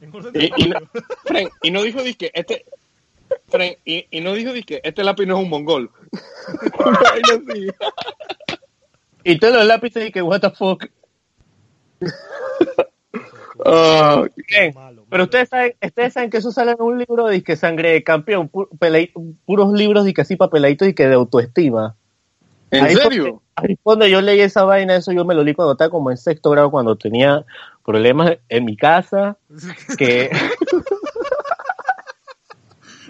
En 0.00 0.14
orden 0.14 0.32
de 0.32 0.44
Y, 0.44 0.52
y, 0.64 0.68
no. 0.68 0.78
Frank, 1.24 1.48
y 1.62 1.70
no 1.70 1.82
dijo 1.82 2.02
disque, 2.02 2.30
este, 2.32 2.64
Frank, 3.48 3.78
y, 3.84 4.06
y 4.10 4.20
no 4.20 4.32
dijo 4.34 4.52
disque, 4.52 4.80
este 4.84 5.02
lápiz 5.04 5.26
no 5.26 5.36
es 5.38 5.42
un 5.44 5.50
mongol. 5.50 5.90
Y 9.24 9.38
todos 9.38 9.56
los 9.56 9.66
lápices 9.66 10.08
y 10.08 10.12
que 10.12 10.22
what 10.22 10.40
the 10.40 10.50
fuck. 10.50 10.84
Ah, 13.64 14.24
Bien, 14.48 14.74
pero 15.10 15.24
ustedes 15.24 15.48
saben, 15.48 15.74
ustedes 15.84 16.12
saben 16.12 16.30
que 16.30 16.36
eso 16.38 16.52
sale 16.52 16.72
en 16.72 16.80
un 16.82 16.98
libro 16.98 17.26
de 17.26 17.42
que 17.42 17.56
sangre 17.56 17.90
de 17.92 18.04
campeón, 18.04 18.50
pu- 18.50 18.68
pelei- 18.78 19.12
puros 19.44 19.72
libros 19.72 20.04
de 20.04 20.14
que 20.14 20.20
así 20.20 20.36
papeladitos 20.36 20.86
y 20.88 20.94
que 20.94 21.06
de 21.08 21.14
autoestima. 21.14 21.96
¿En 22.70 22.84
Ahí 22.84 22.94
serio? 22.96 23.24
donde- 23.24 23.40
Ahí 23.56 23.76
donde 23.84 24.08
yo 24.10 24.20
leí 24.20 24.40
esa 24.40 24.62
vaina, 24.64 24.94
eso 24.94 25.10
yo 25.12 25.24
me 25.24 25.34
lo 25.34 25.42
leí 25.42 25.54
cuando 25.54 25.72
estaba 25.72 25.90
como 25.90 26.10
en 26.12 26.16
sexto 26.16 26.50
grado, 26.50 26.70
cuando 26.70 26.94
tenía 26.96 27.44
problemas 27.84 28.36
en 28.48 28.64
mi 28.64 28.76
casa, 28.76 29.36
que... 29.96 30.30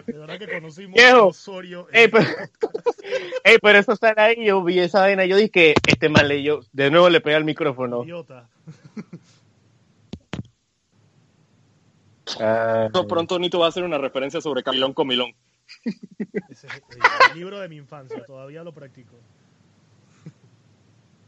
De 0.07 0.13
verdad 0.19 0.39
que 0.39 0.49
conocimos 0.49 0.95
Viejo. 0.95 1.17
a 1.19 1.25
Osorio. 1.27 1.87
en- 1.93 1.97
Ey, 2.01 2.09
pero, 2.09 2.25
ey, 3.45 3.59
pero 3.61 3.79
eso 3.79 3.95
sale 3.97 4.21
ahí, 4.23 4.45
yo 4.47 4.63
vi 4.63 4.79
esa 4.79 5.01
vaina, 5.01 5.27
yo 5.27 5.37
dije 5.37 5.75
este 5.87 6.09
mal 6.09 6.29
leyó, 6.29 6.61
de 6.73 6.91
nuevo 6.91 7.11
le 7.11 7.21
pegué 7.21 7.37
al 7.37 7.45
micrófono. 7.45 8.05
Idiota. 8.05 8.49
Ah, 12.41 12.89
Pronto, 13.09 13.39
Nito 13.39 13.59
va 13.59 13.67
a 13.67 13.69
hacer 13.69 13.85
una 13.85 13.99
referencia 13.99 14.41
sobre 14.41 14.63
Camilón 14.63 14.93
Comilón. 14.93 15.35
Ese 16.51 16.67
es 16.67 16.73
el, 17.31 17.39
libro 17.39 17.59
de 17.61 17.69
mi 17.69 17.77
infancia, 17.77 18.25
todavía 18.27 18.63
lo 18.63 18.73
practico. 18.73 19.17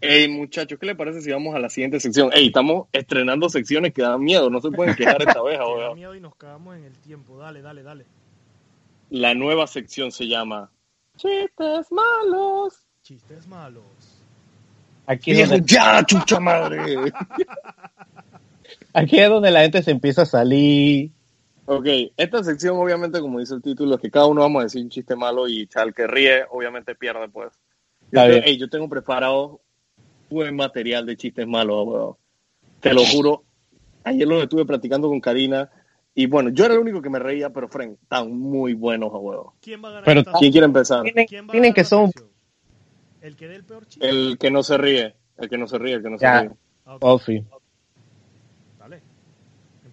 Ey, 0.00 0.28
muchachos, 0.28 0.78
¿qué 0.78 0.86
le 0.86 0.94
parece 0.94 1.20
si 1.20 1.30
vamos 1.30 1.54
a 1.54 1.58
la 1.58 1.68
siguiente 1.68 2.00
sección? 2.00 2.30
Ey, 2.32 2.46
estamos 2.46 2.88
estrenando 2.92 3.50
secciones 3.50 3.92
que 3.92 4.00
dan 4.00 4.22
miedo, 4.22 4.48
no 4.48 4.60
se 4.60 4.70
pueden 4.70 4.94
quejar 4.94 5.20
esta 5.20 5.42
vez, 5.42 5.58
da 5.58 5.64
ahora. 5.64 5.94
miedo 5.94 6.14
y 6.14 6.20
nos 6.20 6.34
cagamos 6.36 6.76
en 6.76 6.84
el 6.84 6.98
tiempo. 6.98 7.36
Dale, 7.36 7.60
dale, 7.60 7.82
dale. 7.82 8.06
La 9.10 9.34
nueva 9.34 9.66
sección 9.66 10.10
se 10.10 10.26
llama 10.26 10.70
Chistes 11.16 11.92
malos. 11.92 12.86
Chistes 13.02 13.46
malos. 13.46 13.84
aquí, 15.06 15.32
es 15.32 15.50
donde, 15.50 15.66
ya, 15.66 16.02
chucha 16.04 16.40
madre. 16.40 16.82
aquí 18.92 19.18
es 19.18 19.28
donde 19.28 19.50
la 19.50 19.62
gente 19.62 19.82
se 19.82 19.90
empieza 19.90 20.22
a 20.22 20.26
salir. 20.26 21.10
Ok, 21.66 21.86
esta 22.16 22.42
sección 22.42 22.76
obviamente, 22.78 23.20
como 23.20 23.38
dice 23.38 23.54
el 23.54 23.62
título, 23.62 23.94
es 23.94 24.00
que 24.00 24.10
cada 24.10 24.26
uno 24.26 24.40
vamos 24.40 24.60
a 24.60 24.64
decir 24.64 24.82
un 24.82 24.90
chiste 24.90 25.14
malo 25.14 25.46
y 25.48 25.66
chal 25.68 25.94
que 25.94 26.06
ríe, 26.06 26.44
obviamente 26.50 26.94
pierde, 26.94 27.28
pues. 27.28 27.52
Yo, 28.10 28.18
Está 28.20 28.24
te- 28.24 28.30
bien. 28.32 28.42
ey, 28.44 28.56
yo 28.58 28.68
tengo 28.68 28.88
preparado 28.88 29.60
buen 30.28 30.56
material 30.56 31.06
de 31.06 31.16
chistes 31.16 31.46
malos, 31.46 31.86
weón. 31.86 32.14
Te 32.80 32.92
lo 32.92 33.04
juro. 33.04 33.44
Ayer 34.04 34.26
lo 34.26 34.42
estuve 34.42 34.64
practicando 34.64 35.08
con 35.08 35.20
Karina 35.20 35.70
y 36.14 36.26
bueno, 36.26 36.48
yo 36.50 36.64
era 36.64 36.74
el 36.74 36.80
único 36.80 37.00
que 37.02 37.10
me 37.10 37.18
reía, 37.18 37.50
pero 37.50 37.68
Frank, 37.68 37.98
están 38.02 38.32
muy 38.32 38.74
buenos, 38.74 39.10
weón. 39.12 39.48
¿Quién 39.60 39.82
va 39.84 39.88
a 39.88 39.92
ganar 39.92 40.04
Pero 40.06 40.20
esta 40.20 40.32
¿Quién 40.38 40.50
quiere 40.50 40.64
empezar? 40.64 41.02
Tienen, 41.02 41.26
¿Quién 41.26 41.46
va 41.46 41.52
tienen 41.52 41.72
que 41.74 41.84
son? 41.84 42.10
El 43.20 43.36
que 43.36 43.46
dé 43.48 43.56
el 43.56 43.64
peor 43.64 43.86
chiste. 43.86 44.08
El 44.08 44.38
que 44.38 44.50
no 44.50 44.62
se 44.62 44.78
ríe, 44.78 45.14
el 45.36 45.48
que 45.48 45.58
no 45.58 45.68
se 45.68 45.78
ríe, 45.78 45.94
el 45.94 46.02
que 46.02 46.10
no 46.10 46.18
se 46.18 46.24
Ya. 46.24 46.40
ríe. 46.40 46.50
Ah, 46.86 46.94
ok. 46.96 47.02
Ofi. 47.04 47.38
Dale. 47.40 47.59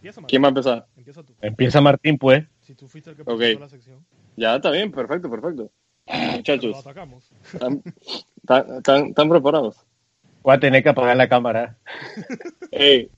Empieza, 0.08 0.22
Martín. 0.22 0.30
¿Quién 0.30 0.44
va 0.44 0.48
a 0.48 0.50
empezar? 0.50 0.88
Empieza 0.96 1.24
tú. 1.24 1.34
Empieza 1.42 1.82
Martín, 1.82 2.18
pues. 2.18 2.46
Si 2.62 2.76
tú 2.76 2.88
fuiste 2.88 3.10
el 3.10 3.16
que 3.18 3.24
Ok. 3.24 3.38
presentó 3.38 3.60
la 3.60 3.70
sección. 3.70 4.06
Ya 4.38 4.56
está 4.56 4.72
bien, 4.72 4.92
perfecto, 4.92 5.30
perfecto. 5.30 5.70
Muchachos, 6.34 6.78
atacamos. 6.78 7.30
¿están, 7.52 9.30
preparados? 9.30 9.86
Voy 10.44 10.56
a 10.56 10.60
tener 10.60 10.82
que 10.82 10.90
apagar 10.90 11.18
la 11.18 11.28
cámara. 11.28 11.78
Ey, 12.72 13.12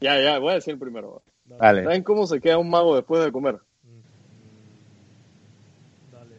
ya, 0.00 0.18
ya, 0.22 0.38
voy 0.38 0.52
a 0.52 0.54
decir 0.54 0.72
el 0.72 0.80
primero. 0.80 1.22
Dale. 1.44 1.84
¿Saben 1.84 2.02
cómo 2.02 2.26
se 2.26 2.40
queda 2.40 2.56
un 2.56 2.70
mago 2.70 2.96
después 2.96 3.22
de 3.22 3.30
comer? 3.30 3.58
Dale. 6.10 6.36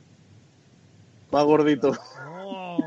Más 1.32 1.44
gordito. 1.44 1.92
No. 2.26 2.78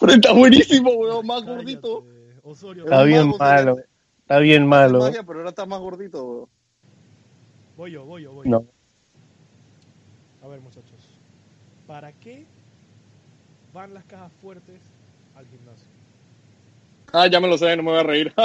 Pero 0.00 0.12
está 0.12 0.32
buenísimo, 0.32 0.90
weón, 0.92 1.26
más 1.26 1.42
Cállate. 1.42 1.56
gordito. 1.56 2.04
Osorio, 2.50 2.84
Está 2.84 3.02
bien 3.04 3.32
malo. 3.38 3.76
Está 4.20 4.38
bien 4.38 4.66
malo. 4.66 4.98
Magia, 5.00 5.22
pero 5.22 5.38
ahora 5.38 5.50
está 5.50 5.66
más 5.66 5.80
gordito, 5.80 6.24
weón. 6.24 6.48
voy 7.76 7.90
yo, 7.92 8.04
voy 8.04 8.22
yo, 8.22 8.32
voy 8.32 8.46
yo. 8.48 8.50
No. 8.50 8.66
A 10.42 10.48
ver, 10.48 10.60
muchachos. 10.60 10.98
¿Para 11.86 12.12
qué 12.12 12.44
van 13.72 13.94
las 13.94 14.04
cajas 14.04 14.32
fuertes 14.42 14.80
al 15.36 15.46
gimnasio? 15.46 15.86
Ah, 17.12 17.26
ya 17.28 17.40
me 17.40 17.48
lo 17.48 17.58
sé, 17.58 17.76
no 17.76 17.82
me 17.82 17.90
voy 17.90 18.00
a 18.00 18.02
reír. 18.02 18.34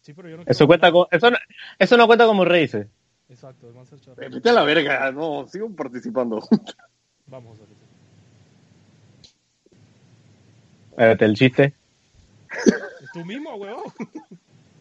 Sí, 0.00 0.14
pero 0.14 0.30
yo 0.30 0.38
no 0.38 0.42
Eso 0.46 0.66
cuenta 0.66 0.90
como, 0.90 1.06
eso 1.10 1.30
no, 1.30 1.36
eso 1.78 1.96
no 1.98 2.06
cuenta 2.06 2.24
como 2.24 2.42
reírse. 2.42 2.88
Exacto, 3.28 3.68
el 3.68 3.74
man 3.74 3.84
se 3.84 3.96
echa- 3.96 4.14
Vete 4.14 4.48
a 4.48 4.52
la 4.54 4.62
verga, 4.62 5.12
no, 5.12 5.46
sigo 5.48 5.68
participando. 5.76 6.38
Vamos, 7.26 7.58
Osorio. 7.58 7.76
Espérate, 10.92 11.24
el 11.26 11.34
chiste. 11.34 11.74
¿Es 13.02 13.10
tú 13.12 13.24
mismo, 13.24 13.54
huevón? 13.54 13.84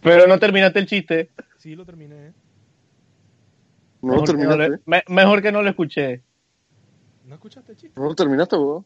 Pero 0.01 0.27
no 0.27 0.39
terminaste 0.39 0.79
el 0.79 0.85
chiste. 0.87 1.29
Sí, 1.57 1.75
lo 1.75 1.85
terminé. 1.85 2.33
No 4.01 4.13
lo 4.15 4.21
Mejor 4.21 4.37
que 4.37 4.43
no 4.43 4.57
le- 4.57 4.79
me- 4.85 5.03
mejor 5.07 5.41
que 5.41 5.51
no 5.51 5.61
lo 5.61 5.69
escuché. 5.69 6.21
¿No 7.25 7.35
escuchaste 7.35 7.71
el 7.73 7.77
chiste? 7.77 7.99
No 7.99 8.07
lo 8.07 8.15
terminaste, 8.15 8.55
weón. 8.55 8.85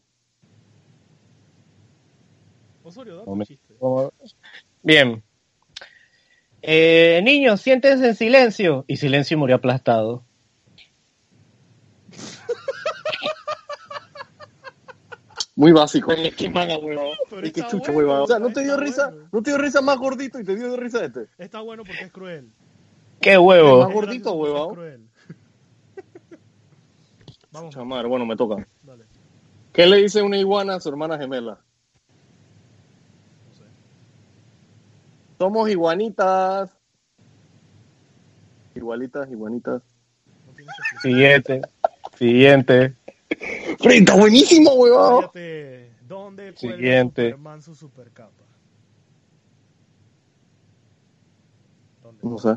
Osorio, 2.83 3.23
chiste. 3.43 3.75
Bien. 4.81 5.23
Eh, 6.63 7.21
niños, 7.23 7.61
siéntense 7.61 8.07
en 8.07 8.15
silencio. 8.15 8.85
Y 8.87 8.97
silencio 8.97 9.37
murió 9.37 9.57
aplastado. 9.57 10.25
Muy 15.61 15.73
básico. 15.73 16.11
Qué 16.35 16.49
manga, 16.49 16.75
weón. 16.79 17.13
Pero 17.29 17.45
Es 17.45 17.53
que 17.53 17.61
chucha, 17.67 17.91
bueno, 17.91 18.09
weón. 18.09 18.21
O 18.23 18.25
sea, 18.25 18.39
no 18.39 18.51
te 18.51 18.63
dio 18.63 18.71
está 18.71 18.83
risa, 18.83 19.09
bueno. 19.09 19.29
no 19.31 19.43
te 19.43 19.51
dio 19.51 19.57
risa 19.59 19.81
más 19.81 19.99
gordito 19.99 20.39
y 20.39 20.43
te 20.43 20.55
dio 20.55 20.75
risa 20.75 21.05
este. 21.05 21.27
Está 21.37 21.61
bueno 21.61 21.83
porque 21.83 22.03
es 22.03 22.11
cruel. 22.11 22.51
¡Qué 23.19 23.37
huevo! 23.37 23.83
Más 23.83 23.93
gordito, 23.93 24.29
Es 24.31 24.33
gracioso 24.33 24.37
porque 24.39 24.51
huevón. 24.53 24.69
Es 24.69 24.73
cruel. 24.73 25.09
Vamos, 27.51 27.75
Chucha 27.75 27.85
madre, 27.85 28.07
bueno, 28.07 28.25
me 28.25 28.35
toca. 28.35 28.67
dale. 28.81 29.05
¿Qué 29.71 29.85
le 29.85 29.97
dice 29.97 30.23
una 30.23 30.37
iguana 30.37 30.73
a 30.73 30.79
su 30.79 30.89
hermana 30.89 31.19
gemela? 31.19 31.61
No 33.47 33.53
sé. 33.53 33.63
Somos 35.37 35.69
iguanitas. 35.69 36.75
Igualitas, 38.73 39.29
iguanitas. 39.29 39.83
No 40.47 40.55
que 40.55 40.63
explicar. 40.63 41.61
Siguiente. 42.17 42.95
Siguiente. 43.39 43.77
¡Frita, 43.83 44.15
buenísimo, 44.15 44.73
weón! 44.73 45.25
¿Dónde 46.07 46.53
Siguiente. 46.57 47.23
Superman 47.31 47.61
su 47.61 47.73
supercapa? 47.75 48.31
¿Dónde? 52.03 52.19
No 52.23 52.37
sé. 52.37 52.49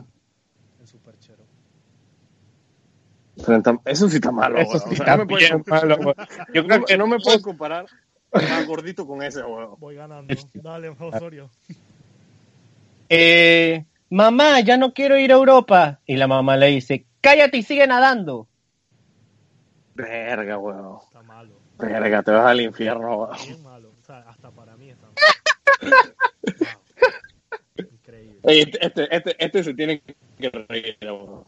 En 0.81 0.87
Superchero. 0.87 1.45
Frenta- 3.37 3.81
Eso 3.85 4.09
sí 4.09 4.17
está 4.17 4.31
malo, 4.33 4.59
Eso 4.59 4.73
sí 4.73 4.77
O 4.77 4.81
sea, 4.81 4.91
está 4.97 5.19
comparar- 5.19 5.99
malo. 6.01 6.15
Yo 6.53 6.65
creo 6.67 6.85
que 6.85 6.97
no 6.97 7.07
me 7.07 7.19
puedes 7.19 7.43
comparar 7.43 7.87
más 8.33 8.67
gordito 8.67 9.07
con 9.07 9.23
ese, 9.23 9.43
weón. 9.43 9.75
Voy 9.79 9.95
ganando. 9.97 10.35
Dale, 10.55 10.89
Osorio. 10.89 11.51
Eh, 13.09 13.85
mamá, 14.11 14.61
ya 14.61 14.77
no 14.77 14.93
quiero 14.95 15.17
ir 15.19 15.33
a 15.33 15.37
Europa. 15.37 16.01
Y 16.07 16.17
la 16.17 16.27
mamá 16.27 16.57
le 16.57 16.67
dice, 16.69 17.07
cállate 17.21 17.59
y 17.59 17.63
sigue 17.63 17.87
nadando. 17.87 18.49
Verga, 19.95 20.59
weón. 20.59 20.99
Está 21.03 21.23
malo. 21.23 21.55
Verga, 21.79 22.23
te 22.23 22.31
vas 22.31 22.47
al 22.47 22.61
infierno. 22.61 23.17
weón. 23.19 23.37
Bien 23.47 23.63
malo. 23.63 23.93
O 24.01 24.05
sea, 24.05 24.19
hasta 24.29 24.51
para 24.51 24.77
mí 24.77 24.91
está 24.91 25.07
malo. 25.83 26.15
Wow. 27.77 27.87
Increíble. 27.93 28.41
Este, 28.43 28.87
este, 28.87 29.17
este, 29.17 29.45
este 29.45 29.65
se 29.65 29.75
tiene 29.75 30.03
que 30.39 30.51
reír. 30.51 30.99
weón. 31.03 31.45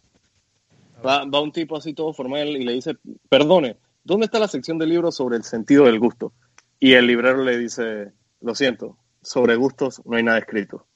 Va, 1.05 1.25
va 1.27 1.41
un 1.41 1.53
tipo 1.53 1.77
así 1.77 1.93
todo 1.93 2.13
formal 2.15 2.49
y 2.49 2.65
le 2.65 2.73
dice, 2.73 2.97
perdone, 3.29 3.77
¿dónde 4.03 4.27
está 4.27 4.39
la 4.39 4.49
sección 4.49 4.79
de 4.79 4.87
libros 4.87 5.15
sobre 5.15 5.37
el 5.37 5.45
sentido 5.45 5.85
del 5.85 5.99
gusto? 5.99 6.33
Y 6.81 6.95
el 6.95 7.07
librero 7.07 7.43
le 7.43 7.59
dice, 7.59 8.13
lo 8.41 8.55
siento, 8.55 8.97
sobre 9.23 9.57
gustos 9.57 10.01
no 10.07 10.17
hay 10.17 10.23
nada 10.23 10.39
escrito. 10.39 10.87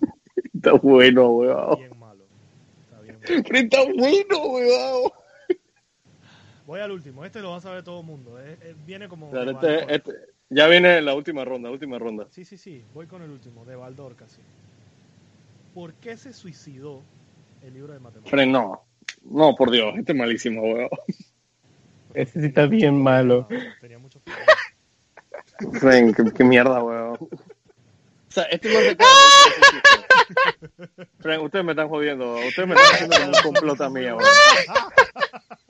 está 0.54 0.72
bueno, 0.72 1.28
weón. 1.28 1.78
Bien 1.78 1.98
malo. 1.98 2.24
Está 2.82 3.00
bien 3.00 3.20
malo. 3.22 3.58
Está 3.58 3.84
bueno, 3.84 4.46
weón. 4.48 5.10
Voy 6.66 6.80
al 6.80 6.90
último. 6.92 7.24
Este 7.24 7.40
lo 7.40 7.50
va 7.50 7.58
a 7.58 7.60
saber 7.60 7.82
todo 7.82 8.00
el 8.00 8.06
mundo. 8.06 8.40
eh. 8.40 8.56
Eh, 8.62 8.74
viene 8.86 9.08
como. 9.08 9.30
Claro, 9.30 9.50
este- 9.52 9.94
este- 9.94 10.12
ya 10.50 10.66
viene 10.66 11.00
la 11.02 11.14
última 11.14 11.44
ronda, 11.44 11.70
última 11.70 11.98
ronda. 11.98 12.26
Sí, 12.30 12.44
sí, 12.44 12.56
sí. 12.56 12.84
Voy 12.94 13.06
con 13.06 13.22
el 13.22 13.30
último. 13.30 13.64
De 13.64 13.76
Baldor 13.76 14.16
casi. 14.16 14.40
¿Por 15.74 15.94
qué 15.94 16.16
se 16.16 16.32
suicidó 16.32 17.02
el 17.62 17.74
libro 17.74 17.92
de 17.92 17.98
matemáticas? 18.00 18.30
Fren, 18.30 18.52
no. 18.52 18.84
No, 19.22 19.54
por 19.56 19.70
Dios, 19.70 19.94
este 19.96 20.12
es 20.12 20.18
malísimo, 20.18 20.62
weón. 20.62 20.88
Ese 22.14 22.40
sí 22.40 22.46
está 22.46 22.66
bien 22.66 23.02
malo. 23.02 23.48
Ah, 23.50 23.56
tenía 23.80 23.98
muchos 23.98 24.22
problemas. 24.22 25.80
Fren, 25.80 26.14
qué, 26.14 26.24
qué 26.32 26.44
mierda, 26.44 26.82
weón. 26.82 27.18
O 28.26 28.32
sea, 28.34 28.44
este 28.44 28.68
no 28.68 28.80
se 28.80 28.96
ustedes 31.44 31.64
me 31.64 31.70
están 31.70 31.88
jodiendo. 31.88 32.34
Ustedes 32.34 32.68
me 32.68 32.74
están 32.74 33.12
haciendo 33.12 33.28
un 33.28 33.34
complot 33.44 33.80
a 33.80 33.88
mí, 33.90 34.00
weón. 34.00 34.18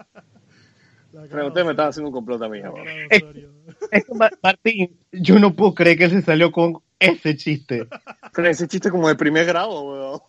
De 1.23 1.47
ustedes 1.47 1.67
me 1.67 1.73
Osorio. 1.73 1.89
haciendo 1.89 2.09
un 2.09 2.15
complot 2.15 2.43
a 2.43 2.49
mí, 2.49 2.61
que, 2.61 4.05
Ma- 4.15 4.31
Martín, 4.43 4.97
yo 5.13 5.39
no 5.39 5.55
puedo 5.55 5.75
creer 5.75 5.97
que 5.99 6.11
se 6.11 6.23
salió 6.23 6.51
con 6.51 6.79
ese 6.99 7.37
chiste. 7.37 7.87
Fren, 8.33 8.51
ese 8.51 8.67
chiste 8.69 8.91
como 8.91 9.09
de 9.09 9.15
primer 9.15 9.47
grado, 9.47 9.83
weón. 9.83 10.21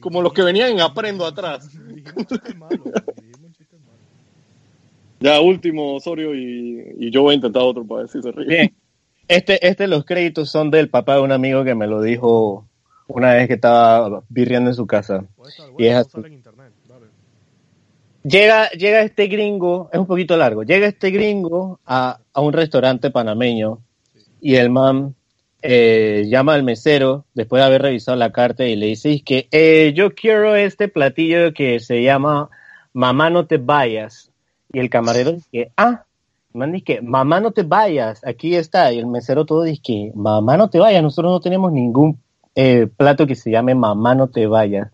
Como 0.00 0.22
los 0.22 0.32
que 0.32 0.42
venían 0.42 0.70
en 0.72 0.80
Aprendo 0.80 1.26
atrás. 1.26 1.68
Dijimos 1.88 2.14
un 2.16 2.24
chiste 2.26 2.54
malo. 2.54 2.76
güey, 2.84 2.94
Dijimos 3.16 3.40
un 3.42 3.52
chiste 3.54 3.76
malo. 3.78 3.98
Ya, 5.20 5.40
último, 5.40 5.94
Osorio, 5.96 6.34
y, 6.34 6.94
y 6.98 7.10
yo 7.10 7.22
voy 7.22 7.32
a 7.32 7.36
intentar 7.36 7.62
otro 7.62 7.84
para 7.84 8.02
ver 8.02 8.10
si 8.10 8.22
se 8.22 8.30
ríe. 8.32 8.46
Bien. 8.46 8.76
Este, 9.28 9.66
este, 9.66 9.86
los 9.86 10.04
créditos 10.04 10.50
son 10.50 10.70
del 10.70 10.88
papá 10.90 11.16
de 11.16 11.20
un 11.22 11.32
amigo 11.32 11.62
que 11.64 11.74
me 11.74 11.86
lo 11.86 12.00
dijo 12.02 12.66
una 13.08 13.34
vez 13.34 13.46
que 13.48 13.54
estaba 13.54 14.22
birriando 14.28 14.70
en 14.70 14.74
su 14.76 14.86
casa. 14.86 15.24
Puede 15.36 15.50
estar 15.50 15.68
Y 15.68 15.72
bueno, 15.72 15.90
es 15.90 15.96
así. 15.96 16.10
sale 16.12 16.26
en 16.28 16.32
internet. 16.34 16.72
Dale. 16.88 17.06
Llega, 18.22 18.68
llega 18.70 19.00
este 19.00 19.28
gringo, 19.28 19.88
es 19.92 19.98
un 19.98 20.06
poquito 20.06 20.36
largo, 20.36 20.62
llega 20.62 20.86
este 20.86 21.10
gringo 21.10 21.80
a, 21.86 22.18
a 22.34 22.40
un 22.40 22.52
restaurante 22.52 23.10
panameño 23.10 23.78
y 24.40 24.56
el 24.56 24.68
man 24.70 25.14
eh, 25.62 26.26
llama 26.28 26.54
al 26.54 26.62
mesero 26.62 27.24
después 27.34 27.60
de 27.60 27.66
haber 27.66 27.82
revisado 27.82 28.16
la 28.16 28.32
carta 28.32 28.64
y 28.66 28.76
le 28.76 28.86
dice 28.86 29.12
"Es 29.12 29.22
que 29.22 29.48
eh, 29.52 29.92
yo 29.94 30.14
quiero 30.14 30.54
este 30.54 30.88
platillo 30.88 31.52
que 31.54 31.80
se 31.80 32.02
llama 32.02 32.50
Mamá 32.92 33.30
no 33.30 33.46
te 33.46 33.58
vayas. 33.58 34.30
Y 34.72 34.78
el 34.78 34.90
camarero 34.90 35.32
dice, 35.32 35.72
ah, 35.76 36.04
el 36.54 36.58
man 36.58 36.72
dice 36.72 36.84
que 36.84 37.02
mamá 37.02 37.40
no 37.40 37.52
te 37.52 37.62
vayas, 37.62 38.24
aquí 38.24 38.54
está. 38.54 38.92
Y 38.92 38.98
el 38.98 39.06
mesero 39.06 39.44
todo 39.46 39.62
dice 39.62 39.80
que 39.82 40.12
mamá 40.14 40.56
no 40.56 40.70
te 40.70 40.78
vayas, 40.78 41.02
nosotros 41.02 41.32
no 41.32 41.40
tenemos 41.40 41.72
ningún 41.72 42.18
eh, 42.54 42.88
plato 42.96 43.26
que 43.26 43.34
se 43.34 43.50
llame 43.50 43.74
mamá 43.74 44.14
no 44.14 44.28
te 44.28 44.46
vayas. 44.46 44.90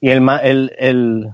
Y 0.00 0.10
el, 0.10 0.26
el, 0.42 0.72
el 0.78 1.28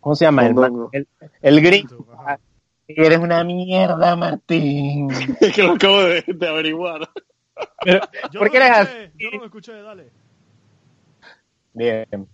¿cómo 0.00 0.14
se 0.14 0.24
llama? 0.24 0.46
El, 0.46 0.54
ma- 0.54 0.62
Mondongo. 0.68 0.90
el, 0.92 1.08
el 1.42 1.60
gringo. 1.60 2.06
Ajá. 2.18 2.38
Eres 2.86 3.18
una 3.18 3.44
mierda, 3.44 4.16
Martín. 4.16 5.10
Es 5.40 5.52
que 5.54 5.62
lo 5.62 5.72
acabo 5.72 6.02
de, 6.04 6.24
de 6.26 6.48
averiguar. 6.48 7.08
Pero, 7.84 8.00
Yo 8.32 8.40
¿Por 8.40 8.48
no 8.48 8.50
qué 8.52 8.56
eres 8.58 8.70
me 8.70 8.76
así? 8.76 8.92
escuché, 8.96 9.12
Yo 9.18 9.30
no 9.30 9.38
me 9.40 9.44
escuché, 9.46 9.82
dale. 9.82 10.10
Bien. 11.74 12.28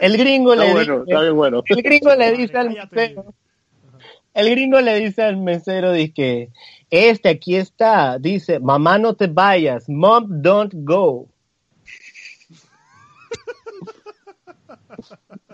El 0.00 0.16
gringo 0.16 0.52
Está 0.52 0.64
le 0.64 0.72
bueno, 0.72 0.94
dice, 1.00 1.10
está 1.10 1.22
bien 1.22 1.36
bueno. 1.36 1.62
el 1.68 1.82
gringo 1.82 2.14
le 2.14 2.32
dice 2.32 2.58
al 2.58 2.70
mesero, 2.70 3.34
el 4.34 4.50
gringo 4.50 4.80
le 4.80 4.94
dice 5.00 5.22
al 5.22 5.36
mesero, 5.36 5.92
dice 5.92 6.12
que 6.14 6.48
este 6.90 7.28
aquí 7.28 7.56
está, 7.56 8.18
dice, 8.18 8.60
mamá 8.60 8.98
no 8.98 9.14
te 9.14 9.26
vayas, 9.26 9.88
mom 9.88 10.26
don't 10.42 10.72
go. 10.74 11.28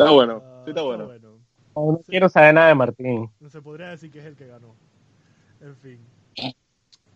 Está 0.00 0.12
bueno, 0.12 0.42
Ah, 0.42 0.62
sí 0.64 0.70
está 0.70 0.82
bueno. 0.82 1.10
No, 1.76 1.92
no 1.92 2.00
quiero 2.06 2.28
saber 2.30 2.54
nada 2.54 2.68
de 2.68 2.74
Martín. 2.74 3.30
No 3.38 3.50
se 3.50 3.60
podría 3.60 3.90
decir 3.90 4.10
que 4.10 4.20
es 4.20 4.24
el 4.24 4.34
que 4.34 4.46
ganó. 4.46 4.74
En 5.60 5.76
fin. 5.76 6.00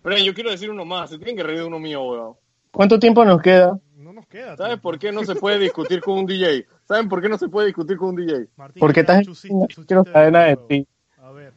Pero 0.03 0.19
yo 0.19 0.35
quiero 0.35 0.51
decir 0.51 0.69
uno 0.71 0.85
más. 0.85 1.09
Se 1.09 1.17
tienen 1.17 1.35
que 1.35 1.43
reír 1.43 1.61
de 1.61 1.65
uno 1.65 1.79
mío, 1.79 2.03
weón. 2.03 2.35
¿Cuánto 2.71 2.99
tiempo 2.99 3.25
nos 3.25 3.41
queda? 3.41 3.79
No 3.97 4.13
nos 4.13 4.27
queda. 4.27 4.55
¿Sabes 4.57 4.73
tiempo. 4.73 4.83
por 4.83 4.99
qué 4.99 5.13
no 5.13 5.25
se 5.25 5.35
puede 5.35 5.59
discutir 5.61 6.03
con 6.03 6.19
un 6.19 6.27
DJ? 6.27 6.67
¿Saben 6.87 7.09
por 7.09 7.23
qué 7.23 7.29
no 7.31 7.39
se 7.39 7.49
puede 7.49 7.69
discutir 7.69 7.97
con 7.97 8.11
un 8.11 8.17
DJ? 8.17 8.49
Martín, 8.55 8.81
Porque 8.81 9.03
ya, 9.03 9.21
estás 9.21 9.39
su 9.39 9.87
quiero 9.87 10.05
saber 10.05 10.33
nada 10.33 10.47
de 10.49 10.57
ti. 10.69 10.87
A 11.23 11.31
ver. 11.31 11.55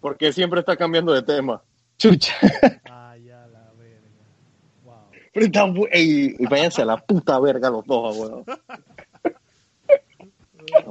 Porque 0.00 0.32
siempre 0.32 0.58
está 0.58 0.76
cambiando 0.76 1.12
de 1.12 1.22
tema. 1.22 1.62
Chucha. 1.98 2.34
Ay, 2.90 3.30
a 3.30 3.46
la 3.46 3.72
verga. 3.78 4.08
Wow. 4.84 4.94
Pero 5.32 5.46
está 5.46 5.66
Ey, 5.92 6.34
y 6.36 6.46
váyanse 6.46 6.82
a 6.82 6.84
la 6.84 6.96
puta 6.96 7.38
verga 7.38 7.70
los 7.70 7.86
dos, 7.86 8.16
weón. 8.16 8.44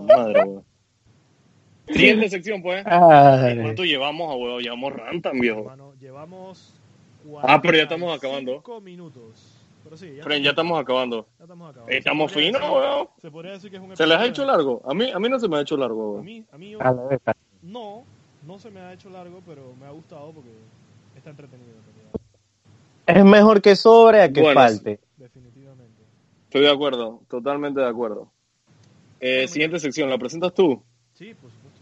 Madre, 0.02 0.44
weón. 0.44 0.64
Siguiente 1.88 2.30
sección, 2.30 2.62
pues. 2.62 2.84
Ay. 2.86 3.60
¿Cuánto 3.62 3.84
llevamos, 3.86 4.36
weón? 4.36 4.62
Llevamos 4.62 4.94
rantan, 4.94 5.40
viejo. 5.40 5.60
Hermano, 5.62 5.94
llevamos. 6.00 6.74
Ah, 7.44 7.62
pero 7.62 7.78
ya 7.78 7.84
estamos 7.84 8.16
acabando. 8.16 8.62
45 8.62 8.82
minutos. 8.82 9.54
Pero 9.84 9.96
sí, 9.98 10.16
ya, 10.18 10.24
Fren, 10.24 10.44
ya 10.44 10.50
estamos 10.50 10.80
acabando. 10.82 11.28
ya 11.38 11.44
estamos 11.46 11.70
acabando. 11.70 11.92
Estamos 11.96 12.32
finos, 12.34 12.62
decir- 12.62 12.74
weón. 12.76 13.08
Se 13.22 13.32
podría 13.32 13.52
decir 13.54 13.70
que 13.72 13.78
es 13.78 13.84
un 13.84 13.96
¿Se 13.96 14.06
les 14.06 14.18
ha 14.18 14.26
hecho 14.26 14.46
largo? 14.46 14.82
A 14.86 14.94
mí, 14.94 15.10
a 15.12 15.20
mí 15.20 15.30
no 15.30 15.40
se 15.40 15.48
me 15.48 15.58
ha 15.58 15.62
hecho 15.62 15.78
largo, 15.78 16.02
A 16.04 16.12
weón. 16.14 16.26
mí, 16.26 16.44
a 16.52 16.58
mí 16.58 16.74
A 16.80 16.92
la 16.92 17.04
verga. 17.04 17.36
no, 17.62 18.04
no 18.46 18.60
se 18.60 18.70
me 18.70 18.82
ha 18.82 18.92
hecho 18.94 19.10
largo, 19.10 19.42
pero 19.46 19.74
me 19.80 19.86
ha 19.86 19.92
gustado 19.92 20.32
porque 20.32 20.50
está 21.16 21.30
entretenido. 21.30 21.70
en 21.72 21.84
realidad. 21.86 22.12
Es 23.08 23.24
mejor 23.26 23.62
que 23.62 23.76
sobre 23.78 24.22
a 24.22 24.32
que 24.32 24.42
Bueno, 24.42 24.60
falte. 24.60 25.00
Definitivamente. 25.16 26.04
Estoy 26.46 26.62
de 26.62 26.72
acuerdo, 26.72 27.22
totalmente 27.30 27.80
de 27.80 27.88
acuerdo. 27.88 28.30
Eh, 29.20 29.48
siguiente 29.48 29.80
sección, 29.80 30.10
¿la 30.10 30.18
presentas 30.18 30.54
tú? 30.54 30.84
Sí, 31.14 31.34
por 31.34 31.52
supuesto. 31.52 31.82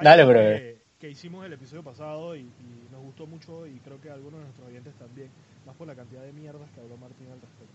Dale, 0.00 0.22
algo 0.22 0.32
brother. 0.32 0.60
Que, 0.60 0.82
que 1.00 1.10
hicimos 1.10 1.44
el 1.44 1.52
episodio 1.52 1.82
pasado 1.82 2.36
y, 2.36 2.40
y 2.40 2.92
nos 2.92 3.02
gustó 3.02 3.26
mucho 3.26 3.66
y 3.66 3.78
creo 3.80 4.00
que 4.00 4.10
a 4.10 4.14
algunos 4.14 4.40
de 4.40 4.44
nuestros 4.44 4.68
oyentes 4.68 4.94
también, 4.94 5.28
más 5.66 5.74
por 5.76 5.86
la 5.86 5.94
cantidad 5.94 6.22
de 6.22 6.32
mierdas 6.32 6.70
que 6.70 6.80
habló 6.80 6.96
Martín 6.96 7.26
al 7.32 7.40
respecto. 7.40 7.74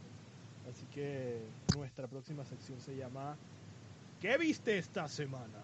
Así 0.69 0.85
que 0.93 1.39
nuestra 1.75 2.07
próxima 2.07 2.45
sección 2.45 2.79
se 2.79 2.95
llama 2.95 3.35
¿Qué 4.21 4.37
viste 4.37 4.77
esta 4.77 5.07
semana? 5.07 5.63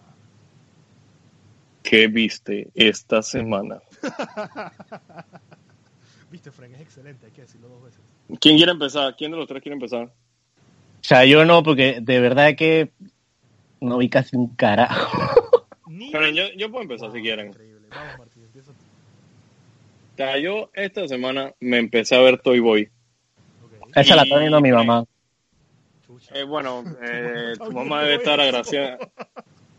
¿Qué 1.84 2.08
viste 2.08 2.70
esta 2.74 3.22
semana? 3.22 3.82
Viste, 6.32 6.52
Frank, 6.52 6.72
es 6.74 6.82
excelente, 6.82 7.28
hay 7.28 7.32
que 7.32 7.42
decirlo 7.42 7.70
dos 7.70 7.84
veces. 7.84 8.02
¿Quién 8.42 8.58
quiere 8.58 8.72
empezar? 8.72 9.16
¿Quién 9.16 9.32
de 9.32 9.38
los 9.38 9.48
tres 9.48 9.62
quiere 9.62 9.76
empezar? 9.76 10.12
O 11.06 11.08
sea, 11.08 11.24
yo 11.24 11.46
no, 11.46 11.62
porque 11.62 12.00
de 12.02 12.20
verdad 12.20 12.56
que 12.56 12.90
no 13.80 14.00
vi 14.00 14.10
casi 14.10 14.36
un 14.36 14.56
carajo. 14.56 15.12
Pero 16.12 16.30
yo, 16.30 16.46
yo 16.58 16.72
puedo 16.72 16.82
empezar 16.82 17.10
Wow, 17.10 17.16
si 17.18 17.22
quieren. 17.22 17.48
Increíble. 17.50 17.88
Vamos, 17.92 18.18
Martín, 18.18 18.44
empieza 18.44 18.72
tú. 18.72 18.78
O 20.14 20.18
sea, 20.18 20.40
yo 20.40 20.72
esta 20.74 21.08
semana 21.08 21.54
me 21.60 21.78
empecé 21.78 22.16
a 22.16 22.22
ver 22.22 22.40
Toy 22.42 22.60
Boy. 22.60 22.90
Ok. 23.64 23.88
Esa 23.96 24.16
la 24.16 24.24
está 24.24 24.40
viendo 24.40 24.60
mi 24.62 24.72
mamá. 24.72 25.06
Eh, 26.34 26.44
bueno, 26.44 26.84
eh, 27.04 27.50
Está 27.52 27.66
tu 27.66 27.70
bien, 27.72 27.84
mamá 27.88 28.02
debe 28.02 28.16
estar 28.16 28.40
eso. 28.40 28.50
agracia- 28.50 28.98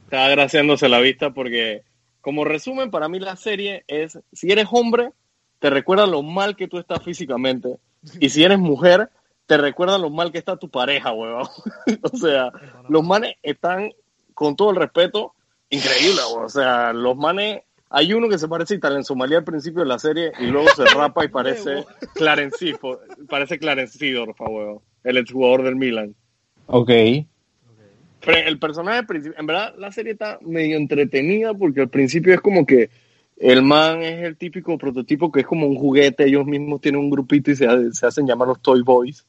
está 0.05 0.27
agraciándose 0.27 0.89
la 0.89 1.01
vista 1.01 1.31
porque, 1.35 1.83
como 2.21 2.45
resumen, 2.45 2.93
para 2.93 3.09
mí 3.09 3.19
la 3.19 3.35
serie 3.35 3.83
es, 3.89 4.17
si 4.33 4.53
eres 4.53 4.67
hombre, 4.71 5.11
te 5.59 5.71
recuerda 5.71 6.07
lo 6.07 6.23
mal 6.23 6.55
que 6.55 6.69
tú 6.69 6.79
estás 6.79 7.03
físicamente. 7.03 7.79
Y 8.21 8.29
si 8.29 8.45
eres 8.45 8.61
mujer, 8.61 9.09
te 9.47 9.57
recuerda 9.57 9.99
lo 9.99 10.11
mal 10.11 10.33
que 10.33 10.39
está 10.39 10.57
tu 10.57 10.69
pareja, 10.69 11.13
huevón. 11.13 11.47
o 12.03 12.17
sea, 12.17 12.51
los 12.89 13.05
manes 13.05 13.37
están, 13.43 13.93
con 14.35 14.57
todo 14.57 14.71
el 14.71 14.77
respeto, 14.77 15.35
increíbles, 15.71 16.25
huevón. 16.29 16.45
O 16.45 16.49
sea, 16.49 16.93
los 16.93 17.17
manes... 17.17 17.63
Hay 17.89 18.13
uno 18.13 18.29
que 18.29 18.37
se 18.37 18.49
parece 18.49 18.75
a 18.75 18.79
Italian 18.79 19.05
Somalia 19.05 19.39
al 19.39 19.45
principio 19.45 19.83
de 19.83 19.87
la 19.87 20.01
serie 20.01 20.33
y 20.41 20.47
luego 20.47 20.67
se 20.75 20.85
rapa 20.87 21.25
y 21.25 21.29
parece 21.29 21.85
Clarence, 22.15 22.77
parece 23.29 23.61
Clarence 23.61 23.97
Seedorf, 23.97 24.41
huevón, 24.41 24.81
el 25.05 25.19
exjugador 25.19 25.63
del 25.63 25.77
Milan. 25.77 26.17
Ok. 26.67 26.91
Pero 28.27 28.39
el 28.45 28.59
personaje 28.59 29.05
principal, 29.05 29.39
en 29.39 29.47
verdad 29.47 29.75
la 29.79 29.93
serie 29.93 30.15
está 30.15 30.41
medio 30.43 30.77
entretenida 30.77 31.55
porque 31.55 31.83
al 31.83 31.89
principio 31.89 32.35
es 32.35 32.41
como 32.41 32.67
que 32.67 32.91
el 33.37 33.63
man 33.63 34.03
es 34.03 34.25
el 34.25 34.37
típico 34.37 34.77
prototipo 34.77 35.31
que 35.31 35.41
es 35.41 35.47
como 35.47 35.69
un 35.69 35.77
juguete, 35.77 36.27
ellos 36.27 36.45
mismos 36.45 36.81
tienen 36.81 37.01
un 37.01 37.09
grupito 37.09 37.53
y 37.53 37.57
se 37.57 37.67
hacen 37.67 38.27
llamar 38.27 38.49
los 38.49 38.61
Toy 38.61 38.83
Boys. 38.83 39.25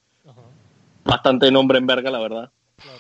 Bastante 1.08 1.52
nombre 1.52 1.78
en 1.78 1.88
verga, 1.88 2.12
la 2.12 2.20
verdad. 2.20 2.52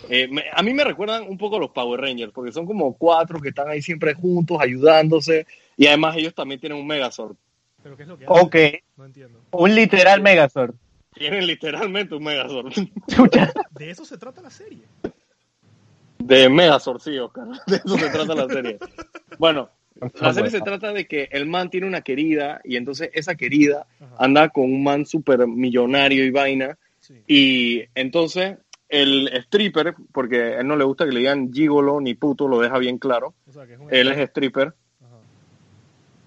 Eh, 0.09 0.27
me- 0.27 0.45
a 0.53 0.63
mí 0.63 0.73
me 0.73 0.83
recuerdan 0.83 1.23
un 1.27 1.37
poco 1.37 1.57
a 1.57 1.59
los 1.59 1.71
Power 1.71 1.99
Rangers, 2.01 2.31
porque 2.31 2.51
son 2.51 2.65
como 2.65 2.93
cuatro 2.97 3.39
que 3.39 3.49
están 3.49 3.69
ahí 3.69 3.81
siempre 3.81 4.13
juntos, 4.13 4.57
ayudándose, 4.59 5.45
y 5.75 5.87
además 5.87 6.15
ellos 6.17 6.33
también 6.33 6.59
tienen 6.59 6.77
un 6.77 6.87
Megazord. 6.87 7.35
¿Pero 7.83 7.95
qué 7.95 8.03
es 8.03 8.09
lo 8.09 8.17
que 8.17 8.25
hace? 8.25 8.33
Ok, 8.33 8.55
No 8.97 9.05
entiendo. 9.05 9.39
un 9.51 9.75
literal 9.75 10.21
Megazord. 10.21 10.73
Tienen 11.13 11.45
literalmente 11.47 12.15
un 12.15 12.23
Megazord. 12.23 12.73
De 13.71 13.89
eso 13.89 14.05
se 14.05 14.17
trata 14.17 14.41
la 14.41 14.49
serie. 14.49 14.83
De 16.19 16.49
Megazord, 16.49 16.99
sí, 17.01 17.17
Oscar. 17.17 17.45
De 17.67 17.75
eso 17.77 17.97
se 17.97 18.09
trata 18.09 18.35
la 18.35 18.47
serie. 18.47 18.79
Bueno, 19.37 19.69
la 20.15 20.33
serie 20.33 20.51
se 20.51 20.61
trata 20.61 20.93
de 20.93 21.07
que 21.07 21.27
el 21.31 21.45
man 21.47 21.69
tiene 21.69 21.87
una 21.87 22.01
querida, 22.01 22.61
y 22.63 22.75
entonces 22.75 23.09
esa 23.13 23.35
querida 23.35 23.87
Ajá. 23.99 24.15
anda 24.19 24.49
con 24.49 24.65
un 24.65 24.83
man 24.83 25.05
súper 25.05 25.45
millonario 25.47 26.23
y 26.25 26.31
vaina, 26.31 26.77
Sí. 27.07 27.23
Y 27.27 27.83
entonces 27.95 28.57
el 28.89 29.27
stripper, 29.27 29.95
porque 30.11 30.41
a 30.41 30.59
él 30.61 30.67
no 30.67 30.75
le 30.75 30.83
gusta 30.83 31.05
que 31.05 31.11
le 31.11 31.19
digan 31.19 31.53
gigolo 31.53 31.99
ni 32.01 32.15
puto, 32.15 32.47
lo 32.47 32.59
deja 32.59 32.77
bien 32.77 32.97
claro. 32.97 33.33
O 33.47 33.51
sea, 33.51 33.65
que 33.65 33.73
es 33.73 33.79
un... 33.79 33.93
Él 33.93 34.11
es 34.11 34.17
stripper, 34.29 34.67
Ajá. 35.01 35.17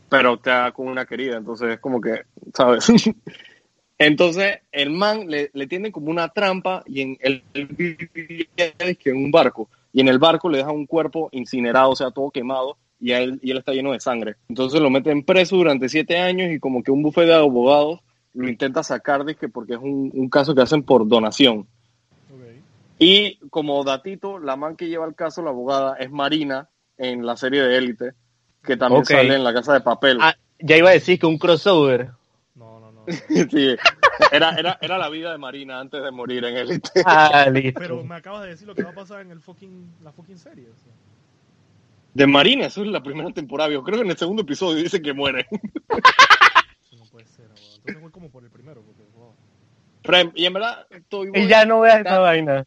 pero 0.08 0.34
está 0.34 0.72
con 0.72 0.88
una 0.88 1.06
querida, 1.06 1.36
entonces 1.36 1.74
es 1.74 1.80
como 1.80 2.00
que, 2.00 2.22
¿sabes? 2.54 2.86
Entonces 3.98 4.60
el 4.72 4.88
man 4.88 5.28
le, 5.28 5.50
le 5.52 5.66
tiende 5.66 5.92
como 5.92 6.10
una 6.10 6.30
trampa 6.30 6.82
y 6.86 7.02
en 7.02 7.18
el 7.20 7.42
dizque 7.52 9.10
en 9.10 9.16
un 9.16 9.30
barco 9.30 9.68
y 9.92 10.00
en 10.00 10.08
el 10.08 10.18
barco 10.18 10.48
le 10.48 10.56
deja 10.56 10.70
un 10.70 10.86
cuerpo 10.86 11.28
incinerado, 11.32 11.90
o 11.90 11.96
sea, 11.96 12.10
todo 12.10 12.30
quemado 12.30 12.78
y, 12.98 13.12
a 13.12 13.20
él, 13.20 13.38
y 13.42 13.50
él 13.50 13.58
está 13.58 13.72
lleno 13.72 13.92
de 13.92 14.00
sangre. 14.00 14.36
Entonces 14.48 14.80
lo 14.80 14.88
meten 14.88 15.22
preso 15.22 15.56
durante 15.56 15.90
siete 15.90 16.18
años 16.18 16.50
y 16.50 16.58
como 16.58 16.82
que 16.82 16.90
un 16.90 17.02
bufete 17.02 17.28
de 17.28 17.34
abogados 17.34 18.00
lo 18.34 18.48
intenta 18.48 18.82
sacar 18.82 19.24
porque 19.52 19.74
es 19.74 19.80
un, 19.80 20.10
un 20.14 20.28
caso 20.28 20.54
que 20.54 20.62
hacen 20.62 20.82
por 20.82 21.06
donación. 21.06 21.66
Y 22.98 23.38
como 23.48 23.82
datito, 23.82 24.38
la 24.38 24.56
man 24.56 24.76
que 24.76 24.88
lleva 24.88 25.06
el 25.06 25.14
caso, 25.14 25.42
la 25.42 25.50
abogada, 25.50 25.96
es 25.96 26.10
Marina 26.10 26.68
en 26.98 27.24
la 27.24 27.34
serie 27.34 27.62
de 27.62 27.78
Élite, 27.78 28.12
que 28.62 28.76
también 28.76 29.06
sale 29.06 29.34
en 29.34 29.42
La 29.42 29.54
Casa 29.54 29.72
de 29.72 29.80
Papel. 29.80 30.18
Ah, 30.20 30.36
ya 30.58 30.76
iba 30.76 30.90
a 30.90 30.92
decir 30.92 31.18
que 31.18 31.24
un 31.24 31.38
crossover. 31.38 32.10
No, 32.54 32.78
no, 32.78 32.92
no. 32.92 33.04
Sí, 33.50 33.74
era, 34.30 34.54
era, 34.54 34.78
era 34.82 34.98
la 34.98 35.08
vida 35.08 35.32
de 35.32 35.38
Marina 35.38 35.80
antes 35.80 36.02
de 36.02 36.10
morir 36.10 36.44
en 36.44 36.58
Élite. 36.58 37.02
Ah. 37.06 37.46
Pero 37.50 38.04
me 38.04 38.16
acabas 38.16 38.42
de 38.42 38.48
decir 38.50 38.68
lo 38.68 38.74
que 38.74 38.82
va 38.82 38.90
a 38.90 38.94
pasar 38.94 39.22
en 39.22 39.30
el 39.30 39.40
fucking, 39.40 39.94
la 40.04 40.12
fucking 40.12 40.38
serie. 40.38 40.66
o 40.66 40.76
sea. 40.76 40.92
De 42.12 42.26
Marina, 42.26 42.66
eso 42.66 42.82
es 42.82 42.88
la 42.88 43.02
primera 43.02 43.32
temporada. 43.32 43.70
Yo 43.70 43.82
creo 43.82 43.98
que 43.98 44.04
en 44.04 44.10
el 44.10 44.18
segundo 44.18 44.42
episodio 44.42 44.82
dice 44.82 45.00
que 45.00 45.14
muere. 45.14 45.46
Puede 47.22 47.34
ser, 47.34 47.46
weón. 47.46 47.58
Entonces 47.78 48.02
voy 48.02 48.10
como 48.10 48.30
por 48.30 48.44
el 48.44 48.50
primero, 48.50 48.82
porque, 48.82 49.02
wow. 49.14 49.34
Pero 50.02 50.32
y 50.34 50.46
en 50.46 50.52
verdad, 50.52 50.86
Toy 51.08 51.28
Boy 51.30 51.40
Y 51.42 51.46
ya 51.48 51.64
no 51.64 51.80
veas 51.80 51.98
está- 51.98 52.10
esa 52.10 52.18
vaina. 52.20 52.66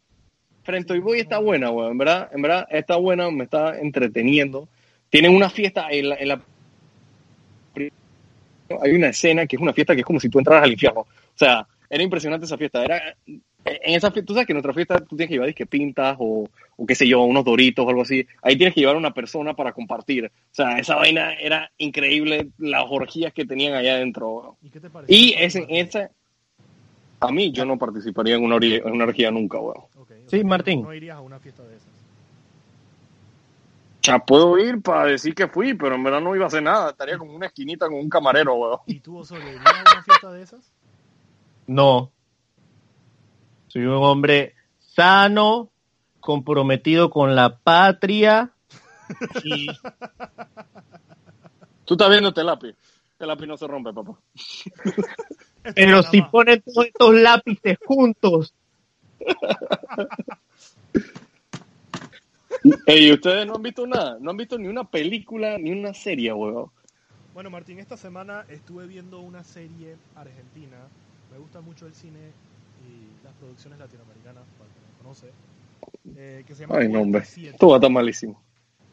Frente 0.63 0.87
Toy 0.87 0.99
Boy 0.99 1.19
está 1.19 1.39
buena, 1.39 1.71
weón. 1.71 1.91
En 1.93 1.97
verdad, 1.97 2.29
en 2.33 2.41
verdad 2.41 2.67
está 2.69 2.95
buena, 2.95 3.29
me 3.31 3.43
está 3.45 3.77
entreteniendo. 3.79 4.67
Tienen 5.09 5.35
una 5.35 5.49
fiesta 5.49 5.87
en 5.91 6.09
la, 6.09 6.15
en 6.15 6.27
la- 6.29 6.41
Hay 8.81 8.91
una 8.95 9.07
escena 9.09 9.45
que 9.45 9.55
es 9.55 9.61
una 9.61 9.73
fiesta 9.73 9.93
que 9.93 9.99
es 10.01 10.05
como 10.05 10.19
si 10.19 10.29
tú 10.29 10.39
entraras 10.39 10.63
al 10.63 10.71
infierno. 10.71 11.01
O 11.01 11.07
sea, 11.35 11.67
era 11.89 12.01
impresionante 12.03 12.45
esa 12.45 12.57
fiesta. 12.57 12.83
Era 12.83 13.15
en 13.65 13.95
esa 13.95 14.11
fiesta, 14.11 14.27
tú 14.27 14.33
sabes 14.33 14.47
que 14.47 14.53
en 14.53 14.55
nuestra 14.55 14.73
fiesta 14.73 14.99
tú 14.99 15.15
tienes 15.15 15.27
que 15.27 15.35
llevar 15.35 15.47
disque 15.47 15.65
pintas 15.65 16.17
o, 16.19 16.49
o 16.75 16.85
qué 16.85 16.95
sé 16.95 17.07
yo, 17.07 17.21
unos 17.23 17.45
doritos 17.45 17.85
o 17.85 17.89
algo 17.89 18.01
así. 18.01 18.25
Ahí 18.41 18.57
tienes 18.57 18.73
que 18.73 18.81
llevar 18.81 18.95
una 18.95 19.13
persona 19.13 19.53
para 19.53 19.71
compartir. 19.71 20.25
O 20.25 20.29
sea, 20.55 20.77
esa 20.79 20.95
vaina 20.95 21.33
era 21.33 21.71
increíble, 21.77 22.49
las 22.57 22.85
orgías 22.89 23.33
que 23.33 23.45
tenían 23.45 23.73
allá 23.73 23.95
adentro. 23.95 24.29
weón. 24.29 24.55
¿Y 24.61 24.69
qué 24.69 24.79
te 24.79 24.89
parece? 24.89 25.13
Y 25.13 25.33
es 25.37 25.55
en 25.55 25.67
esa... 25.69 26.11
A 27.19 27.31
mí 27.31 27.53
yo 27.53 27.63
no 27.65 27.77
participaría 27.77 28.35
en 28.35 28.43
una, 28.43 28.55
orgía, 28.55 28.77
en 28.79 28.91
una 28.91 29.05
orgía 29.05 29.31
nunca, 29.31 29.59
weón. 29.59 29.83
Sí, 30.27 30.43
Martín. 30.43 30.81
No 30.81 30.93
irías 30.93 31.17
a 31.17 31.21
una 31.21 31.39
fiesta 31.39 31.63
de 31.63 31.75
esas. 31.75 31.87
Ya 34.01 34.19
puedo 34.19 34.57
ir 34.57 34.81
para 34.81 35.05
decir 35.05 35.33
que 35.33 35.47
fui, 35.47 35.73
pero 35.73 35.95
en 35.95 36.03
verdad 36.03 36.19
no 36.19 36.35
iba 36.35 36.43
a 36.43 36.47
hacer 36.47 36.61
nada. 36.61 36.89
Estaría 36.89 37.17
como 37.17 37.31
en 37.31 37.37
una 37.37 37.45
esquinita 37.45 37.85
con 37.87 37.95
un 37.95 38.09
camarero, 38.09 38.55
weón. 38.55 38.79
¿Y 38.87 38.99
tú, 38.99 39.17
Osorio, 39.17 39.47
irías 39.47 39.65
a 39.65 39.93
una 39.93 40.03
fiesta 40.03 40.31
de 40.33 40.41
esas? 40.41 40.71
No. 41.67 42.11
Soy 43.73 43.85
un 43.85 44.03
hombre 44.03 44.55
sano, 44.77 45.71
comprometido 46.19 47.09
con 47.09 47.33
la 47.33 47.57
patria. 47.57 48.53
Y 49.43 49.65
Tú 51.85 51.95
estás 51.95 52.09
viendo 52.11 52.29
este 52.29 52.43
lápiz. 52.43 52.75
Este 53.13 53.25
lápiz 53.25 53.47
no 53.47 53.57
se 53.57 53.65
rompe, 53.65 53.91
papá. 53.91 54.19
Esto 54.35 55.01
pero 55.73 56.03
si 56.03 56.21
ponen 56.21 56.61
todos 56.61 56.85
estos 56.85 57.15
lápices 57.15 57.79
juntos. 57.83 58.53
Ey, 62.85 63.11
ustedes 63.11 63.47
no 63.47 63.55
han 63.55 63.63
visto 63.63 63.87
nada. 63.87 64.17
No 64.19 64.29
han 64.29 64.37
visto 64.37 64.59
ni 64.59 64.67
una 64.67 64.83
película 64.83 65.57
ni 65.57 65.71
una 65.71 65.95
serie, 65.95 66.31
weón. 66.31 66.69
Bueno, 67.33 67.49
Martín, 67.49 67.79
esta 67.79 67.97
semana 67.97 68.45
estuve 68.49 68.85
viendo 68.85 69.19
una 69.19 69.43
serie 69.43 69.95
argentina. 70.15 70.77
Me 71.31 71.39
gusta 71.39 71.61
mucho 71.61 71.87
el 71.87 71.95
cine 71.95 72.33
y 72.83 73.19
las 73.23 73.33
producciones 73.35 73.79
latinoamericanas, 73.79 74.43
para 74.57 74.69
el 74.69 74.75
que 74.75 74.81
no 74.81 74.91
conoce. 74.97 75.31
eh, 76.15 76.43
que 76.47 76.55
se 76.55 76.61
llama 76.61 76.77
Ay, 76.77 76.87
no, 76.89 76.99
Puerta 76.99 77.01
hombre. 77.01 77.25
7. 77.25 77.49
Esto 77.51 77.67
va 77.67 77.75
a 77.75 77.77
estar 77.77 77.91
malísimo. 77.91 78.43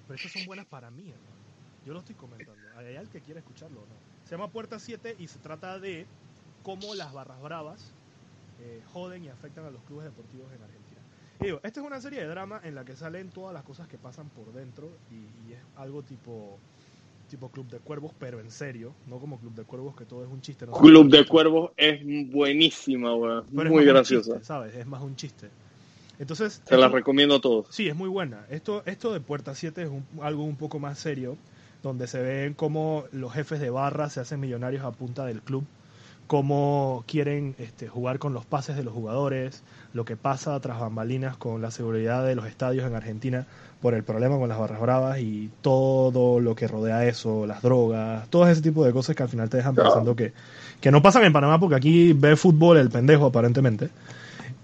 Pero 0.06 0.16
estas 0.16 0.32
son 0.32 0.44
buenas 0.46 0.66
para 0.66 0.90
mí, 0.90 1.10
hermano. 1.10 1.36
Yo 1.84 1.92
lo 1.94 2.00
estoy 2.00 2.14
comentando. 2.16 2.68
Hay 2.76 2.86
alguien 2.96 3.08
que 3.08 3.22
quiere 3.22 3.40
escucharlo 3.40 3.86
no. 3.86 3.96
Se 4.24 4.32
llama 4.32 4.50
Puerta 4.50 4.78
7 4.78 5.16
y 5.18 5.28
se 5.28 5.38
trata 5.38 5.78
de 5.78 6.06
cómo 6.62 6.94
las 6.94 7.12
barras 7.12 7.40
bravas 7.40 7.94
eh, 8.58 8.82
joden 8.92 9.24
y 9.24 9.28
afectan 9.28 9.64
a 9.64 9.70
los 9.70 9.82
clubes 9.84 10.04
deportivos 10.04 10.52
en 10.52 10.62
Argentina. 10.62 11.00
Y 11.40 11.44
digo, 11.46 11.60
esta 11.62 11.80
es 11.80 11.86
una 11.86 12.00
serie 12.00 12.20
de 12.20 12.26
drama 12.26 12.60
en 12.64 12.74
la 12.74 12.84
que 12.84 12.96
salen 12.96 13.30
todas 13.30 13.54
las 13.54 13.64
cosas 13.64 13.88
que 13.88 13.98
pasan 13.98 14.28
por 14.30 14.52
dentro 14.52 15.00
y, 15.10 15.48
y 15.48 15.52
es 15.54 15.60
algo 15.76 16.02
tipo 16.02 16.60
tipo 17.30 17.48
Club 17.50 17.68
de 17.70 17.78
Cuervos, 17.78 18.12
pero 18.18 18.40
en 18.40 18.50
serio, 18.50 18.92
no 19.06 19.18
como 19.18 19.38
Club 19.40 19.54
de 19.54 19.64
Cuervos 19.64 19.96
que 19.96 20.04
todo 20.04 20.22
es 20.24 20.30
un 20.30 20.42
chiste. 20.42 20.66
no 20.66 20.72
Club 20.72 21.08
de 21.08 21.24
Cuervos 21.26 21.70
es 21.76 22.00
buenísima, 22.30 23.14
weón. 23.14 23.44
Muy 23.52 23.84
graciosa. 23.86 24.32
chiste, 24.32 24.44
¿sabes? 24.46 24.74
Es 24.74 24.86
más 24.86 25.00
un 25.02 25.16
chiste. 25.16 25.48
Entonces, 26.18 26.60
Se 26.66 26.76
la 26.76 26.86
esto- 26.86 26.96
recomiendo 26.96 27.36
a 27.36 27.40
todos. 27.40 27.66
Sí, 27.70 27.88
es 27.88 27.96
muy 27.96 28.08
buena. 28.10 28.44
Esto, 28.50 28.82
esto 28.84 29.12
de 29.12 29.20
Puerta 29.20 29.54
7 29.54 29.82
es 29.84 29.88
un- 29.88 30.04
algo 30.20 30.44
un 30.44 30.56
poco 30.56 30.78
más 30.78 30.98
serio, 30.98 31.38
donde 31.82 32.06
se 32.06 32.20
ven 32.20 32.52
cómo 32.52 33.04
los 33.12 33.32
jefes 33.32 33.58
de 33.60 33.70
barra 33.70 34.10
se 34.10 34.20
hacen 34.20 34.38
millonarios 34.40 34.84
a 34.84 34.92
punta 34.92 35.24
del 35.24 35.40
club, 35.40 35.64
cómo 36.30 37.02
quieren 37.08 37.56
este, 37.58 37.88
jugar 37.88 38.20
con 38.20 38.32
los 38.32 38.46
pases 38.46 38.76
de 38.76 38.84
los 38.84 38.94
jugadores, 38.94 39.64
lo 39.92 40.04
que 40.04 40.14
pasa 40.14 40.60
tras 40.60 40.78
bambalinas 40.78 41.36
con 41.36 41.60
la 41.60 41.72
seguridad 41.72 42.24
de 42.24 42.36
los 42.36 42.46
estadios 42.46 42.86
en 42.86 42.94
Argentina 42.94 43.46
por 43.82 43.94
el 43.94 44.04
problema 44.04 44.38
con 44.38 44.48
las 44.48 44.56
barras 44.56 44.80
bravas 44.80 45.18
y 45.18 45.50
todo 45.60 46.38
lo 46.38 46.54
que 46.54 46.68
rodea 46.68 47.04
eso, 47.04 47.48
las 47.48 47.62
drogas, 47.62 48.28
todo 48.30 48.48
ese 48.48 48.62
tipo 48.62 48.84
de 48.84 48.92
cosas 48.92 49.16
que 49.16 49.24
al 49.24 49.28
final 49.28 49.50
te 49.50 49.56
dejan 49.56 49.74
pensando 49.74 50.14
que, 50.14 50.32
que 50.80 50.92
no 50.92 51.02
pasan 51.02 51.24
en 51.24 51.32
Panamá 51.32 51.58
porque 51.58 51.74
aquí 51.74 52.12
ve 52.12 52.36
fútbol 52.36 52.76
el 52.76 52.90
pendejo 52.90 53.26
aparentemente. 53.26 53.88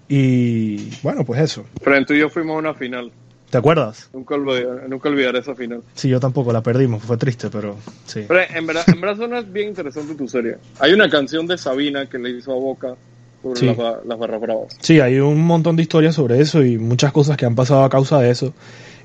Y 0.08 0.96
bueno, 1.02 1.24
pues 1.24 1.40
eso. 1.40 1.64
Frente 1.82 2.14
y 2.14 2.20
yo 2.20 2.28
fuimos 2.28 2.54
a 2.54 2.58
una 2.60 2.74
final. 2.74 3.10
¿Te 3.50 3.58
acuerdas? 3.58 4.10
Nunca 4.12 4.34
olvidaré, 4.34 4.88
nunca 4.88 5.08
olvidaré 5.08 5.38
esa 5.38 5.54
final. 5.54 5.82
Sí, 5.94 6.08
yo 6.08 6.18
tampoco 6.18 6.52
la 6.52 6.62
perdimos, 6.62 7.02
fue 7.02 7.16
triste, 7.16 7.48
pero 7.50 7.76
sí. 8.04 8.24
Pero 8.26 8.40
en 8.40 8.66
verdad, 8.66 8.84
en 8.88 9.00
verdad 9.00 9.16
suena 9.16 9.40
bien 9.40 9.68
interesante 9.68 10.14
tu 10.14 10.26
serie. 10.26 10.56
Hay 10.80 10.92
una 10.92 11.08
canción 11.08 11.46
de 11.46 11.56
Sabina 11.56 12.06
que 12.06 12.18
le 12.18 12.30
hizo 12.30 12.52
a 12.52 12.56
Boca 12.56 12.96
sobre 13.42 13.60
Sí. 13.60 13.66
las, 13.66 13.76
ba- 13.76 14.00
las 14.06 14.18
barras 14.18 14.40
bravas. 14.40 14.76
Sí, 14.80 15.00
hay 15.00 15.18
un 15.20 15.44
montón 15.46 15.76
de 15.76 15.82
historias 15.82 16.14
sobre 16.14 16.40
eso 16.40 16.64
y 16.64 16.78
muchas 16.78 17.12
cosas 17.12 17.36
que 17.36 17.46
han 17.46 17.54
pasado 17.54 17.84
a 17.84 17.90
causa 17.90 18.18
de 18.20 18.30
eso. 18.30 18.52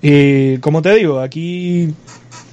Y 0.01 0.57
como 0.59 0.81
te 0.81 0.95
digo, 0.95 1.19
aquí 1.19 1.93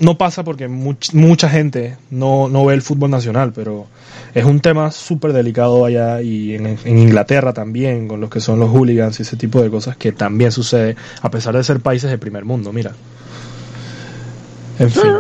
no 0.01 0.19
pasa 0.19 0.45
porque 0.45 0.69
much- 0.69 1.15
mucha 1.15 1.49
gente 1.49 1.97
no, 2.11 2.49
no 2.49 2.65
ve 2.67 2.75
el 2.75 2.83
fútbol 2.83 3.11
nacional, 3.11 3.53
pero 3.55 3.87
es 4.35 4.45
un 4.45 4.61
tema 4.61 4.91
súper 4.91 5.33
delicado 5.33 5.85
allá 5.87 6.21
y 6.21 6.55
en, 6.57 6.67
en 6.85 6.99
Inglaterra 6.99 7.55
también, 7.55 8.07
con 8.07 8.21
los 8.21 8.29
que 8.29 8.41
son 8.41 8.61
los 8.61 8.69
hooligans 8.71 9.19
y 9.19 9.23
ese 9.23 9.37
tipo 9.39 9.63
de 9.63 9.71
cosas 9.71 9.97
que 9.97 10.13
también 10.13 10.53
sucede, 10.53 10.95
a 11.23 11.31
pesar 11.31 11.57
de 11.57 11.65
ser 11.65 11.81
países 11.81 12.11
de 12.11 12.19
primer 12.19 12.45
mundo, 12.45 12.71
mira. 12.73 12.93
En 14.79 14.91
fin. 14.91 15.13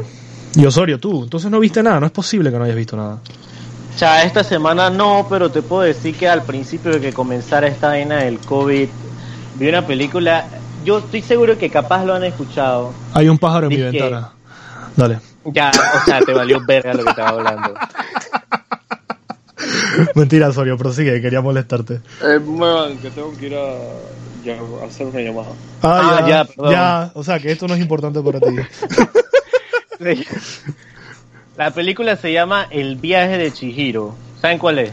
Y 0.54 0.64
Osorio, 0.66 0.98
tú, 0.98 1.24
entonces 1.24 1.50
no 1.50 1.60
viste 1.60 1.82
nada, 1.82 1.98
no 2.00 2.06
es 2.06 2.12
posible 2.12 2.50
que 2.50 2.58
no 2.58 2.64
hayas 2.64 2.76
visto 2.76 2.96
nada. 2.96 3.20
O 3.98 4.00
sea, 4.00 4.22
esta 4.22 4.44
semana 4.44 4.90
no, 4.90 5.26
pero 5.28 5.50
te 5.50 5.60
puedo 5.60 5.82
decir 5.82 6.16
que 6.16 6.28
al 6.28 6.44
principio 6.44 6.92
de 6.92 7.00
que 7.00 7.12
comenzara 7.12 7.66
esta 7.66 7.88
vaina 7.88 8.18
del 8.18 8.38
COVID, 8.38 8.88
vi 9.56 9.68
una 9.68 9.84
película. 9.84 10.46
Yo 10.84 10.98
estoy 10.98 11.20
seguro 11.20 11.58
que 11.58 11.68
capaz 11.68 12.04
lo 12.04 12.14
han 12.14 12.22
escuchado. 12.22 12.94
Hay 13.12 13.28
un 13.28 13.36
pájaro 13.38 13.66
en 13.66 13.70
mi 13.70 13.82
ventana. 13.82 14.30
Dale. 14.94 15.18
Ya, 15.46 15.72
o 15.72 16.04
sea, 16.04 16.20
te 16.20 16.32
valió 16.32 16.64
verga 16.64 16.94
lo 16.94 17.02
que 17.02 17.10
estaba 17.10 17.30
hablando. 17.30 17.74
Mentira, 20.14 20.46
Osorio, 20.46 20.78
prosigue, 20.78 21.20
quería 21.20 21.40
molestarte. 21.40 22.00
Eh, 22.22 22.38
muevan, 22.38 22.98
que 22.98 23.10
tengo 23.10 23.36
que 23.36 23.46
ir 23.46 23.56
a, 23.56 23.74
ya, 24.44 24.58
a 24.80 24.86
hacer 24.86 25.08
una 25.08 25.18
llamada. 25.18 25.48
Ah, 25.82 26.18
ya, 26.20 26.28
ya, 26.28 26.44
perdón. 26.44 26.70
ya, 26.70 27.10
o 27.14 27.24
sea 27.24 27.40
que 27.40 27.50
esto 27.50 27.66
no 27.66 27.74
es 27.74 27.80
importante 27.80 28.20
para 28.22 28.38
ti. 28.38 28.54
La 31.58 31.72
película 31.72 32.14
se 32.14 32.32
llama 32.32 32.68
El 32.70 32.94
viaje 32.96 33.36
de 33.36 33.50
Chihiro. 33.52 34.14
¿Saben 34.40 34.58
cuál 34.58 34.78
es? 34.78 34.92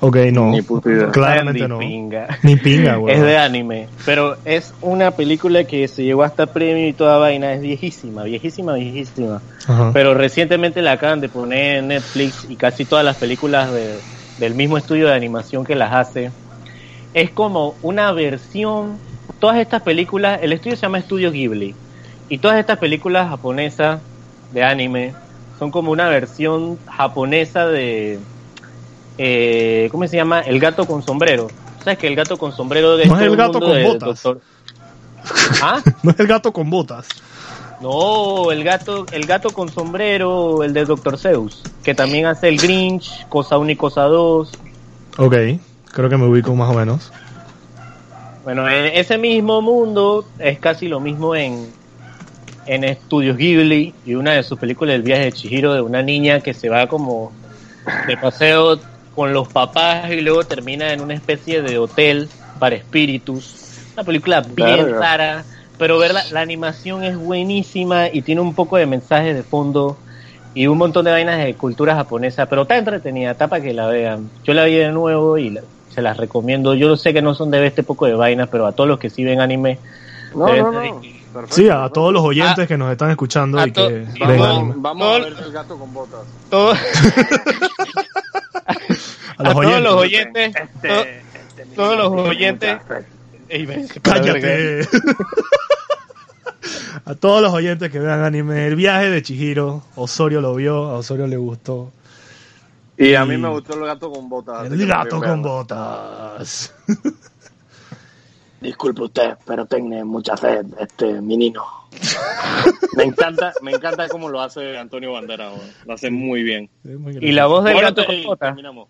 Ok, 0.00 0.16
no. 0.32 0.50
Ni 0.50 0.60
puta 0.60 0.90
idea. 0.90 1.08
Claramente 1.10 1.62
Ni 1.62 1.68
no. 1.68 1.78
pinga. 1.78 2.38
Ni 2.42 2.56
pinga, 2.56 2.98
weón. 3.00 3.16
Es 3.16 3.22
de 3.24 3.38
anime, 3.38 3.88
pero 4.04 4.36
es 4.44 4.74
una 4.82 5.12
película 5.12 5.64
que 5.64 5.88
se 5.88 6.04
llevó 6.04 6.24
hasta 6.24 6.44
premio 6.52 6.86
y 6.86 6.92
toda 6.92 7.16
vaina, 7.16 7.54
es 7.54 7.62
viejísima, 7.62 8.24
viejísima, 8.24 8.74
viejísima. 8.74 9.40
Ajá. 9.66 9.90
Pero 9.94 10.12
recientemente 10.12 10.82
la 10.82 10.92
acaban 10.92 11.20
de 11.22 11.30
poner 11.30 11.76
en 11.78 11.88
Netflix 11.88 12.44
y 12.50 12.56
casi 12.56 12.84
todas 12.84 13.02
las 13.02 13.16
películas 13.16 13.72
de- 13.72 13.98
del 14.36 14.54
mismo 14.54 14.76
estudio 14.76 15.08
de 15.08 15.14
animación 15.14 15.64
que 15.64 15.74
las 15.74 15.94
hace. 15.94 16.32
Es 17.14 17.30
como 17.30 17.76
una 17.80 18.12
versión, 18.12 18.98
todas 19.38 19.56
estas 19.56 19.80
películas, 19.80 20.40
el 20.42 20.52
estudio 20.52 20.76
se 20.76 20.82
llama 20.82 20.98
Estudio 20.98 21.32
Ghibli, 21.32 21.74
y 22.28 22.36
todas 22.38 22.58
estas 22.58 22.76
películas 22.76 23.30
japonesas 23.30 24.02
de 24.52 24.62
anime 24.62 25.14
son 25.58 25.70
como 25.70 25.90
una 25.90 26.08
versión 26.08 26.78
japonesa 26.86 27.66
de, 27.66 28.18
eh, 29.18 29.88
¿cómo 29.90 30.06
se 30.06 30.16
llama? 30.16 30.40
El 30.40 30.60
gato 30.60 30.86
con 30.86 31.02
sombrero. 31.02 31.48
¿Sabes 31.82 31.98
que 31.98 32.06
el 32.08 32.16
gato 32.16 32.36
con 32.36 32.52
sombrero 32.52 32.96
de 32.96 33.06
No 33.06 33.16
es 33.16 33.22
el 33.22 33.36
gato 33.36 33.60
con 33.60 33.82
botas. 33.82 34.22
Doctor- 34.22 34.40
¿Ah? 35.62 35.82
No 36.02 36.10
es 36.10 36.20
el 36.20 36.26
gato 36.26 36.52
con 36.52 36.70
botas. 36.70 37.06
No, 37.80 38.50
el 38.50 38.64
gato, 38.64 39.06
el 39.12 39.24
gato 39.24 39.50
con 39.50 39.68
sombrero, 39.68 40.64
el 40.64 40.72
de 40.72 40.84
Dr. 40.84 41.16
Zeus, 41.16 41.62
que 41.84 41.94
también 41.94 42.26
hace 42.26 42.48
el 42.48 42.58
Grinch, 42.58 43.26
cosa 43.28 43.56
1 43.56 43.70
y 43.70 43.76
cosa 43.76 44.02
2. 44.02 44.50
Ok, 45.18 45.34
creo 45.92 46.08
que 46.08 46.16
me 46.16 46.26
ubico 46.26 46.54
más 46.56 46.70
o 46.70 46.74
menos. 46.78 47.12
Bueno, 48.42 48.68
en 48.68 48.86
ese 48.98 49.16
mismo 49.18 49.62
mundo 49.62 50.24
es 50.40 50.58
casi 50.58 50.88
lo 50.88 50.98
mismo 50.98 51.36
en, 51.36 51.70
en 52.68 52.84
Estudios 52.84 53.36
Ghibli 53.36 53.94
y 54.04 54.14
una 54.14 54.32
de 54.32 54.42
sus 54.42 54.58
películas, 54.58 54.94
El 54.94 55.02
viaje 55.02 55.24
de 55.24 55.32
Chihiro, 55.32 55.72
de 55.72 55.80
una 55.80 56.02
niña 56.02 56.40
que 56.40 56.52
se 56.52 56.68
va 56.68 56.86
como 56.86 57.32
de 58.06 58.16
paseo 58.16 58.78
con 59.14 59.32
los 59.32 59.48
papás 59.48 60.10
y 60.10 60.20
luego 60.20 60.44
termina 60.44 60.92
en 60.92 61.00
una 61.00 61.14
especie 61.14 61.62
de 61.62 61.78
hotel 61.78 62.28
para 62.58 62.76
espíritus. 62.76 63.58
Una 63.94 64.04
película 64.04 64.40
bien 64.42 64.84
Verga. 64.84 65.00
rara, 65.00 65.44
pero 65.78 65.98
ver 65.98 66.12
la, 66.12 66.40
animación 66.40 67.02
es 67.04 67.16
buenísima 67.16 68.08
y 68.12 68.22
tiene 68.22 68.42
un 68.42 68.54
poco 68.54 68.76
de 68.76 68.86
mensajes 68.86 69.34
de 69.34 69.42
fondo 69.42 69.96
y 70.54 70.66
un 70.66 70.76
montón 70.76 71.04
de 71.06 71.10
vainas 71.10 71.42
de 71.42 71.54
cultura 71.54 71.94
japonesa, 71.94 72.46
pero 72.46 72.62
está 72.62 72.76
entretenida, 72.76 73.30
está 73.30 73.48
para 73.48 73.62
que 73.62 73.72
la 73.72 73.86
vean. 73.86 74.28
Yo 74.44 74.52
la 74.52 74.64
vi 74.64 74.74
de 74.74 74.90
nuevo 74.90 75.38
y 75.38 75.50
la- 75.50 75.62
se 75.88 76.02
las 76.02 76.16
recomiendo. 76.16 76.74
Yo 76.74 76.96
sé 76.96 77.14
que 77.14 77.22
no 77.22 77.34
son 77.34 77.50
de 77.50 77.66
este 77.66 77.82
poco 77.82 78.06
de 78.06 78.12
vainas, 78.12 78.48
pero 78.52 78.66
a 78.66 78.72
todos 78.72 78.88
los 78.88 78.98
que 78.98 79.08
sí 79.08 79.24
ven 79.24 79.40
anime, 79.40 79.78
No, 80.34 80.46
deben 80.46 80.62
no, 80.64 80.72
no. 80.72 81.00
Perfecto, 81.32 81.56
Sí, 81.56 81.68
a 81.68 81.72
perfecto. 81.74 81.92
todos 81.92 82.12
los 82.14 82.22
oyentes 82.24 82.66
que 82.68 82.76
nos 82.78 82.90
están 82.90 83.10
escuchando 83.10 83.64
y 83.66 83.70
que 83.72 84.06
Vamos, 84.20 84.46
anime. 84.48 84.74
vamos 84.78 85.06
a 85.06 85.18
ver 85.24 85.34
el 85.44 85.52
gato 85.52 85.78
con 85.78 85.92
botas. 85.94 86.20
todo- 86.50 86.72
A 89.36 89.42
los 89.44 89.52
a 89.52 89.54
todos 89.60 89.80
los 89.82 89.94
oyentes. 89.94 90.54
oyentes, 90.54 90.68
to- 90.82 91.06
todos 91.76 91.96
los 91.96 92.10
oyentes, 92.28 92.76
Ey, 93.48 93.66
ven, 93.66 93.86
se 93.88 94.00
para 94.00 94.20
verga. 94.20 94.40
Cállate. 94.40 94.88
a 97.04 97.14
todos 97.14 97.40
los 97.42 97.52
oyentes 97.52 97.90
que 97.90 97.98
vean 98.00 98.22
anime, 98.24 98.66
el 98.66 98.76
viaje 98.76 99.10
de 99.10 99.22
Chihiro, 99.22 99.82
Osorio 99.96 100.40
lo 100.40 100.54
vio, 100.54 100.84
a 100.88 100.98
Osorio 100.98 101.26
le 101.26 101.36
gustó. 101.36 101.92
Y 102.96 103.14
a 103.14 103.24
mí 103.24 103.34
Y- 103.34 103.38
me 103.38 103.48
gustó 103.48 103.74
el 103.74 103.84
gato 103.86 104.10
con 104.10 104.28
botas. 104.28 104.66
El 104.70 104.86
gato 104.86 105.20
con 105.20 105.42
botas. 105.42 106.74
Disculpe 108.60 109.02
usted, 109.02 109.36
pero 109.46 109.66
tiene 109.66 110.04
mucha 110.04 110.36
sed, 110.36 110.66
este 110.80 111.20
menino. 111.20 111.62
me 112.96 113.04
encanta, 113.04 113.52
me 113.62 113.72
encanta 113.72 114.08
cómo 114.08 114.28
lo 114.28 114.40
hace 114.40 114.76
Antonio 114.76 115.12
Bandera, 115.12 115.52
lo 115.86 115.92
hace 115.92 116.10
muy 116.10 116.42
bien. 116.42 116.68
Muy 116.82 117.18
Y 117.20 117.32
la 117.32 117.46
voz 117.46 117.64
del 117.64 117.74
Bueno, 117.74 117.88
gato 117.88 118.02
botas. 118.26 118.48
terminamos. 118.48 118.88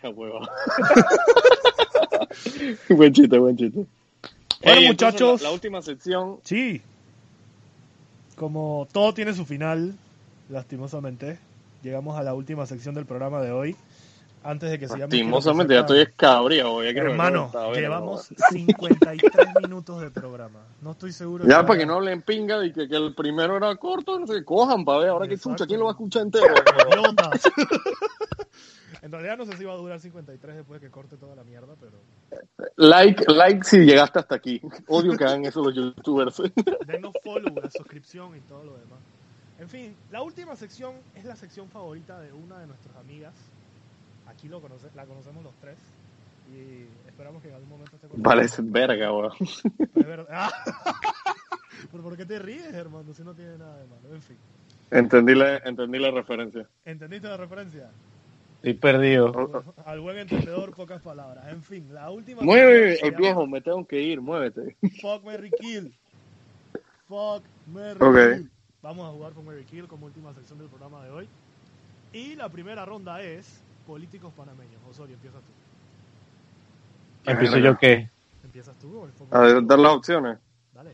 Qué 0.00 0.08
huevo. 0.08 0.40
buen 2.88 3.12
chiste, 3.12 3.38
buen 3.38 3.56
chiste. 3.56 3.86
Bueno, 4.62 4.80
entonces, 4.80 4.88
muchachos. 4.88 5.42
La, 5.42 5.48
la 5.48 5.54
última 5.54 5.82
sección. 5.82 6.38
Sí. 6.42 6.82
Como 8.36 8.88
todo 8.92 9.12
tiene 9.14 9.34
su 9.34 9.44
final, 9.44 9.94
lastimosamente, 10.48 11.38
llegamos 11.82 12.18
a 12.18 12.22
la 12.22 12.34
última 12.34 12.66
sección 12.66 12.94
del 12.94 13.06
programa 13.06 13.40
de 13.42 13.52
hoy. 13.52 13.76
Antes 14.42 14.70
de 14.70 14.78
que 14.78 14.86
sigamos. 14.86 15.10
Lastimosamente, 15.10 15.74
ya 15.74 15.80
estoy 15.80 16.00
quiero 16.94 17.10
Hermano, 17.10 17.52
llevamos 17.74 18.32
53 18.50 19.32
minutos 19.62 20.00
de 20.00 20.10
programa. 20.10 20.60
No 20.80 20.92
estoy 20.92 21.12
seguro. 21.12 21.46
Ya 21.46 21.58
de- 21.58 21.64
para 21.64 21.78
que 21.78 21.84
no 21.86 21.96
hablen 21.96 22.22
pinga 22.22 22.64
y 22.64 22.72
que, 22.72 22.88
que 22.88 22.96
el 22.96 23.14
primero 23.14 23.58
era 23.58 23.76
corto, 23.76 24.18
no 24.18 24.26
sé, 24.26 24.42
cojan 24.44 24.84
para 24.84 25.00
ver, 25.00 25.08
ahora 25.10 25.28
que 25.28 25.34
escucha, 25.34 25.66
¿quién 25.66 25.78
lo 25.78 25.86
va 25.86 25.90
a 25.90 25.94
escuchar 25.94 26.22
entero? 26.22 26.46
En 29.02 29.10
realidad 29.12 29.38
no 29.38 29.46
sé 29.46 29.56
si 29.56 29.64
va 29.64 29.72
a 29.72 29.76
durar 29.76 29.98
53 29.98 30.56
después 30.56 30.78
de 30.80 30.86
que 30.86 30.90
corte 30.90 31.16
toda 31.16 31.34
la 31.34 31.42
mierda, 31.42 31.74
pero. 31.80 31.96
like, 32.76 33.24
like 33.32 33.64
si 33.64 33.78
llegaste 33.78 34.18
hasta 34.18 34.34
aquí. 34.34 34.60
Odio 34.88 35.16
que 35.16 35.24
hagan 35.24 35.44
eso 35.46 35.62
los 35.62 35.74
youtubers. 35.74 36.42
Denos 36.86 37.12
follow, 37.24 37.54
la 37.62 37.70
suscripción 37.70 38.36
y 38.36 38.40
todo 38.40 38.62
lo 38.64 38.72
demás. 38.72 38.98
En 39.58 39.68
fin, 39.70 39.96
la 40.10 40.20
última 40.22 40.54
sección 40.54 40.94
es 41.14 41.24
la 41.24 41.36
sección 41.36 41.68
favorita 41.70 42.20
de 42.20 42.32
una 42.32 42.58
de 42.58 42.66
nuestras 42.66 42.94
amigas. 42.96 43.32
Aquí 44.30 44.48
lo 44.48 44.60
conoce, 44.60 44.88
la 44.94 45.04
conocemos 45.06 45.42
los 45.42 45.54
tres. 45.60 45.76
Y 46.52 46.86
esperamos 47.08 47.42
que 47.42 47.48
en 47.48 47.54
algún 47.54 47.68
momento 47.68 47.96
esté 47.96 48.08
con 48.08 48.22
vale, 48.22 48.44
es 48.44 48.70
verga, 48.70 49.12
weón. 49.12 49.32
Es 49.40 50.06
verdad. 50.06 50.26
Ah. 50.30 50.50
¿Pero 51.90 52.02
por 52.02 52.16
qué 52.16 52.26
te 52.26 52.38
ríes, 52.38 52.72
hermano? 52.74 53.14
Si 53.14 53.22
no 53.22 53.34
tiene 53.34 53.56
nada 53.56 53.78
de 53.78 53.86
malo. 53.86 54.14
En 54.14 54.22
fin. 54.22 54.36
Entendí 54.90 55.34
la, 55.34 55.58
entendí 55.58 55.98
la 55.98 56.10
referencia. 56.10 56.68
¿Entendiste 56.84 57.28
la 57.28 57.36
referencia? 57.36 57.90
Estoy 58.56 58.74
perdido. 58.74 59.64
Al 59.86 60.00
buen 60.00 60.18
entendedor, 60.18 60.74
pocas 60.74 61.00
palabras. 61.00 61.46
En 61.48 61.62
fin, 61.62 61.94
la 61.94 62.10
última. 62.10 62.42
Mueve, 62.42 62.98
el 63.00 63.14
viejo, 63.14 63.46
me 63.46 63.60
tengo 63.60 63.86
que 63.86 64.00
ir, 64.02 64.20
muévete. 64.20 64.76
Fuck 65.00 65.24
Mary 65.24 65.50
Kill. 65.58 65.94
Fuck 67.08 67.42
Mary 67.72 67.98
Ok. 68.00 68.16
Kill. 68.16 68.50
Vamos 68.82 69.08
a 69.08 69.12
jugar 69.12 69.32
Fuck 69.32 69.44
Mary 69.44 69.64
Kill 69.64 69.86
como 69.86 70.06
última 70.06 70.34
sección 70.34 70.58
del 70.58 70.68
programa 70.68 71.04
de 71.04 71.10
hoy. 71.10 71.28
Y 72.12 72.34
la 72.34 72.48
primera 72.48 72.84
ronda 72.84 73.22
es 73.22 73.62
políticos 73.90 74.32
panameños. 74.36 74.80
Osorio, 74.88 75.16
empiezas 75.16 75.40
tú. 75.42 75.50
¿Empiezo 77.28 77.58
yo 77.58 77.76
qué? 77.76 78.08
¿Empiezas 78.44 78.76
tú 78.76 79.00
o 79.00 79.36
A 79.36 79.40
ver, 79.40 79.66
dar 79.66 79.80
las 79.80 79.92
opciones. 79.94 80.38
Dale. 80.72 80.92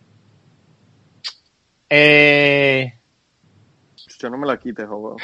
Eh, 1.91 2.99
Yo 4.19 4.31
no 4.31 4.39
me 4.39 4.47
la 4.47 4.57
quites, 4.59 4.87
weón. 4.89 5.19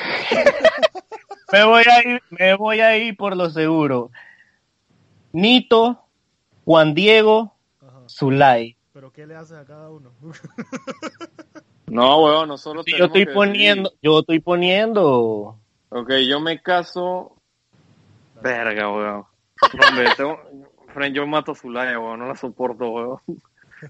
me 1.51 1.65
voy 1.65 1.83
a 1.91 2.07
ir, 2.07 2.23
me 2.29 2.55
voy 2.57 2.81
a 2.81 2.99
ir 2.99 3.17
por 3.17 3.35
lo 3.39 3.49
seguro. 3.49 4.11
Nito, 5.33 6.05
Juan 6.67 6.93
Diego, 6.93 7.55
Ajá. 7.81 8.01
Zulay. 8.07 8.77
Pero 8.93 9.11
¿qué 9.15 9.27
le 9.27 9.35
haces 9.35 9.57
a 9.57 9.65
cada 9.65 9.89
uno? 9.89 10.13
No, 11.87 12.23
weón, 12.23 12.49
nosotros 12.49 12.85
Si 12.87 12.97
yo 12.97 13.05
estoy 13.05 13.27
que 13.27 13.33
poniendo, 13.33 13.93
yo 14.01 14.21
estoy 14.21 14.41
poniendo. 14.41 15.59
Ok, 15.91 16.11
yo 16.27 16.41
me 16.41 16.63
caso. 16.63 17.37
Verga, 18.43 18.93
weón. 18.93 19.25
Hombre. 19.89 20.09
Fren, 20.93 21.15
yo 21.15 21.27
mato 21.27 21.53
a 21.53 21.55
Zulaya, 21.55 21.99
weón, 21.99 22.19
no 22.21 22.29
la 22.29 22.37
soporto, 22.37 22.91
weón. 22.91 23.19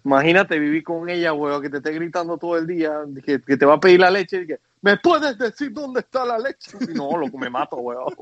Imagínate 0.04 0.58
vivir 0.58 0.84
con 0.84 1.08
ella, 1.08 1.32
weón, 1.32 1.60
que 1.60 1.70
te 1.70 1.78
esté 1.78 1.92
gritando 1.92 2.38
todo 2.38 2.56
el 2.56 2.66
día, 2.66 3.00
que, 3.24 3.38
te 3.38 3.66
va 3.66 3.74
a 3.74 3.80
pedir 3.80 4.00
la 4.00 4.10
leche 4.10 4.42
y 4.42 4.46
que, 4.46 4.60
¿me 4.80 4.96
puedes 4.96 5.36
decir 5.36 5.72
dónde 5.72 6.00
está 6.00 6.24
la 6.24 6.38
leche? 6.38 6.70
Y 6.80 6.94
no, 6.94 7.16
loco, 7.16 7.36
me 7.38 7.50
mato, 7.50 7.76
weón. 7.76 8.14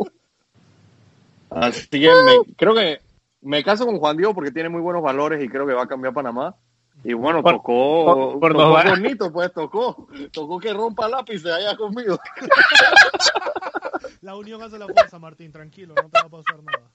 Así 1.51 1.89
que 1.89 2.11
creo 2.57 2.75
que 2.75 3.01
me 3.43 3.65
caso 3.65 3.87
con 3.87 3.99
Juan 3.99 4.17
Diego 4.17 4.35
porque 4.35 4.53
tiene 4.53 4.69
muy 4.69 4.81
buenos 4.81 5.03
valores 5.03 5.43
y 5.43 5.49
creo 5.49 5.67
que 5.67 5.75
va 5.75 5.83
a 5.83 5.89
cambiar 5.89 6.15
Panamá. 6.15 6.55
Y 7.03 7.15
bueno, 7.15 7.43
Por- 7.43 7.55
tocó, 7.55 8.05
por- 8.05 8.41
por 8.41 8.53
tocó 8.53 8.91
bonito, 8.91 9.33
pues 9.33 9.53
tocó. 9.53 10.09
Tocó 10.33 10.59
que 10.61 10.73
rompa 10.73 11.09
lápices 11.09 11.51
allá 11.51 11.77
conmigo. 11.77 12.19
La 14.23 14.37
unión 14.37 14.63
hace 14.63 14.79
la 14.79 14.87
fuerza, 14.87 15.19
Martín. 15.19 15.51
Tranquilo, 15.51 15.95
no 15.95 16.09
te 16.11 16.19
va 16.21 16.27
a 16.27 16.29
pasar 16.29 16.63
nada. 16.63 16.91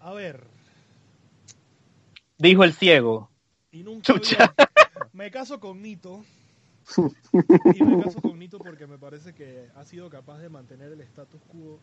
A 0.00 0.12
ver. 0.12 0.44
Dijo 2.38 2.64
el 2.64 2.72
ciego. 2.72 3.30
Y 3.70 3.82
nunca 3.84 4.02
Chucha. 4.14 4.52
había- 4.56 4.70
Me 5.12 5.30
caso 5.30 5.60
con 5.60 5.80
Nito. 5.80 6.24
Y 7.74 7.82
me 7.84 8.02
caso 8.02 8.20
con 8.20 8.38
Nito 8.38 8.58
porque 8.58 8.86
me 8.86 8.98
parece 8.98 9.34
que 9.34 9.68
ha 9.76 9.84
sido 9.84 10.08
capaz 10.10 10.38
de 10.38 10.48
mantener 10.48 10.90
el 10.92 11.00
status 11.02 11.40
quo. 11.48 11.78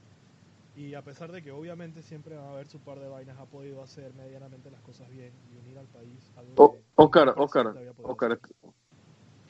Y 0.75 0.93
a 0.93 1.01
pesar 1.01 1.31
de 1.31 1.41
que 1.41 1.51
obviamente 1.51 2.01
siempre 2.01 2.35
va 2.35 2.47
a 2.49 2.51
haber 2.51 2.67
su 2.67 2.79
par 2.79 2.99
de 2.99 3.07
vainas, 3.07 3.37
ha 3.39 3.45
podido 3.45 3.81
hacer 3.81 4.13
medianamente 4.13 4.69
las 4.69 4.81
cosas 4.81 5.09
bien 5.09 5.31
y 5.53 5.57
unir 5.57 5.77
al 5.77 5.85
país. 5.87 6.31
algo 6.35 6.53
O- 6.57 6.71
que 6.73 6.79
Oscar, 6.95 7.29
Oscar, 7.37 7.63
presidente 7.73 7.79
había 7.79 7.93
podido 7.93 8.11
Oscar. 8.11 8.39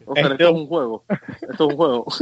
Oscar, 0.07 0.31
esto 0.33 0.43
es 0.49 0.51
un 0.55 0.67
juego. 0.67 1.03
Esto 1.41 1.53
es 1.53 1.59
un 1.71 1.75
juego. 1.75 2.05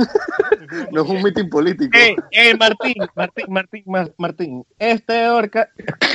No 0.91 1.01
es 1.03 1.09
un 1.09 1.21
mitin 1.23 1.49
político. 1.49 1.97
Ey, 1.97 2.15
ey, 2.31 2.53
Martín, 2.57 2.93
Martín, 3.15 3.45
Martín, 3.49 3.83
Mar- 3.85 4.13
Martín. 4.17 4.65
Este 4.79 5.29
orca. 5.29 5.69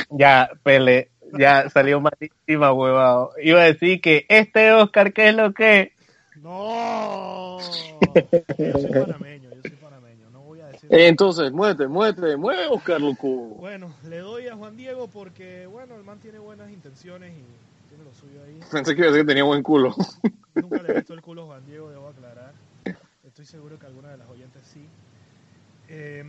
Ya, 0.09 0.49
pele. 0.63 1.11
Ya 1.37 1.69
salió 1.69 2.01
malísima, 2.01 2.73
huevado. 2.73 3.31
Iba 3.41 3.61
a 3.61 3.65
decir 3.65 4.01
que 4.01 4.25
este 4.29 4.73
Oscar, 4.73 5.13
¿qué 5.13 5.29
es 5.29 5.35
lo 5.35 5.53
que? 5.53 5.93
¡No! 6.41 7.59
Yo 8.57 8.79
soy 8.79 8.91
panameño, 8.91 9.49
yo 9.55 9.61
soy 9.61 9.77
panameño. 9.81 10.29
No 10.31 10.41
voy 10.41 10.61
a 10.61 10.67
decir 10.67 10.78
Eh, 10.78 10.78
entonces, 10.89 11.51
muévete, 11.51 11.87
muévete, 11.87 12.35
mueve, 12.37 12.67
Oscar, 12.67 12.99
loco. 12.99 13.27
Bueno, 13.27 13.93
le 14.07 14.19
doy 14.19 14.47
a 14.47 14.55
Juan 14.55 14.75
Diego 14.75 15.07
porque, 15.07 15.67
bueno, 15.67 15.95
el 15.95 16.03
man 16.03 16.19
tiene 16.19 16.39
buenas 16.39 16.71
intenciones 16.71 17.31
y 17.31 17.43
tiene 17.89 18.03
lo 18.03 18.13
suyo 18.13 18.41
ahí. 18.43 18.59
Pensé 18.71 18.95
que 18.95 19.01
iba 19.01 19.09
a 19.09 19.11
decir 19.11 19.25
que 19.25 19.29
tenía 19.29 19.43
buen 19.43 19.61
culo. 19.63 19.95
Nunca 20.55 20.81
le 20.81 20.91
he 20.91 20.95
visto 20.95 21.13
el 21.13 21.21
culo 21.21 21.43
a 21.43 21.45
Juan 21.45 21.65
Diego, 21.65 21.89
debo 21.89 22.07
aclarar. 22.07 22.53
Estoy 23.23 23.45
seguro 23.45 23.77
que 23.77 23.85
alguna 23.85 24.09
de 24.09 24.17
las 24.17 24.27
oyentes 24.29 24.63
sí. 24.65 24.85
Eh, 25.87 26.23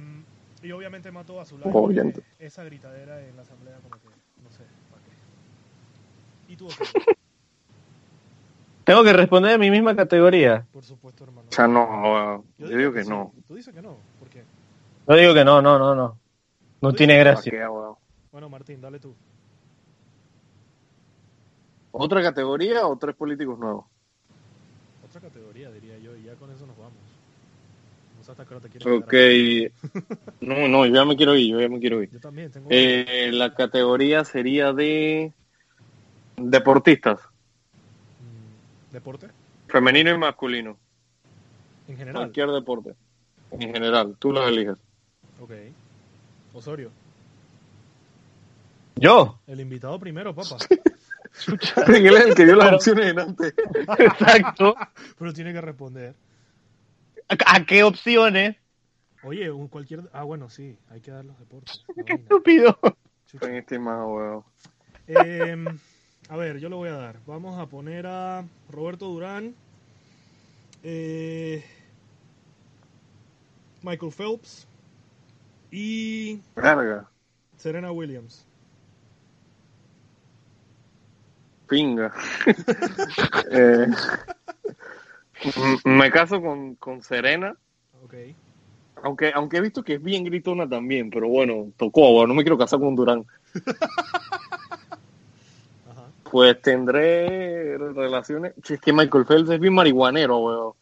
y 0.63 0.73
obviamente 0.73 1.11
mató 1.11 1.41
a 1.41 1.47
su 1.47 1.57
lado 1.59 1.71
Oyente. 1.73 2.23
esa 2.39 2.65
gritadera 2.65 3.21
en 3.27 3.37
la 3.37 3.43
asamblea 3.43 3.77
como 3.79 3.97
que, 4.01 4.09
no 4.43 4.51
sé, 4.51 4.65
¿para 4.91 5.03
qué? 5.03 6.53
¿Y 6.53 6.57
tú, 6.57 6.67
Oscar? 6.67 6.87
Tengo 8.91 9.05
que 9.05 9.13
responder 9.13 9.53
de 9.53 9.59
mi 9.59 9.71
misma 9.71 9.95
categoría. 9.95 10.67
Por 10.73 10.83
supuesto, 10.83 11.23
hermano. 11.23 11.49
O 11.49 11.53
sea, 11.53 11.69
no, 11.69 11.85
weón. 12.03 12.45
yo 12.59 12.77
digo 12.77 12.93
que 12.93 13.05
sí. 13.05 13.09
no. 13.09 13.33
Tú 13.47 13.55
dices 13.55 13.73
que 13.73 13.81
no, 13.81 13.97
¿por 14.19 14.29
qué? 14.29 14.43
No 15.07 15.15
digo 15.15 15.33
que 15.33 15.45
no, 15.45 15.63
no, 15.63 15.79
no, 15.79 15.95
no. 15.95 16.19
No 16.81 16.93
tiene 16.93 17.17
gracia. 17.17 17.69
Bueno, 18.33 18.49
Martín, 18.49 18.81
dale 18.81 18.99
tú. 18.99 19.15
¿Otra 21.93 22.21
categoría 22.21 22.85
o 22.85 22.99
tres 22.99 23.15
políticos 23.15 23.61
nuevos? 23.61 23.85
Otra 25.09 25.21
categoría, 25.21 25.71
diría 25.71 25.97
yo, 25.99 26.17
y 26.17 26.25
ya 26.25 26.35
con 26.35 26.51
eso 26.51 26.67
nos 26.67 26.77
vamos. 26.77 26.95
No 28.19 28.25
sé 28.25 28.33
hasta 28.33 28.45
qué 28.45 28.55
hora 28.55 28.61
te 28.61 28.71
quieres 28.71 29.03
Ok. 29.05 30.41
No, 30.41 30.67
no, 30.67 30.85
yo 30.85 30.95
ya 30.97 31.05
me 31.05 31.15
quiero 31.15 31.37
ir, 31.37 31.53
yo 31.53 31.61
ya 31.61 31.69
me 31.69 31.79
quiero 31.79 32.03
ir. 32.03 32.11
Yo 32.11 32.19
también 32.19 32.51
tengo... 32.51 32.67
Eh, 32.73 33.31
la 33.33 33.55
categoría 33.55 34.25
sería 34.25 34.73
de 34.73 35.33
deportistas, 36.37 37.21
¿Deporte? 38.93 39.29
femenino 39.69 40.11
y 40.11 40.19
masculino. 40.19 40.77
En 41.89 41.97
general. 41.97 42.23
Cualquier 42.23 42.49
deporte. 42.51 42.95
En 43.53 43.73
general, 43.73 44.17
tú 44.19 44.33
los 44.33 44.49
eliges. 44.49 44.77
Ok. 45.41 45.53
Osorio. 46.53 46.91
Yo. 48.97 49.41
El 49.47 49.61
invitado 49.61 49.99
primero, 49.99 50.35
papá. 50.35 50.57
Él 51.89 52.07
es 52.17 52.27
el 52.27 52.35
que 52.35 52.45
dio 52.45 52.57
las 52.57 52.75
opciones 52.75 53.07
en 53.07 53.19
antes. 53.21 53.55
Exacto. 53.99 54.75
Pero 55.19 55.33
tiene 55.33 55.53
que 55.53 55.61
responder. 55.61 56.15
¿A, 57.29 57.57
a 57.57 57.65
qué 57.65 57.85
opciones? 57.85 58.57
Oye, 59.23 59.51
un 59.51 59.69
cualquier... 59.69 60.03
Ah, 60.13 60.25
bueno, 60.25 60.51
sí. 60.51 60.77
Hay 60.91 61.01
que 61.01 61.11
dar 61.13 61.25
los 61.25 61.39
deportes. 61.39 61.85
Qué 62.05 62.15
estúpido. 62.15 62.79
Chucha. 63.27 63.57
Estimado, 63.57 64.09
weón. 64.09 64.45
Eh, 65.07 65.57
a 66.31 66.37
ver, 66.37 66.59
yo 66.59 66.69
lo 66.69 66.77
voy 66.77 66.89
a 66.89 66.97
dar. 66.97 67.17
Vamos 67.27 67.59
a 67.59 67.67
poner 67.67 68.07
a 68.07 68.45
Roberto 68.71 69.07
Durán, 69.07 69.53
eh, 70.85 71.65
Michael 73.83 74.13
Phelps 74.13 74.69
y. 75.73 76.39
Serena 77.57 77.91
Williams. 77.91 78.47
Pinga. 81.69 82.13
Eh, 83.53 83.87
me 85.85 86.11
caso 86.11 86.41
con, 86.41 86.77
con 86.77 87.03
Serena, 87.03 87.57
Ok. 88.05 88.15
aunque, 89.03 89.33
aunque 89.35 89.57
he 89.57 89.61
visto 89.61 89.83
que 89.83 89.95
es 89.95 90.03
bien 90.03 90.23
gritona 90.25 90.69
también, 90.69 91.11
pero 91.11 91.29
bueno, 91.29 91.73
tocó, 91.77 92.25
no 92.27 92.35
me 92.35 92.43
quiero 92.43 92.59
casar 92.59 92.79
con 92.79 92.95
Durán. 92.95 93.27
Pues 96.31 96.61
tendré 96.63 97.77
relaciones. 97.77 98.55
Si 98.63 98.75
es 98.75 98.81
que 98.81 98.93
Michael 98.93 99.27
Phelps 99.27 99.51
es 99.51 99.59
bien 99.61 99.75
marihuanero, 99.75 100.39
weón. 100.39 100.73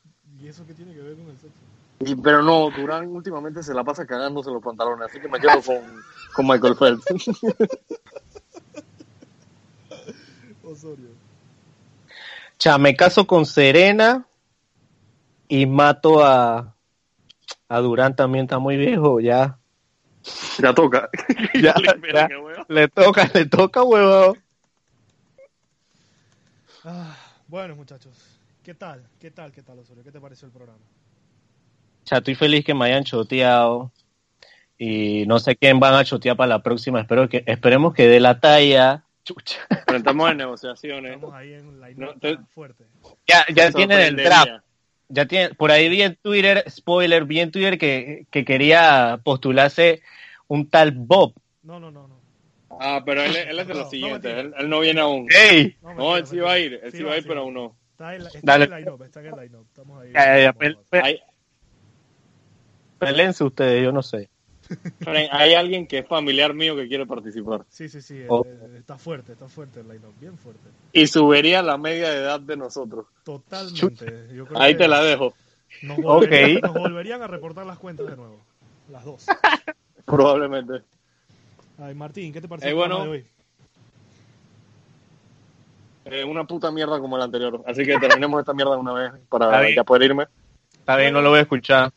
¿Y 0.40 0.48
eso 0.48 0.64
qué 0.66 0.74
tiene 0.74 0.92
que 0.94 1.00
ver 1.00 1.14
con 1.14 1.26
el 1.26 1.38
sexo? 1.38 1.56
Y- 2.00 2.14
pero 2.16 2.42
no, 2.42 2.70
Durán 2.70 3.08
últimamente 3.08 3.62
se 3.62 3.74
la 3.74 3.82
pasa 3.82 4.06
cagándose 4.06 4.50
los 4.50 4.62
pantalones, 4.62 5.08
así 5.08 5.18
que 5.20 5.28
me 5.28 5.40
quedo 5.40 5.60
con, 5.62 5.78
con 6.34 6.46
Michael 6.46 6.76
Phelps. 6.76 7.04
Osorio. 10.64 11.08
Cha, 12.58 12.76
me 12.78 12.94
caso 12.94 13.26
con 13.26 13.46
Serena 13.46 14.26
y 15.48 15.64
mato 15.66 16.22
a, 16.24 16.74
a 17.68 17.78
Durán 17.80 18.14
también, 18.14 18.44
está 18.44 18.58
muy 18.58 18.76
viejo, 18.76 19.18
ya. 19.20 19.58
ya 20.58 20.74
toca. 20.74 21.08
Ya, 21.54 21.74
ya. 22.12 22.28
weón. 22.38 22.66
Le 22.68 22.88
toca, 22.88 23.30
le 23.32 23.46
toca, 23.46 23.82
huevón. 23.82 24.38
Ah, 26.84 27.16
bueno, 27.48 27.74
muchachos. 27.76 28.14
¿Qué 28.62 28.74
tal? 28.74 29.02
¿Qué 29.20 29.30
tal? 29.30 29.52
¿Qué 29.52 29.62
tal, 29.62 29.78
Osorio? 29.78 30.04
¿Qué 30.04 30.12
te 30.12 30.20
pareció 30.20 30.46
el 30.46 30.52
programa? 30.52 30.78
Cha, 32.04 32.18
estoy 32.18 32.34
feliz 32.34 32.64
que 32.64 32.74
me 32.74 32.86
hayan 32.86 33.04
choteado. 33.04 33.90
Y 34.78 35.24
no 35.26 35.40
sé 35.40 35.56
quién 35.56 35.80
van 35.80 35.94
a 35.94 36.04
chotear 36.04 36.36
para 36.36 36.48
la 36.48 36.62
próxima. 36.62 37.00
Espero 37.00 37.28
que, 37.28 37.42
esperemos 37.46 37.94
que 37.94 38.06
dé 38.06 38.20
la 38.20 38.38
talla. 38.38 39.02
Chucha. 39.24 39.58
Pero 39.86 39.98
estamos 39.98 40.30
en 40.30 40.36
negociaciones. 40.36 41.14
Estamos 41.14 41.34
ahí 41.34 41.54
en 41.54 41.80
la 41.80 41.90
No, 41.90 42.06
nota 42.06 42.20
te- 42.20 42.38
fuerte. 42.54 42.84
Ya, 43.26 43.44
ya 43.54 43.72
tienen 43.72 44.00
el 44.00 44.16
draft. 44.16 44.50
Ya 45.10 45.26
tienen, 45.26 45.54
por 45.56 45.70
ahí 45.70 45.88
vi 45.88 46.02
en 46.02 46.16
Twitter, 46.16 46.62
spoiler, 46.70 47.24
vi 47.24 47.40
en 47.40 47.50
Twitter 47.50 47.78
que, 47.78 48.26
que 48.30 48.44
quería 48.44 49.18
postularse 49.24 50.02
un 50.48 50.68
tal 50.68 50.92
Bob. 50.92 51.32
No, 51.62 51.80
no, 51.80 51.90
no, 51.90 52.06
no. 52.06 52.17
Ah, 52.80 53.02
pero 53.04 53.22
él, 53.22 53.34
él 53.36 53.58
es 53.58 53.66
de 53.66 53.72
No, 53.74 53.78
lo 53.80 53.84
no 53.84 53.90
siguiente. 53.90 54.28
mentira. 54.34 54.40
él, 54.40 54.54
él 54.64 54.68
no 54.70 54.80
viene 54.80 55.00
aún. 55.00 55.26
¡Ey! 55.30 55.76
No, 55.82 55.94
No, 55.94 56.16
él 56.16 56.26
sí 56.26 56.38
va 56.38 56.52
a 56.52 56.58
ir. 56.58 56.80
Él 56.82 56.90
sí 56.92 56.98
Sí 56.98 57.02
va 57.02 57.12
a 57.12 57.16
ir, 57.16 57.22
sí 57.22 57.28
pero 57.28 57.40
aún 57.40 57.54
no. 57.54 57.76
Está 57.92 58.14
en, 58.14 58.22
la- 58.24 58.28
está 58.28 58.40
Dale. 58.42 58.64
en 58.66 58.72
el 58.72 58.78
line-up, 58.84 59.02
está 59.02 59.20
en 59.20 59.26
el 59.26 59.34
line-up. 59.40 59.66
Estamos 59.68 60.02
ahí. 60.02 60.12
Ya, 60.12 60.24
ya, 60.24 60.38
ya, 60.38 60.52
Vamos, 60.52 60.62
pel- 60.62 60.74
vamos. 60.74 60.90
pel- 60.90 61.02
Hay, 61.04 61.20
Pelense 62.98 63.44
ustedes, 63.44 63.84
yo 63.84 63.92
no 63.92 64.02
sé. 64.02 64.28
hay 65.06 65.54
alguien 65.54 65.86
que 65.86 65.98
es 65.98 66.06
familiar 66.06 66.52
mío 66.52 66.76
que 66.76 66.88
quiere 66.88 67.06
participar. 67.06 67.64
Sí, 67.68 67.88
sí, 67.88 68.02
sí. 68.02 68.22
Oh. 68.28 68.44
eh, 68.46 68.76
está 68.78 68.98
fuerte, 68.98 69.32
está 69.32 69.48
fuerte 69.48 69.80
el 69.80 69.88
line-up. 69.88 70.12
Bien 70.20 70.36
fuerte. 70.36 70.68
Y 70.92 71.06
subiría 71.06 71.62
la 71.62 71.78
media 71.78 72.10
de 72.10 72.16
edad 72.18 72.40
de 72.40 72.56
nosotros. 72.56 73.06
Totalmente. 73.24 74.28
Yo 74.34 74.46
creo 74.46 74.60
Ahí 74.60 74.74
que 74.74 74.78
te 74.78 74.88
la 74.88 75.02
dejo. 75.02 75.34
Nos 75.82 75.96
volverían, 75.98 76.56
Ok. 76.58 76.62
nos 76.64 76.74
volverían 76.74 77.22
a 77.22 77.26
reportar 77.28 77.66
las 77.66 77.78
cuentas 77.78 78.06
de 78.10 78.16
nuevo. 78.16 78.40
Las 78.90 79.04
dos. 79.04 79.26
Probablemente. 80.04 80.82
Ay, 81.78 81.94
Martín, 81.94 82.32
¿qué 82.32 82.40
te 82.40 82.48
pareció 82.48 82.68
Eh, 82.68 82.70
el 82.72 82.76
bueno. 82.76 82.96
programa 82.96 83.16
de 83.16 83.18
hoy? 83.22 83.26
Eh, 86.06 86.24
una 86.24 86.44
puta 86.44 86.70
mierda 86.70 86.98
como 86.98 87.16
el 87.16 87.22
anterior. 87.22 87.62
Así 87.66 87.84
que 87.84 87.98
terminemos 87.98 88.40
esta 88.40 88.54
mierda 88.54 88.76
una 88.76 88.92
vez 88.94 89.12
para 89.28 89.68
ya 89.74 89.84
poder 89.84 90.02
irme. 90.04 90.26
Está 90.72 90.96
bien, 90.96 91.12
no 91.12 91.20
lo 91.20 91.30
voy 91.30 91.40
a 91.40 91.42
escuchar. 91.42 91.92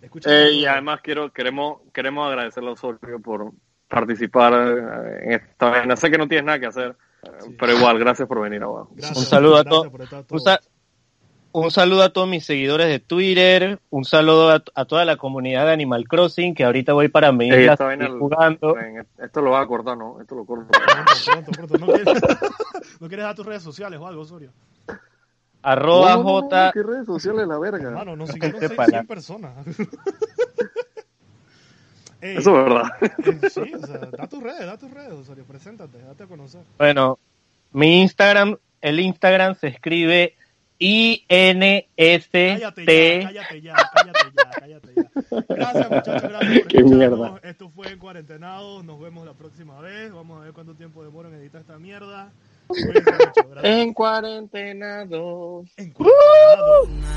Escucha 0.00 0.30
Eh, 0.30 0.52
y 0.52 0.66
además 0.66 1.00
quiero 1.02 1.30
queremos 1.32 1.80
queremos 1.92 2.28
agradecerle 2.28 2.70
a 2.70 2.72
Osorio 2.72 3.20
por 3.22 3.52
participar 3.88 4.52
eh, 4.54 5.18
en 5.24 5.32
esta 5.32 5.70
vaina. 5.70 5.96
Sé 5.96 6.10
que 6.10 6.18
no 6.18 6.26
tienes 6.26 6.44
nada 6.46 6.58
que 6.58 6.66
hacer, 6.66 6.96
Sí. 7.40 7.54
pero 7.58 7.72
igual, 7.76 7.98
gracias 7.98 8.26
por 8.26 8.40
venir 8.40 8.62
abajo. 8.62 8.88
Gracias, 8.94 9.18
Un 9.18 9.24
saludo 9.24 9.56
a 9.58 9.64
todos. 9.64 9.92
Un, 11.58 11.70
saludo 11.70 12.02
a 12.02 12.10
todos 12.12 12.28
mis 12.28 12.44
seguidores 12.44 12.88
de 12.88 12.98
Twitter. 12.98 13.78
Un 13.90 14.04
saludo 14.04 14.50
a, 14.50 14.62
a 14.74 14.84
toda 14.84 15.04
la 15.04 15.16
comunidad 15.16 15.64
de 15.66 15.72
Animal 15.72 16.06
Crossing, 16.06 16.54
que 16.54 16.64
ahorita 16.64 16.92
voy 16.92 17.08
para 17.08 17.32
mi 17.32 17.48
isla 17.48 17.76
el- 17.98 18.18
jugando. 18.18 18.76
Esto 19.22 19.40
lo 19.40 19.52
vas 19.52 19.64
a 19.64 19.66
cortar, 19.66 19.96
¿no? 19.96 20.20
Esto 20.20 20.34
lo 20.34 20.44
corto. 20.44 20.66
Pronto, 20.70 21.50
pronto, 21.52 21.52
pronto. 21.52 21.78
¿No 21.78 21.86
quieres, 22.04 22.22
¿No 23.00 23.08
quieres 23.08 23.24
dar 23.24 23.34
tus 23.34 23.46
redes 23.46 23.62
sociales 23.62 23.98
o 23.98 24.06
algo, 24.06 24.22
Osorio? 24.22 24.50
Arroba 25.62 26.10
No, 26.10 26.16
no, 26.16 26.22
no, 26.22 26.40
J. 26.42 26.72
¿Qué 26.72 26.82
redes 26.82 27.06
sociales 27.06 27.48
la 27.48 27.58
verga? 27.58 27.88
Hermano, 27.88 28.16
nos 28.16 28.30
siguieron 28.30 28.60
Qué 28.60 28.68
600 28.68 28.76
palabra. 28.76 29.08
personas. 29.08 29.66
Ey, 32.20 32.36
Eso 32.38 32.50
es 32.58 32.64
verdad. 32.64 32.84
eh, 33.00 33.50
sí, 33.50 33.72
o 33.74 33.86
sea, 33.86 33.98
da 33.98 34.26
tus 34.28 34.42
redes, 34.42 34.66
da 34.66 34.76
tus 34.78 34.90
redes, 34.90 35.12
Osorio. 35.12 35.44
Preséntate, 35.44 35.98
date 36.02 36.22
a 36.22 36.26
conocer. 36.26 36.60
Bueno, 36.78 37.18
mi 37.72 38.02
Instagram, 38.02 38.56
el 38.80 39.00
Instagram 39.00 39.54
se 39.54 39.68
escribe 39.68 40.36
Cállate 40.78 41.24
ya, 41.24 41.76
I-N-S-T. 41.98 43.22
cállate 43.24 43.60
ya, 43.62 43.74
cállate 43.92 44.32
ya, 44.36 44.50
cállate 44.60 44.88
ya. 44.94 45.04
Gracias, 45.48 45.90
muchachos, 45.90 46.22
gracias 46.30 46.58
por 46.60 46.68
Qué 46.68 46.76
escucharnos. 46.78 47.18
mierda. 47.18 47.40
Esto 47.42 47.70
fue 47.70 47.88
en 47.92 47.98
Cuarentenados. 47.98 48.84
Nos 48.84 49.00
vemos 49.00 49.26
la 49.26 49.32
próxima 49.34 49.80
vez. 49.80 50.12
Vamos 50.12 50.40
a 50.40 50.44
ver 50.44 50.52
cuánto 50.52 50.74
tiempo 50.74 51.02
demora 51.04 51.28
en 51.28 51.36
editar 51.36 51.60
esta 51.62 51.78
mierda. 51.78 52.30
Mucho, 52.68 53.48
gracias. 53.50 53.64
En 53.64 53.92
cuarentena 53.94 55.04
dos. 55.06 55.66
En 55.76 55.92
Cuarentenados. 55.92 57.16